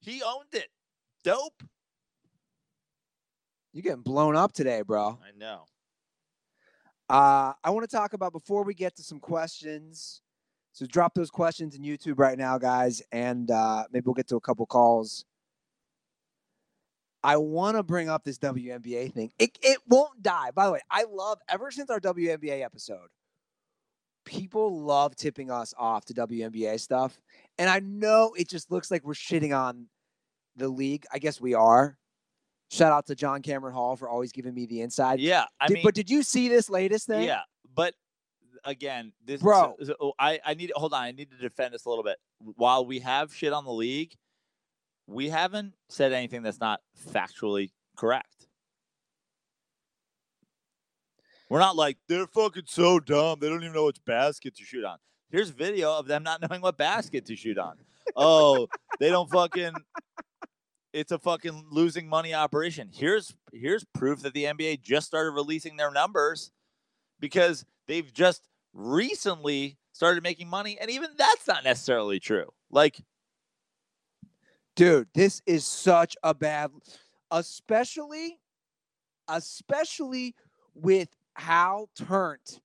[0.00, 0.68] He owned it.
[1.22, 1.62] Dope.
[3.72, 5.18] you're getting blown up today, bro.
[5.22, 5.64] I know.
[7.08, 10.20] Uh, I want to talk about before we get to some questions.
[10.74, 14.36] So drop those questions in YouTube right now, guys, and uh, maybe we'll get to
[14.36, 15.24] a couple calls.
[17.22, 19.30] I want to bring up this WNBA thing.
[19.38, 20.50] It it won't die.
[20.50, 23.06] By the way, I love ever since our WNBA episode.
[24.24, 27.20] People love tipping us off to WNBA stuff,
[27.56, 29.86] and I know it just looks like we're shitting on
[30.56, 31.06] the league.
[31.12, 31.96] I guess we are.
[32.72, 35.20] Shout out to John Cameron Hall for always giving me the inside.
[35.20, 37.22] Yeah, I Did- mean but did you see this latest thing?
[37.22, 37.42] Yeah,
[37.76, 37.94] but
[38.64, 39.76] again, this Bro.
[39.82, 41.02] so I I need hold on.
[41.02, 42.16] I need to defend this a little bit.
[42.56, 44.14] While we have shit on the league,
[45.06, 46.80] we haven't said anything that's not
[47.12, 48.46] factually correct.
[51.50, 53.38] We're not like they're fucking so dumb.
[53.40, 54.98] They don't even know which basket to shoot on.
[55.30, 57.76] Here's video of them not knowing what basket to shoot on.
[58.16, 58.68] Oh,
[59.00, 59.72] they don't fucking.
[60.92, 62.88] It's a fucking losing money operation.
[62.92, 66.50] Here's here's proof that the NBA just started releasing their numbers
[67.20, 68.42] because they've just
[68.74, 72.50] recently started making money, and even that's not necessarily true.
[72.70, 73.00] Like,
[74.76, 76.70] dude this is such a bad
[77.30, 78.38] especially
[79.28, 80.34] especially
[80.74, 82.60] with how turnt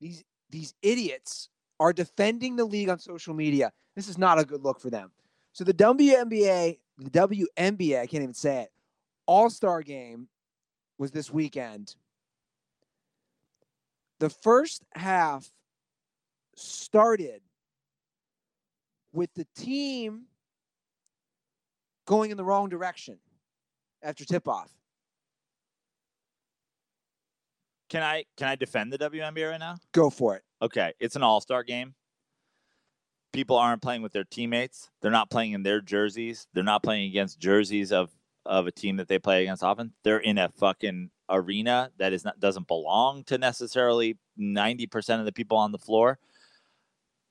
[0.00, 1.48] these these idiots
[1.80, 3.72] are defending the league on social media.
[3.96, 5.10] This is not a good look for them.
[5.52, 8.70] So the WNBA the WNBA I can't even say it
[9.26, 10.28] all-star game
[10.98, 11.96] was this weekend
[14.24, 15.46] the first half
[16.56, 17.42] started
[19.12, 20.22] with the team
[22.06, 23.18] going in the wrong direction
[24.02, 24.70] after tip off.
[27.90, 29.76] can I can I defend the WNBA right now?
[29.92, 30.42] Go for it.
[30.62, 31.94] Okay, it's an All Star game.
[33.34, 34.88] People aren't playing with their teammates.
[35.02, 36.46] They're not playing in their jerseys.
[36.54, 38.10] They're not playing against jerseys of
[38.46, 39.92] of a team that they play against often.
[40.02, 45.26] They're in a fucking arena that is not doesn't belong to necessarily ninety percent of
[45.26, 46.18] the people on the floor.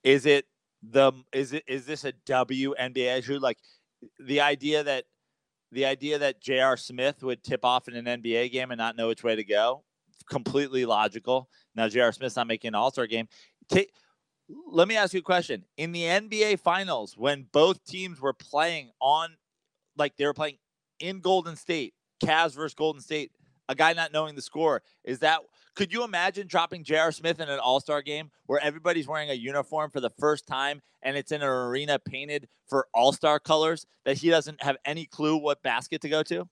[0.03, 0.45] Is it
[0.81, 3.40] the is it is this a WNBA issue?
[3.40, 3.57] Like
[4.19, 5.06] the idea that
[5.72, 6.77] the idea that J.R.
[6.77, 9.84] Smith would tip off in an NBA game and not know which way to go,
[10.30, 11.49] completely logical.
[11.76, 12.11] Now J.R.
[12.11, 13.27] Smith's not making an All Star game.
[14.68, 15.64] Let me ask you a question.
[15.77, 19.38] In the NBA Finals, when both teams were playing on,
[19.98, 20.57] like they were playing
[21.04, 21.94] in Golden State,
[22.24, 23.32] Cavs versus Golden State,
[23.68, 25.42] a guy not knowing the score, is that?
[25.76, 27.12] Could you imagine dropping J.R.
[27.12, 30.82] Smith in an All Star game where everybody's wearing a uniform for the first time
[31.02, 35.06] and it's in an arena painted for All Star colors that he doesn't have any
[35.06, 36.48] clue what basket to go to?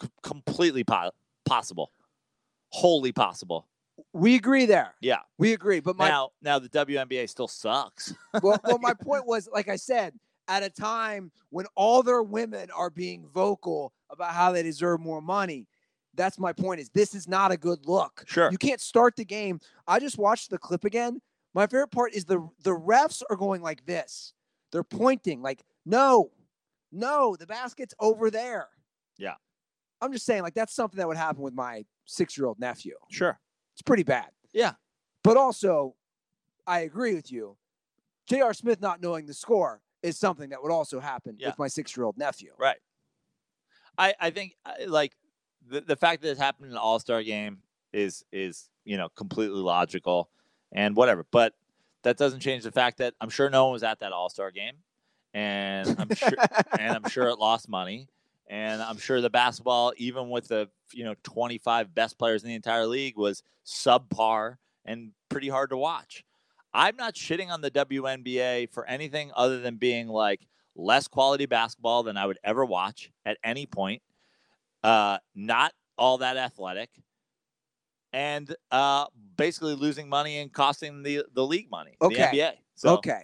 [0.00, 1.10] C- completely po-
[1.44, 1.90] possible,
[2.70, 3.66] wholly possible.
[4.12, 4.94] We agree there.
[5.00, 5.20] Yeah.
[5.38, 5.80] We agree.
[5.80, 8.14] But my now, now the WNBA still sucks.
[8.42, 10.14] well, well, my point was, like I said,
[10.48, 15.20] at a time when all their women are being vocal about how they deserve more
[15.20, 15.68] money.
[16.14, 16.80] That's my point.
[16.80, 18.24] Is this is not a good look.
[18.26, 18.50] Sure.
[18.50, 19.60] You can't start the game.
[19.86, 21.20] I just watched the clip again.
[21.54, 24.32] My favorite part is the the refs are going like this.
[24.72, 26.30] They're pointing like, no,
[26.90, 28.68] no, the basket's over there.
[29.16, 29.34] Yeah.
[30.00, 32.94] I'm just saying, like, that's something that would happen with my six year old nephew.
[33.10, 33.38] Sure.
[33.74, 34.28] It's pretty bad.
[34.52, 34.72] Yeah.
[35.24, 35.94] But also,
[36.66, 37.56] I agree with you.
[38.28, 38.52] J.R.
[38.54, 41.48] Smith not knowing the score is something that would also happen Yeah.
[41.48, 42.52] with my six year old nephew.
[42.58, 42.78] Right.
[43.96, 44.56] I I think
[44.86, 45.16] like
[45.66, 47.58] the the fact that it happened in an All Star game
[47.92, 50.30] is is you know completely logical
[50.72, 51.54] and whatever, but
[52.02, 54.50] that doesn't change the fact that I'm sure no one was at that All Star
[54.50, 54.76] game,
[55.34, 56.30] and I'm sure
[56.78, 58.08] and I'm sure it lost money,
[58.46, 62.54] and I'm sure the basketball, even with the you know 25 best players in the
[62.54, 66.24] entire league, was subpar and pretty hard to watch.
[66.74, 70.46] I'm not shitting on the WNBA for anything other than being like
[70.76, 74.02] less quality basketball than I would ever watch at any point.
[74.82, 76.90] Uh, not all that athletic,
[78.12, 82.28] and uh, basically losing money and costing the the league money, Okay.
[82.32, 82.52] the NBA.
[82.76, 83.22] So okay.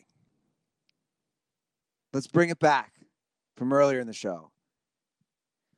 [2.13, 2.93] Let's bring it back
[3.57, 4.51] from earlier in the show.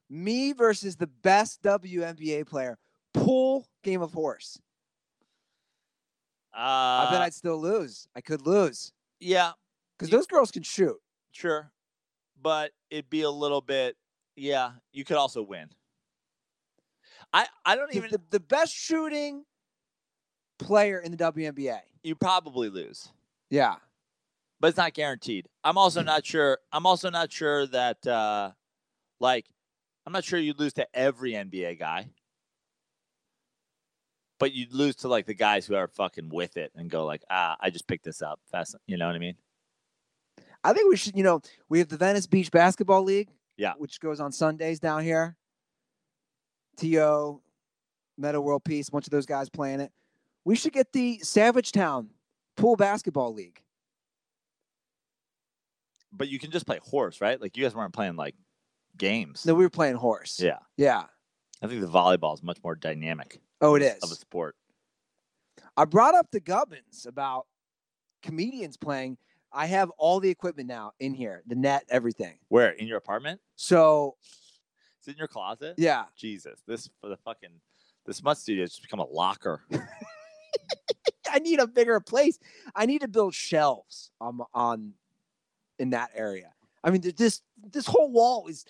[0.08, 2.78] Me versus the best WNBA player.
[3.12, 4.58] Pool game of horse.
[6.56, 8.08] Uh, I bet I'd still lose.
[8.16, 9.52] I could lose yeah,
[9.98, 10.96] because those girls can shoot.
[11.32, 11.70] sure,
[12.40, 13.96] but it'd be a little bit.
[14.36, 15.68] Yeah, you could also win.
[17.32, 18.10] I I don't The, even.
[18.10, 19.44] the, the best shooting
[20.58, 21.80] player in the WNBA.
[22.02, 23.08] you probably lose,
[23.50, 23.76] Yeah.
[24.60, 25.48] but it's not guaranteed.
[25.64, 26.58] I'm also not sure.
[26.72, 28.52] I'm also not sure that uh,
[29.20, 29.46] like
[30.06, 32.08] I'm not sure you'd lose to every NBA guy.
[34.38, 37.22] But you'd lose to like the guys who are fucking with it and go like,
[37.30, 38.76] ah, I just picked this up fast.
[38.86, 39.36] You know what I mean?
[40.62, 43.30] I think we should, you know, we have the Venice Beach Basketball League.
[43.56, 43.72] Yeah.
[43.78, 45.36] Which goes on Sundays down here.
[46.76, 47.40] T.O.,
[48.18, 49.92] Meta World Peace, a bunch of those guys playing it.
[50.44, 52.10] We should get the Savage Town
[52.56, 53.62] Pool Basketball League.
[56.12, 57.40] But you can just play horse, right?
[57.40, 58.34] Like you guys weren't playing like
[58.96, 59.46] games.
[59.46, 60.40] No, we were playing horse.
[60.40, 60.58] Yeah.
[60.76, 61.04] Yeah.
[61.62, 64.56] I think the volleyball is much more dynamic Oh, it is of a sport.
[65.76, 67.46] I brought up the Gubbins about
[68.22, 69.18] comedians playing.
[69.52, 72.38] I have all the equipment now in here, the net, everything.
[72.48, 73.40] Where in your apartment?
[73.56, 74.16] So
[75.02, 75.74] Is it in your closet?
[75.78, 77.50] yeah, Jesus, this for the fucking
[78.04, 79.62] this smut studio has just become a locker.
[81.30, 82.38] I need a bigger place.
[82.74, 84.92] I need to build shelves on on
[85.78, 86.52] in that area.
[86.84, 87.42] I mean, this
[87.72, 88.64] this whole wall is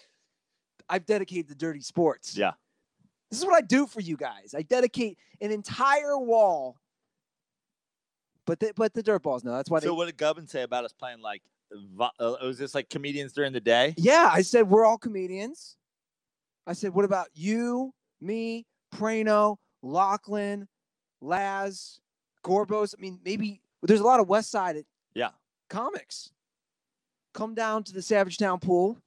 [0.88, 2.36] I've dedicated to dirty sports.
[2.36, 2.52] Yeah.
[3.30, 4.54] This is what I do for you guys.
[4.56, 6.76] I dedicate an entire wall.
[8.46, 9.52] But the, but the dirt balls no.
[9.52, 9.86] That's why they.
[9.86, 11.42] so what did Gubbin say about us playing like?
[11.98, 13.92] Uh, was this like comedians during the day?
[13.96, 15.76] Yeah, I said we're all comedians.
[16.64, 20.68] I said, what about you, me, Prano, Lachlan,
[21.20, 22.00] Laz,
[22.44, 22.94] Gorbos?
[22.96, 24.84] I mean, maybe there's a lot of West Side
[25.14, 25.30] Yeah.
[25.70, 26.30] comics.
[27.34, 28.98] Come down to the Savage Town pool,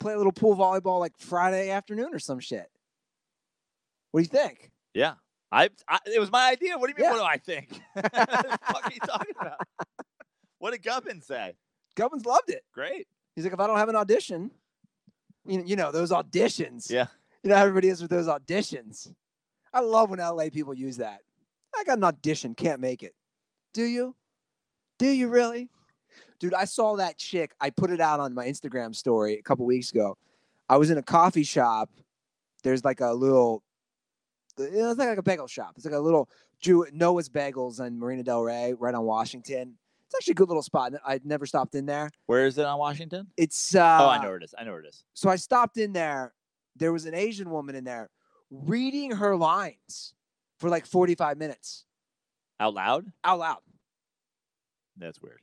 [0.00, 2.70] play a little pool volleyball like Friday afternoon or some shit.
[4.10, 4.70] What do you think?
[4.94, 5.14] Yeah.
[5.52, 6.78] I, I it was my idea.
[6.78, 7.12] What do you mean?
[7.12, 7.20] Yeah.
[7.20, 7.80] What do I think?
[7.94, 9.58] what the fuck are you talking about?
[10.58, 11.56] What did Gubbin say?
[11.96, 12.62] Gubbins loved it.
[12.72, 13.08] Great.
[13.34, 14.50] He's like, if I don't have an audition,
[15.46, 16.90] you know, you know those auditions.
[16.90, 17.06] Yeah.
[17.42, 19.12] You know how everybody is with those auditions.
[19.72, 21.20] I love when LA people use that.
[21.74, 23.14] I got an audition, can't make it.
[23.72, 24.14] Do you?
[24.98, 25.70] Do you really?
[26.40, 27.52] Dude, I saw that chick.
[27.60, 30.16] I put it out on my Instagram story a couple weeks ago.
[30.68, 31.90] I was in a coffee shop.
[32.62, 33.62] There's like a little,
[34.60, 35.74] it's like a bagel shop.
[35.76, 36.28] It's like a little
[36.60, 39.76] Jew Noah's Bagels on Marina Del Rey, right on Washington.
[40.06, 40.92] It's actually a good little spot.
[41.06, 42.10] I'd never stopped in there.
[42.26, 43.28] Where is it on Washington?
[43.36, 44.54] It's uh, oh, I know where it is.
[44.58, 45.04] I know where it is.
[45.14, 46.34] so I stopped in there.
[46.76, 48.10] There was an Asian woman in there
[48.50, 50.14] reading her lines
[50.58, 51.84] for like 45 minutes
[52.58, 53.06] Out loud?
[53.24, 53.58] out loud,
[54.96, 55.40] That's weird.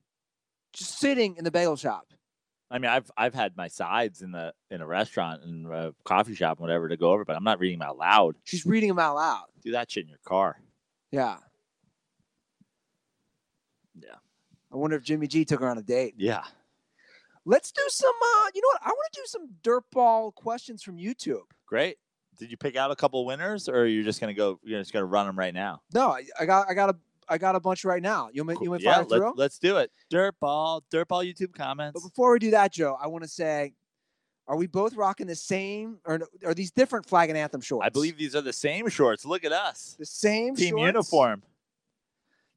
[0.73, 2.07] just sitting in the bagel shop.
[2.69, 6.35] I mean, I've I've had my sides in the in a restaurant and a coffee
[6.35, 8.35] shop and whatever to go over, but I'm not reading them out loud.
[8.43, 9.45] She's reading them out loud.
[9.63, 10.57] Do that shit in your car.
[11.11, 11.37] Yeah.
[13.99, 14.15] Yeah.
[14.71, 16.15] I wonder if Jimmy G took her on a date.
[16.17, 16.43] Yeah.
[17.45, 18.81] Let's do some, uh, you know what?
[18.83, 21.43] I want to do some dirtball questions from YouTube.
[21.65, 21.97] Great.
[22.37, 24.59] Did you pick out a couple winners, or you're just gonna go?
[24.63, 25.81] You're just gonna run them right now?
[25.93, 26.95] No, I, I got, I got a,
[27.29, 28.29] I got a bunch right now.
[28.31, 29.91] You want you want to yeah, fire let, us do it.
[30.11, 31.99] Dirtball, dirtball YouTube comments.
[31.99, 33.73] But before we do that, Joe, I want to say,
[34.47, 37.85] are we both rocking the same, or are these different flag and anthem shorts?
[37.85, 39.25] I believe these are the same shorts.
[39.25, 40.85] Look at us, the same team shorts?
[40.85, 41.43] uniform.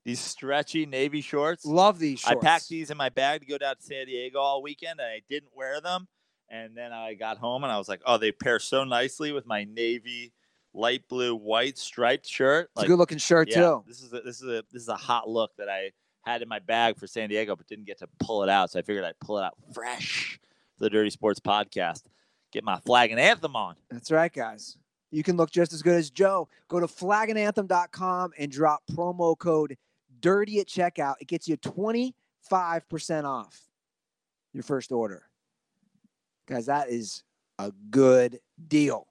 [0.04, 1.66] These stretchy navy shorts.
[1.66, 2.38] Love these Shorts.
[2.38, 5.08] I packed these in my bag to go down to San Diego all weekend, and
[5.08, 6.08] I didn't wear them.
[6.48, 9.46] And then I got home, and I was like, "Oh, they pair so nicely with
[9.46, 10.32] my navy
[10.72, 13.84] light blue white striped shirt." It's a good looking shirt yeah, too.
[13.86, 15.92] this is a, this is a this is a hot look that I
[16.22, 18.70] had in my bag for San Diego, but didn't get to pull it out.
[18.70, 20.38] So I figured I'd pull it out fresh
[20.76, 22.02] for the Dirty Sports Podcast.
[22.52, 23.76] Get my flag and anthem on.
[23.90, 24.76] That's right, guys.
[25.10, 26.48] You can look just as good as Joe.
[26.68, 29.76] Go to flagandanthem.com and drop promo code
[30.20, 31.14] DIRTY at checkout.
[31.20, 33.60] It gets you 25% off
[34.52, 35.22] your first order.
[36.46, 37.22] Guys, that is
[37.58, 39.06] a good deal.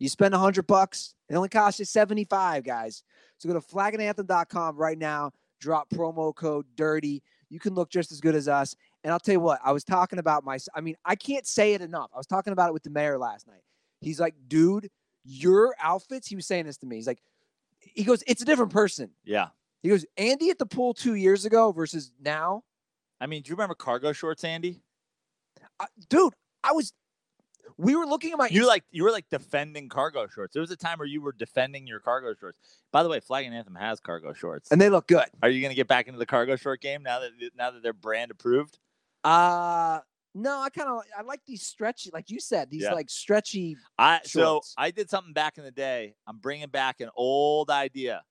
[0.00, 3.04] You spend 100 bucks, it only costs you 75, guys.
[3.38, 7.22] So go to flagandanthem.com right now, drop promo code DIRTY.
[7.50, 8.74] You can look just as good as us.
[9.04, 11.74] And I'll tell you what, I was talking about my, I mean, I can't say
[11.74, 12.10] it enough.
[12.14, 13.62] I was talking about it with the mayor last night.
[14.00, 14.90] He's like, dude,
[15.24, 16.96] your outfits, he was saying this to me.
[16.96, 17.22] He's like,
[17.78, 19.10] he goes, it's a different person.
[19.24, 19.48] Yeah.
[19.82, 22.62] He goes, Andy at the pool two years ago versus now.
[23.20, 24.80] I mean, do you remember cargo shorts, Andy?
[25.78, 26.92] I, dude, I was,
[27.78, 30.52] we were looking at my, You like you were like defending cargo shorts.
[30.54, 32.58] There was a time where you were defending your cargo shorts.
[32.92, 34.70] By the way, Flag and Anthem has cargo shorts.
[34.70, 35.26] and they look good.
[35.42, 37.82] Are you going to get back into the cargo short game now that now that
[37.82, 38.78] they're brand approved?
[39.24, 40.00] Uh,
[40.34, 42.92] No, I kind of I like these stretchy, like you said, these Yeah.
[42.94, 43.76] like stretchy.
[43.98, 46.14] I so I did something back in the day.
[46.26, 48.22] I'm bringing back an old idea.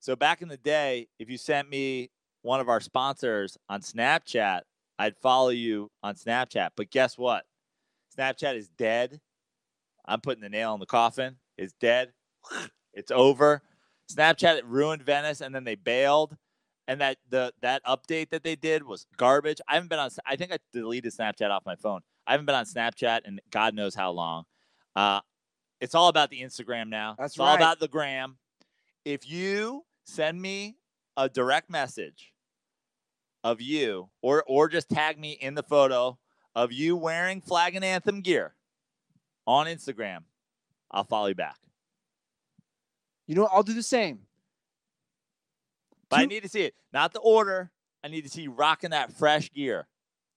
[0.00, 2.10] So back in the day, if you sent me
[2.42, 4.62] one of our sponsors on Snapchat,
[4.98, 6.70] I'd follow you on Snapchat.
[6.76, 7.44] But guess what?
[8.16, 9.20] Snapchat is dead.
[10.06, 11.36] I'm putting the nail in the coffin.
[11.56, 12.12] It's dead.
[12.96, 13.60] It's over.
[14.08, 16.36] Snapchat ruined Venice, and then they bailed.
[16.86, 19.60] And that the that update that they did was garbage.
[19.66, 20.10] I haven't been on.
[20.24, 22.02] I think I deleted Snapchat off my phone.
[22.24, 24.44] I haven't been on Snapchat in God knows how long.
[24.94, 25.18] Uh,
[25.80, 27.16] it's all about the Instagram now.
[27.18, 28.38] That's it's All about the gram.
[29.04, 30.76] If you send me
[31.16, 32.32] a direct message
[33.42, 36.16] of you, or or just tag me in the photo
[36.54, 38.54] of you wearing flag and anthem gear
[39.46, 40.20] on Instagram,
[40.90, 41.58] I'll follow you back.
[43.26, 43.52] You know, what?
[43.52, 44.20] I'll do the same.
[46.08, 47.70] But I need to see it, not the order.
[48.04, 49.86] I need to see you rocking that fresh gear.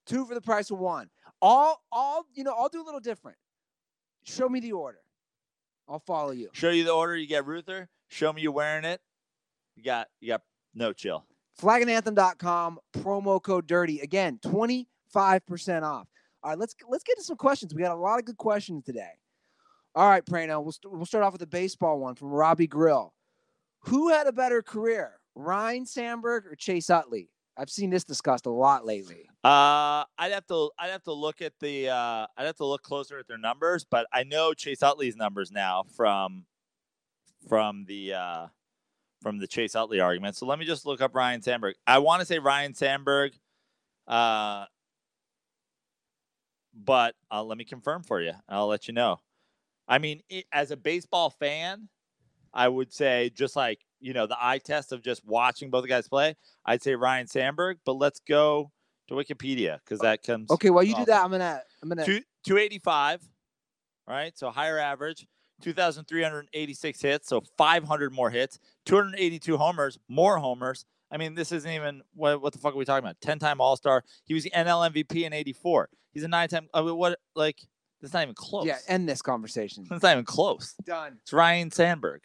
[0.06, 1.10] Two for the price of one.
[1.42, 3.36] All, all, you know, I'll do a little different.
[4.24, 4.98] Show me the order.
[5.88, 6.48] I'll follow you.
[6.52, 7.16] Show you the order.
[7.16, 7.88] You get Ruther.
[8.08, 9.00] Show me you're wearing it.
[9.76, 10.42] You got you got
[10.74, 11.24] no chill.
[11.60, 14.38] flagandanthem.com promo code dirty again
[15.14, 16.06] 25% off.
[16.42, 17.74] All right let's let's get to some questions.
[17.74, 19.10] We got a lot of good questions today.
[19.94, 23.12] All right prano we'll, st- we'll start off with a baseball one from robbie grill.
[23.80, 27.28] Who had a better career ryan sandberg or chase utley?
[27.56, 29.28] I've seen this discussed a lot lately.
[29.42, 32.82] Uh, I'd have to I'd have to look at the uh, I'd have to look
[32.82, 36.44] closer at their numbers, but I know Chase Utley's numbers now from
[37.48, 38.46] from the uh,
[39.22, 40.36] from the Chase Utley argument.
[40.36, 41.74] So let me just look up Ryan Sandberg.
[41.84, 43.32] I want to say Ryan Sandberg,
[44.06, 44.66] uh,
[46.84, 48.32] but uh, let me confirm for you.
[48.48, 49.18] I'll let you know.
[49.86, 51.88] I mean, i as a baseball fan,
[52.52, 56.08] I would say just like you know the eye test of just watching both guys
[56.08, 56.36] play.
[56.64, 58.70] I'd say Ryan Sandberg, but let's go
[59.08, 62.20] to Wikipedia because that comes okay while you do that i'm gonna i'm gonna Two,
[62.44, 63.20] 285,
[64.06, 64.36] right?
[64.38, 65.26] So higher average,
[65.62, 70.84] 2,386 hits, so 500 more hits, 282 homers, more homers.
[71.10, 73.20] I mean, this isn't even what, what the fuck are we talking about?
[73.20, 74.04] 10 time All Star.
[74.24, 75.88] He was the NL MVP in 84.
[76.12, 76.68] He's a nine time.
[76.74, 77.60] I uh, mean, what, like,
[78.00, 78.66] that's not even close.
[78.66, 80.74] yeah end this conversation That's not even close.
[80.84, 82.22] done It's Ryan Sandberg.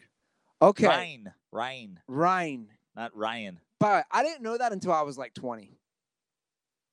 [0.62, 1.32] okay Ryan.
[1.50, 3.58] Ryan, ryan not Ryan.
[3.80, 5.76] but i didn't know that until i was like 20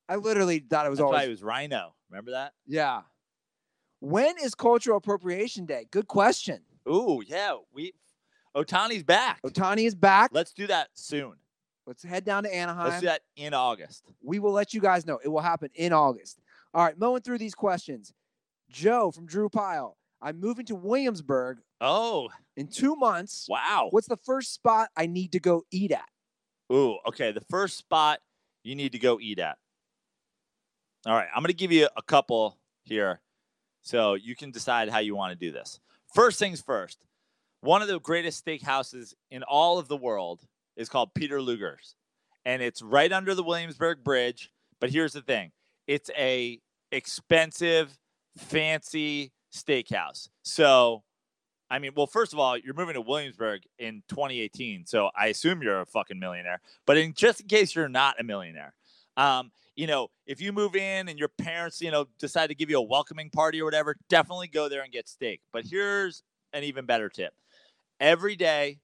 [0.08, 1.94] i literally thought it was That's why always he was Rhino.
[2.10, 2.52] Remember that?
[2.66, 3.02] Yeah.
[4.00, 5.86] When is Cultural Appropriation Day?
[5.90, 6.60] Good question.
[6.88, 7.54] Ooh, yeah.
[7.72, 7.92] We
[8.54, 9.40] Otani's back.
[9.42, 10.30] Otani is back.
[10.34, 11.34] Let's do that soon.
[11.86, 12.88] Let's head down to Anaheim.
[12.88, 14.04] Let's do that in August.
[14.22, 15.18] We will let you guys know.
[15.22, 16.40] It will happen in August.
[16.74, 18.12] All right, mowing through these questions.
[18.70, 19.96] Joe from Drew Pile.
[20.20, 23.46] I'm moving to Williamsburg Oh, in two months.
[23.50, 23.88] wow.
[23.90, 26.08] What's the first spot I need to go eat at?
[26.72, 27.32] Ooh, okay.
[27.32, 28.20] The first spot
[28.62, 29.58] you need to go eat at.
[31.04, 33.20] All right, I'm going to give you a couple here
[33.82, 35.80] so you can decide how you want to do this.
[36.14, 36.98] First things first,
[37.60, 40.46] one of the greatest steakhouses in all of the world
[40.76, 41.96] is called Peter Luger's,
[42.44, 44.50] and it's right under the Williamsburg Bridge.
[44.80, 45.52] But here's the thing
[45.86, 47.98] it's a expensive,
[48.36, 50.28] fancy steakhouse.
[50.42, 51.02] So,
[51.70, 55.62] I mean, well, first of all, you're moving to Williamsburg in 2018, so I assume
[55.62, 56.60] you're a fucking millionaire.
[56.86, 58.74] But in just in case you're not a millionaire,
[59.16, 62.68] um, you know, if you move in and your parents, you know, decide to give
[62.68, 65.40] you a welcoming party or whatever, definitely go there and get steak.
[65.52, 66.22] But here's
[66.52, 67.32] an even better tip:
[68.00, 68.78] every day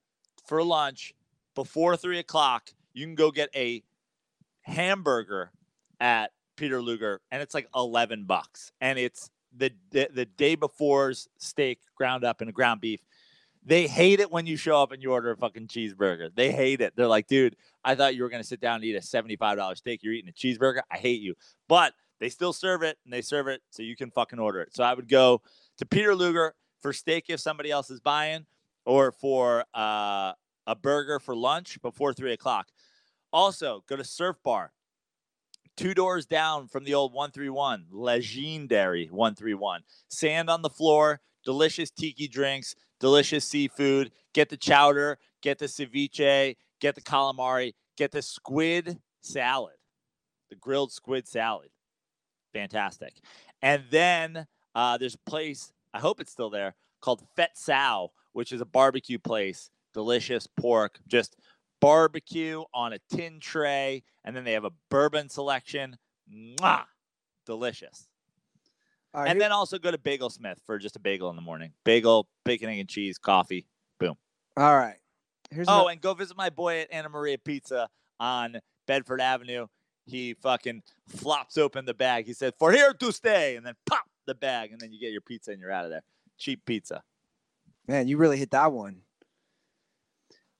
[0.46, 1.12] for lunch
[1.58, 3.82] before three o'clock, you can go get a
[4.60, 5.50] hamburger
[5.98, 11.26] at Peter Luger, and it's like eleven bucks, and it's the the, the day before's
[11.38, 13.00] steak ground up in a ground beef.
[13.64, 16.30] They hate it when you show up and you order a fucking cheeseburger.
[16.32, 16.92] They hate it.
[16.94, 19.74] They're like, dude, I thought you were gonna sit down and eat a seventy-five dollar
[19.74, 20.04] steak.
[20.04, 20.82] You're eating a cheeseburger.
[20.92, 21.34] I hate you.
[21.66, 24.76] But they still serve it, and they serve it so you can fucking order it.
[24.76, 25.42] So I would go
[25.78, 28.46] to Peter Luger for steak if somebody else is buying,
[28.86, 30.34] or for uh,
[30.68, 32.68] a burger for lunch before three o'clock.
[33.32, 34.72] Also, go to Surf Bar
[35.78, 39.82] two doors down from the old 131, legendary 131.
[40.08, 44.10] Sand on the floor, delicious tiki drinks, delicious seafood.
[44.34, 49.76] Get the chowder, get the ceviche, get the calamari, get the squid salad,
[50.50, 51.70] the grilled squid salad.
[52.52, 53.14] Fantastic.
[53.62, 58.50] And then uh, there's a place, I hope it's still there, called Fette Sau, which
[58.50, 59.70] is a barbecue place.
[60.02, 61.34] Delicious pork, just
[61.80, 65.96] barbecue on a tin tray, and then they have a bourbon selection.
[66.32, 66.84] Mwah!
[67.46, 68.06] Delicious.
[69.12, 71.72] And here- then also go to Bagel Smith for just a bagel in the morning.
[71.82, 73.66] Bagel, bacon, egg, and cheese, coffee.
[73.98, 74.16] Boom.
[74.56, 74.98] All right.
[75.50, 77.88] Here's Oh, ano- and go visit my boy at Anna Maria Pizza
[78.20, 79.66] on Bedford Avenue.
[80.06, 82.24] he fucking flops open the bag.
[82.26, 85.10] He said, "For here to stay," and then pop the bag, and then you get
[85.12, 86.02] your pizza and you're out of there.
[86.38, 87.02] Cheap pizza.
[87.86, 89.02] Man, you really hit that one.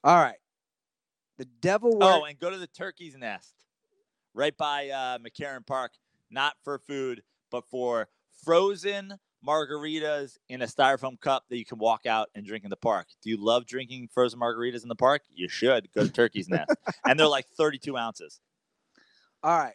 [0.03, 0.37] All right.
[1.37, 3.53] The devil Oh, wear- and go to the Turkey's Nest,
[4.33, 5.93] right by uh, McCarren Park.
[6.31, 8.07] Not for food, but for
[8.43, 9.15] frozen
[9.45, 13.07] margaritas in a styrofoam cup that you can walk out and drink in the park.
[13.23, 15.23] Do you love drinking frozen margaritas in the park?
[15.33, 16.71] You should go to Turkey's Nest,
[17.05, 18.39] and they're like 32 ounces.
[19.41, 19.73] All right.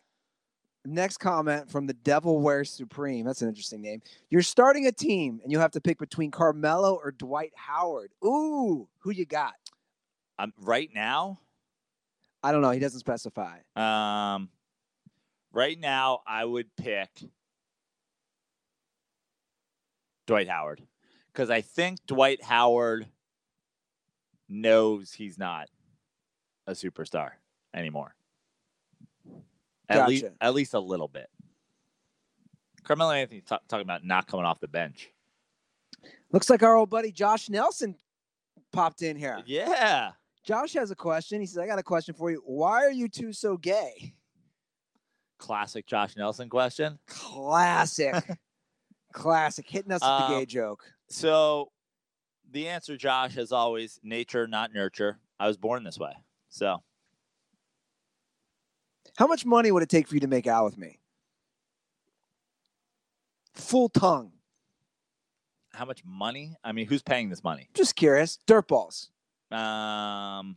[0.86, 3.24] Next comment from the Devil Wears Supreme.
[3.24, 4.02] That's an interesting name.
[4.28, 8.12] You're starting a team and you have to pick between Carmelo or Dwight Howard.
[8.22, 9.54] Ooh, who you got?
[10.38, 11.38] Um, right now,
[12.42, 12.70] I don't know.
[12.70, 13.58] He doesn't specify.
[13.76, 14.48] um,
[15.52, 17.10] right now, I would pick
[20.26, 20.82] Dwight Howard
[21.32, 23.06] because I think Dwight Howard
[24.48, 25.68] knows he's not
[26.66, 27.30] a superstar
[27.74, 28.14] anymore.
[29.88, 31.28] At least, at least a little bit.
[32.84, 35.10] Carmelo Anthony ta- talking about not coming off the bench.
[36.32, 37.94] Looks like our old buddy Josh Nelson
[38.72, 39.40] popped in here.
[39.46, 40.12] Yeah,
[40.44, 41.40] Josh has a question.
[41.40, 42.42] He says, I got a question for you.
[42.44, 44.14] Why are you two so gay?
[45.38, 46.98] classic Josh Nelson question.
[47.06, 48.14] Classic.
[49.12, 49.68] Classic.
[49.68, 50.84] Hitting us with the gay Um, joke.
[51.08, 51.70] So,
[52.50, 55.18] the answer, Josh, as always, nature, not nurture.
[55.38, 56.12] I was born this way.
[56.48, 56.82] So,
[59.16, 60.98] How much money would it take for you to make out with me?
[63.54, 64.32] Full tongue.
[65.74, 66.54] how much money?
[66.64, 67.68] I mean, who's paying this money?
[67.74, 68.38] Just curious.
[68.46, 69.10] Dirt balls.
[69.54, 70.56] Um,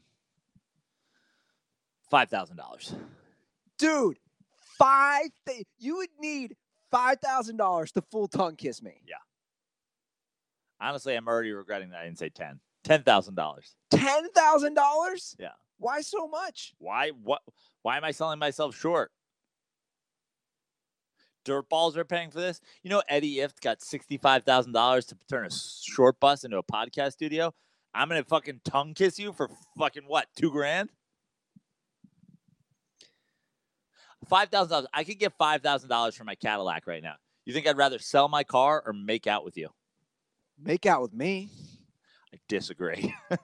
[2.10, 2.95] five thousand dollars.
[3.78, 4.18] Dude,
[4.78, 5.28] five.
[5.45, 6.56] Th- you would need
[6.94, 9.02] $5,000 to full tongue kiss me.
[9.07, 9.15] Yeah.
[10.80, 12.60] Honestly, I'm already regretting that I didn't say ten.
[12.84, 13.76] Ten thousand dollars.
[13.91, 15.36] $10,000?
[15.40, 15.49] Yeah.
[15.80, 16.74] Why so much?
[16.78, 17.10] Why?
[17.10, 17.41] What?
[17.82, 19.11] Why am I selling myself short?
[21.45, 22.60] Dirt balls are paying for this.
[22.84, 26.64] You know, Eddie Ifft got sixty-five thousand dollars to turn a short bus into a
[26.64, 27.53] podcast studio.
[27.98, 30.28] I'm gonna fucking tongue kiss you for fucking what?
[30.36, 30.90] Two grand?
[34.30, 34.88] Five thousand dollars.
[34.94, 37.15] I could get five thousand dollars for my Cadillac right now.
[37.45, 39.69] You think I'd rather sell my car or make out with you?
[40.61, 41.49] Make out with me.
[42.34, 43.14] I disagree.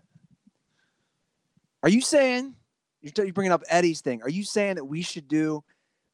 [1.83, 2.55] Are you saying,
[3.01, 4.21] you're, t- you're bringing up Eddie's thing.
[4.23, 5.63] Are you saying that we should do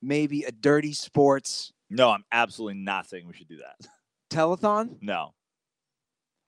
[0.02, 3.88] maybe a dirty sports no, I'm absolutely not saying we should do that.
[4.30, 4.98] telethon?
[5.02, 5.34] No.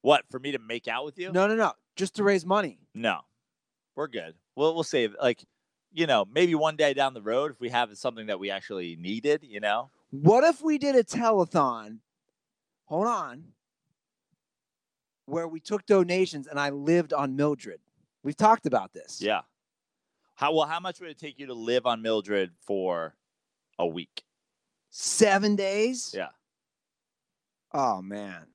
[0.01, 1.31] What for me to make out with you?
[1.31, 1.73] No, no, no.
[1.95, 2.79] Just to raise money.
[2.93, 3.19] No,
[3.95, 4.33] we're good.
[4.55, 5.43] We'll we'll save like,
[5.91, 8.95] you know, maybe one day down the road if we have something that we actually
[8.95, 9.43] needed.
[9.43, 11.97] You know, What if we did a telethon?
[12.85, 13.43] Hold on.
[15.25, 17.79] Where we took donations and I lived on Mildred.
[18.23, 19.21] We've talked about this.
[19.21, 19.41] yeah.
[20.35, 20.65] How well?
[20.67, 23.15] How much would it take you to live on Mildred for
[23.77, 24.23] a week?
[24.89, 26.13] Seven days?
[26.17, 26.29] Yeah.
[27.73, 28.47] Oh, man.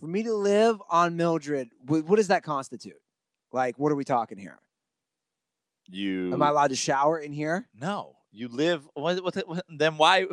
[0.00, 3.00] For me to live on Mildred, what does that constitute?
[3.52, 4.60] Like, what are we talking here?
[5.90, 7.68] You Am I allowed to shower in here?
[7.78, 8.14] no.
[8.30, 8.86] You live.
[8.94, 10.26] What, what, what, then why?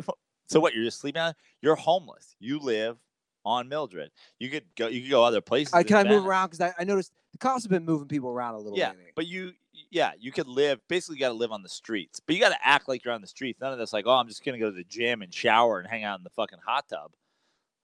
[0.48, 0.74] So what?
[0.74, 1.34] You're just sleeping on?
[1.62, 2.36] You're homeless.
[2.38, 2.98] You live
[3.44, 4.10] on Mildred.
[4.38, 4.86] You could go.
[4.86, 5.72] You could go other places.
[5.72, 6.50] I, in can I move around?
[6.50, 8.78] Because I, I noticed the cops have been moving people around a little bit.
[8.78, 9.12] Yeah, lately.
[9.16, 9.54] but you,
[9.90, 10.78] yeah, you could live.
[10.88, 12.20] Basically, you got to live on the streets.
[12.20, 13.60] But you got to act like you're on the streets.
[13.60, 15.88] None of this, like, oh, I'm just gonna go to the gym and shower and
[15.88, 17.12] hang out in the fucking hot tub.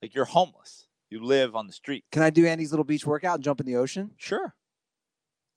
[0.02, 0.86] Like you're homeless.
[1.12, 2.06] You live on the street.
[2.10, 4.12] Can I do Andy's little beach workout and jump in the ocean?
[4.16, 4.54] Sure.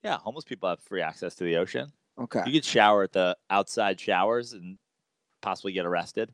[0.04, 1.94] Yeah, homeless people have free access to the ocean.
[2.20, 2.44] Okay.
[2.46, 4.78] You could shower at the outside showers and
[5.42, 6.34] possibly get arrested.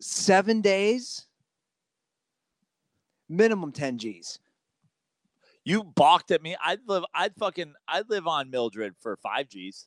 [0.00, 1.26] Seven days,
[3.28, 4.38] minimum 10 G's.
[5.62, 6.56] You balked at me.
[6.64, 7.04] I'd live.
[7.12, 7.74] I'd fucking.
[7.86, 9.86] I'd live on Mildred for five G's,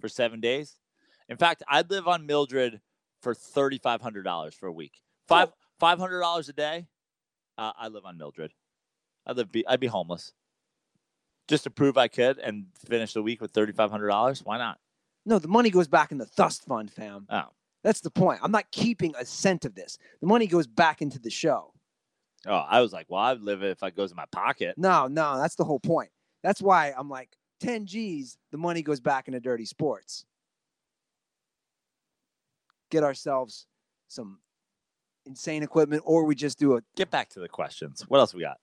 [0.00, 0.80] for seven days.
[1.28, 2.80] In fact, I'd live on Mildred
[3.22, 5.02] for thirty five hundred dollars for a week.
[5.28, 6.88] Five five hundred dollars a day.
[7.56, 8.52] Uh, I live on Mildred.
[9.26, 9.52] I'd live.
[9.52, 10.32] Be, I'd be homeless.
[11.46, 14.42] Just to prove I could and finish the week with thirty five hundred dollars.
[14.44, 14.78] Why not?
[15.26, 17.26] No, the money goes back in the Thust Fund, fam.
[17.30, 17.48] Oh.
[17.82, 18.40] That's the point.
[18.42, 19.98] I'm not keeping a cent of this.
[20.20, 21.72] The money goes back into the show.
[22.46, 24.76] Oh, I was like, well, I'd live it if it goes in my pocket.
[24.76, 26.10] No, no, that's the whole point.
[26.42, 30.24] That's why I'm like 10 G's, the money goes back into dirty sports.
[32.90, 33.66] Get ourselves
[34.08, 34.38] some
[35.26, 36.80] insane equipment, or we just do a.
[36.96, 38.04] Get back to the questions.
[38.08, 38.58] What else we got?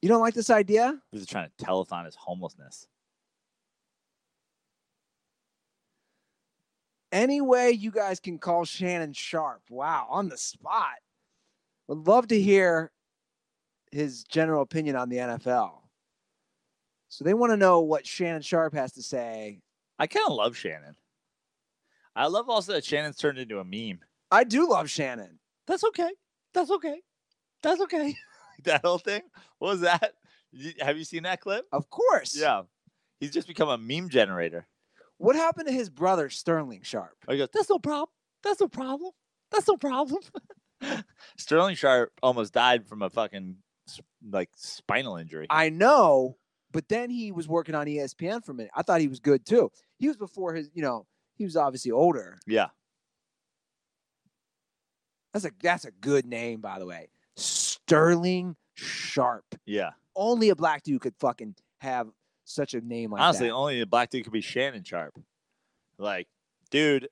[0.00, 0.98] You don't like this idea?
[1.12, 2.88] Is trying to telethon his homelessness.
[7.12, 9.62] Any way you guys can call Shannon Sharpe.
[9.68, 10.96] Wow, on the spot.
[11.88, 12.90] Would love to hear
[13.90, 15.72] his general opinion on the NFL.
[17.08, 19.60] So they want to know what Shannon Sharpe has to say
[19.98, 20.96] I kind of love Shannon.
[22.16, 24.00] I love also that Shannon's turned into a meme.
[24.32, 25.38] I do love Shannon.
[25.66, 26.10] That's okay.
[26.54, 27.00] That's okay.
[27.62, 28.16] That's okay.
[28.64, 29.22] that whole thing.
[29.58, 30.14] What was that?
[30.80, 31.66] Have you seen that clip?
[31.72, 32.36] Of course.
[32.38, 32.62] Yeah.
[33.20, 34.66] He's just become a meme generator.
[35.18, 37.16] What happened to his brother Sterling Sharpe?
[37.28, 38.08] Oh, he goes, That's no problem.
[38.42, 39.12] That's no problem.
[39.50, 40.22] That's no problem.
[41.38, 43.56] Sterling Sharpe almost died from a fucking
[44.28, 45.46] like spinal injury.
[45.50, 46.36] I know,
[46.72, 48.72] but then he was working on ESPN for a minute.
[48.74, 49.70] I thought he was good too.
[49.98, 51.06] He was before his, you know,
[51.36, 52.38] he was obviously older.
[52.46, 52.68] yeah.
[55.32, 57.08] That's a that's a good name, by the way.
[57.36, 59.54] Sterling Sharpe.
[59.66, 59.90] Yeah.
[60.14, 62.08] Only a black dude could fucking have
[62.44, 63.54] such a name like Honestly, that.
[63.54, 65.18] only a black dude could be Shannon Sharpe.
[65.98, 66.28] Like,
[66.70, 67.08] dude,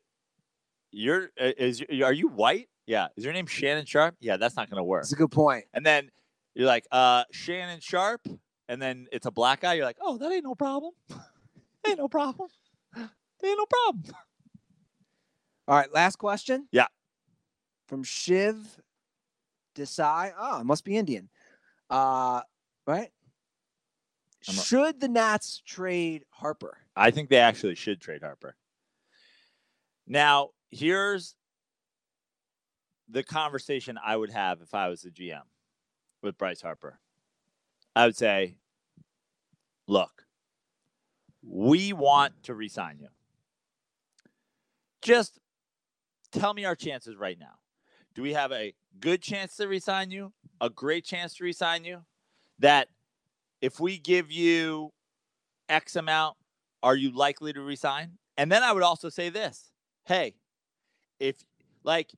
[0.91, 2.69] you're uh, is are you white?
[2.87, 3.09] Yeah.
[3.17, 4.17] Is your name Shannon Sharpe?
[4.21, 5.03] Yeah, that's not gonna work.
[5.03, 5.65] That's a good point.
[5.73, 6.11] And then
[6.55, 8.27] you're like, uh, Shannon Sharpe,
[8.69, 9.75] and then it's a black guy.
[9.75, 10.93] You're like, oh, that ain't no problem.
[11.87, 12.49] ain't no problem.
[12.97, 13.09] ain't
[13.43, 14.05] no problem.
[15.69, 16.67] All right, last question.
[16.73, 16.87] Yeah.
[17.91, 18.81] From Shiv
[19.75, 20.33] Desai.
[20.39, 21.29] Oh, it must be Indian.
[21.91, 22.41] Uh,
[22.87, 23.11] right?
[24.49, 26.79] A- Should the Nats trade Harper?
[26.95, 28.55] I think they actually should trade Harper.
[30.07, 31.35] Now, here's
[33.09, 35.43] the conversation I would have if I was the GM
[36.23, 37.01] with Bryce Harper.
[37.97, 38.55] I would say,
[39.89, 40.27] look,
[41.43, 43.09] we want to resign you.
[45.03, 45.41] Just
[46.31, 47.60] tell me our chances right now.
[48.21, 50.35] Do we have a good chance to resign you?
[50.61, 52.03] A great chance to resign you?
[52.59, 52.89] That
[53.63, 54.91] if we give you
[55.71, 56.37] X amount,
[56.83, 58.19] are you likely to resign?
[58.37, 59.71] And then I would also say this
[60.05, 60.35] hey,
[61.19, 61.37] if
[61.83, 62.13] like,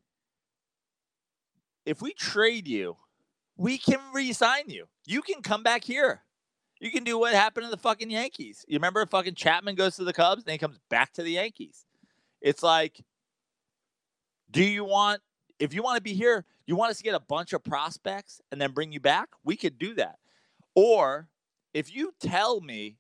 [1.87, 2.97] if we trade you,
[3.57, 4.89] we can resign you.
[5.07, 6.23] You can come back here.
[6.81, 8.65] You can do what happened to the fucking Yankees.
[8.67, 11.87] You remember fucking Chapman goes to the Cubs, then he comes back to the Yankees.
[12.41, 13.05] It's like,
[14.51, 15.21] do you want,
[15.59, 18.41] if you want to be here, you want us to get a bunch of prospects
[18.51, 19.29] and then bring you back?
[19.45, 20.19] We could do that.
[20.75, 21.29] Or
[21.75, 22.97] if you tell me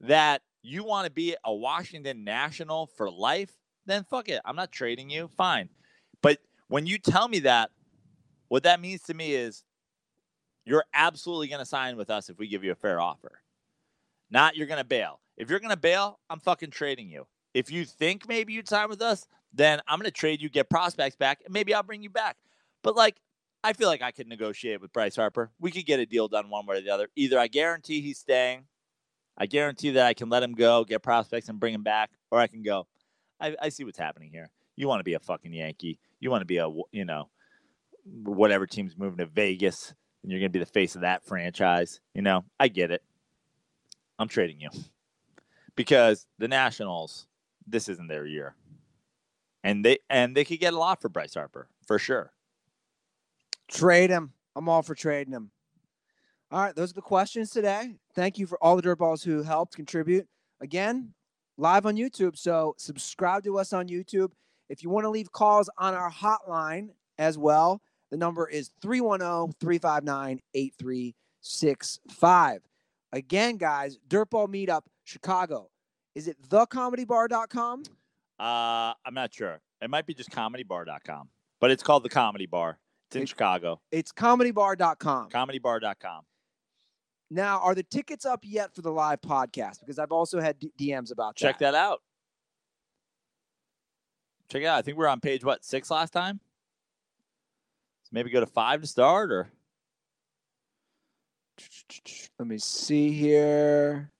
[0.00, 3.52] that you want to be a Washington National for life,
[3.86, 4.40] then fuck it.
[4.44, 5.28] I'm not trading you.
[5.36, 5.68] Fine.
[6.22, 6.38] But
[6.68, 7.70] when you tell me that,
[8.48, 9.64] what that means to me is
[10.64, 13.40] you're absolutely going to sign with us if we give you a fair offer.
[14.30, 15.20] Not you're going to bail.
[15.36, 17.26] If you're going to bail, I'm fucking trading you.
[17.54, 19.26] If you think maybe you'd sign with us,
[19.56, 22.36] then I'm going to trade you, get prospects back, and maybe I'll bring you back.
[22.82, 23.16] But like,
[23.64, 25.50] I feel like I could negotiate with Bryce Harper.
[25.58, 27.08] We could get a deal done one way or the other.
[27.16, 28.66] Either I guarantee he's staying,
[29.36, 32.38] I guarantee that I can let him go, get prospects, and bring him back, or
[32.38, 32.86] I can go.
[33.40, 34.50] I, I see what's happening here.
[34.76, 35.98] You want to be a fucking Yankee.
[36.20, 37.28] You want to be a, you know
[38.22, 42.00] whatever team's moving to Vegas, and you're gonna be the face of that franchise.
[42.14, 43.02] You know, I get it.
[44.18, 44.70] I'm trading you
[45.74, 47.26] because the Nationals.
[47.68, 48.54] This isn't their year,
[49.66, 52.30] and they and they could get a lot for Bryce Harper for sure.
[53.68, 54.32] Trade him.
[54.54, 55.50] I'm all for trading him.
[56.52, 57.96] All right, those are the questions today.
[58.14, 60.28] Thank you for all the dirtballs who helped contribute.
[60.60, 61.12] Again,
[61.58, 62.38] live on YouTube.
[62.38, 64.30] So subscribe to us on YouTube.
[64.68, 67.82] If you want to leave calls on our hotline as well,
[68.12, 72.60] the number is 310 359 8365.
[73.12, 75.70] Again, guys, Dirtball Meetup Chicago.
[76.14, 77.82] Is it thecomedybar.com?
[78.38, 79.60] Uh, I'm not sure.
[79.80, 81.28] It might be just comedybar.com,
[81.60, 82.78] but it's called the Comedy Bar.
[83.08, 83.80] It's in It- Chicago.
[83.90, 85.30] It's comedybar.com.
[85.30, 86.22] Comedybar.com.
[87.30, 89.80] Now, are the tickets up yet for the live podcast?
[89.80, 92.00] Because I've also had D- DMs about Check that out.
[94.48, 94.78] Check it out.
[94.78, 96.38] I think we are on page what six last time.
[98.04, 99.50] So maybe go to five to start, or
[102.38, 104.12] Let me see here.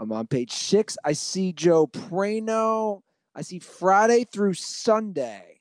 [0.00, 0.96] I'm on page six.
[1.04, 3.02] I see Joe Praino.
[3.34, 5.60] I see Friday through Sunday.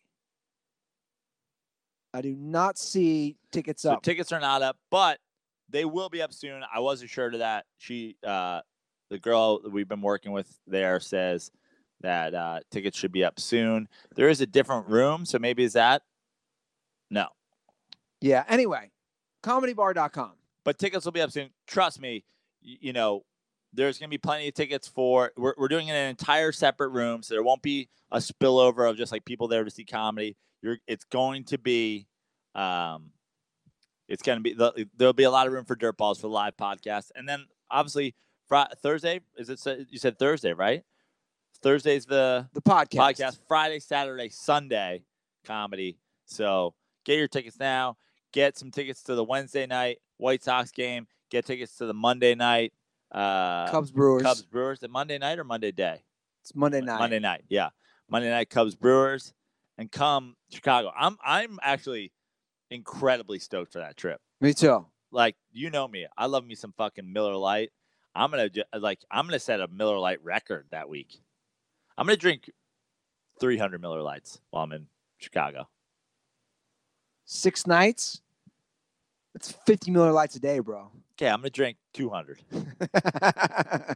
[2.14, 4.02] I do not see tickets so up.
[4.02, 5.20] tickets are not up, but
[5.68, 6.64] they will be up soon.
[6.74, 7.66] I was assured of that.
[7.80, 8.62] She, uh,
[9.10, 11.52] the girl that we've been working with there, says
[12.00, 13.90] that uh, tickets should be up soon.
[14.16, 16.02] There is a different room, so maybe is that
[17.12, 17.28] no.
[18.22, 18.46] yeah.
[18.48, 18.90] Anyway,
[19.44, 20.32] comedybar.com.
[20.64, 21.50] but tickets will be up soon.
[21.68, 22.24] Trust me,
[22.62, 23.24] you know,
[23.74, 25.32] there's going to be plenty of tickets for.
[25.38, 28.90] We're, we're doing it in an entire separate room, so there won't be a spillover
[28.90, 30.36] of just like people there to see comedy.
[30.62, 32.08] You're, it's going to be,
[32.56, 33.12] um,
[34.08, 34.86] it's going to be.
[34.98, 38.16] There'll be a lot of room for dirt balls for live podcast, and then obviously
[38.48, 39.22] Fri Thursday.
[39.38, 39.88] Is it?
[39.90, 40.84] You said Thursday, right?
[41.62, 43.16] Thursday's the The podcast.
[43.16, 43.40] podcast.
[43.48, 45.04] Friday, Saturday, Sunday
[45.46, 45.98] comedy.
[46.26, 46.74] So
[47.06, 47.98] get your tickets now.
[48.32, 51.08] Get some tickets to the Wednesday night White Sox game.
[51.30, 52.74] Get tickets to the Monday night
[53.12, 54.24] Uh, Cubs Brewers.
[54.24, 54.80] Cubs Brewers.
[54.80, 56.04] The Monday night or Monday day?
[56.42, 57.00] It's Monday night.
[57.00, 57.44] Monday night.
[57.50, 57.70] Yeah,
[58.10, 59.34] Monday night Cubs Brewers,
[59.78, 60.92] and come Chicago.
[60.98, 62.12] I'm I'm actually
[62.70, 64.22] incredibly stoked for that trip.
[64.42, 64.86] Me too.
[65.12, 67.72] Like you know me, I love me some fucking Miller Lite.
[68.16, 71.20] I'm gonna like I'm gonna set a Miller Lite record that week.
[71.98, 72.50] I'm gonna drink
[73.40, 74.88] 300 Miller Lites while I'm in
[75.18, 75.68] Chicago.
[77.26, 78.22] Six nights.
[79.36, 80.90] It's 50 Miller Lites a day, bro.
[81.14, 82.40] Okay, I'm gonna drink 200.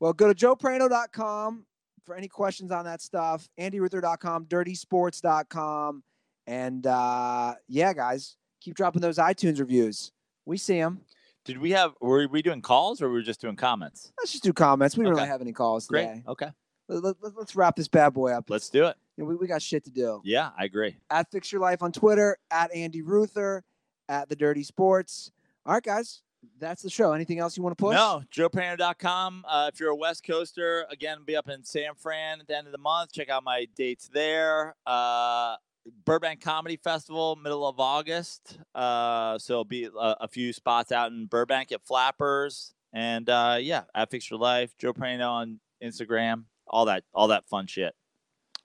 [0.00, 1.66] well, go to joepraino.com
[2.04, 3.48] for any questions on that stuff.
[3.58, 6.02] AndyRuther.com, dirtysports.com.
[6.46, 10.12] And uh, yeah, guys, keep dropping those iTunes reviews.
[10.46, 11.00] We see them.
[11.44, 11.92] Did we have?
[12.00, 14.12] Were we doing calls or were we just doing comments?
[14.18, 14.96] Let's just do comments.
[14.96, 16.06] We don't really have any calls Great.
[16.06, 16.22] today.
[16.26, 16.48] Okay,
[16.88, 18.50] Let, let, let's wrap this bad boy up.
[18.50, 18.96] let's do it.
[19.16, 20.20] You know, we, we got shit to do.
[20.24, 20.96] Yeah, I agree.
[21.10, 23.64] At Fix Your Life on Twitter, at Andy Ruther,
[24.08, 25.30] at The Dirty Sports.
[25.64, 26.20] All right, guys,
[26.58, 27.12] that's the show.
[27.12, 27.94] Anything else you want to push?
[27.94, 29.44] No, joepraino.com.
[29.48, 32.66] Uh, if you're a West Coaster, again, be up in San Fran at the end
[32.66, 33.12] of the month.
[33.12, 34.74] Check out my dates there.
[34.86, 35.56] Uh,
[36.04, 38.58] Burbank Comedy Festival, middle of August.
[38.74, 42.74] Uh, so it'll be a, a few spots out in Burbank at Flappers.
[42.92, 47.46] And uh, yeah, at Fix Your Life, Joe Praino on Instagram, all that, all that
[47.48, 47.94] fun shit.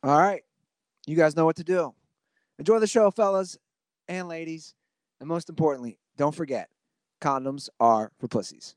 [0.04, 0.44] All right.
[1.06, 1.94] You guys know what to do.
[2.58, 3.58] Enjoy the show, fellas
[4.08, 4.76] and ladies.
[5.20, 6.70] And most importantly, don't forget
[7.22, 8.76] condoms are for pussies.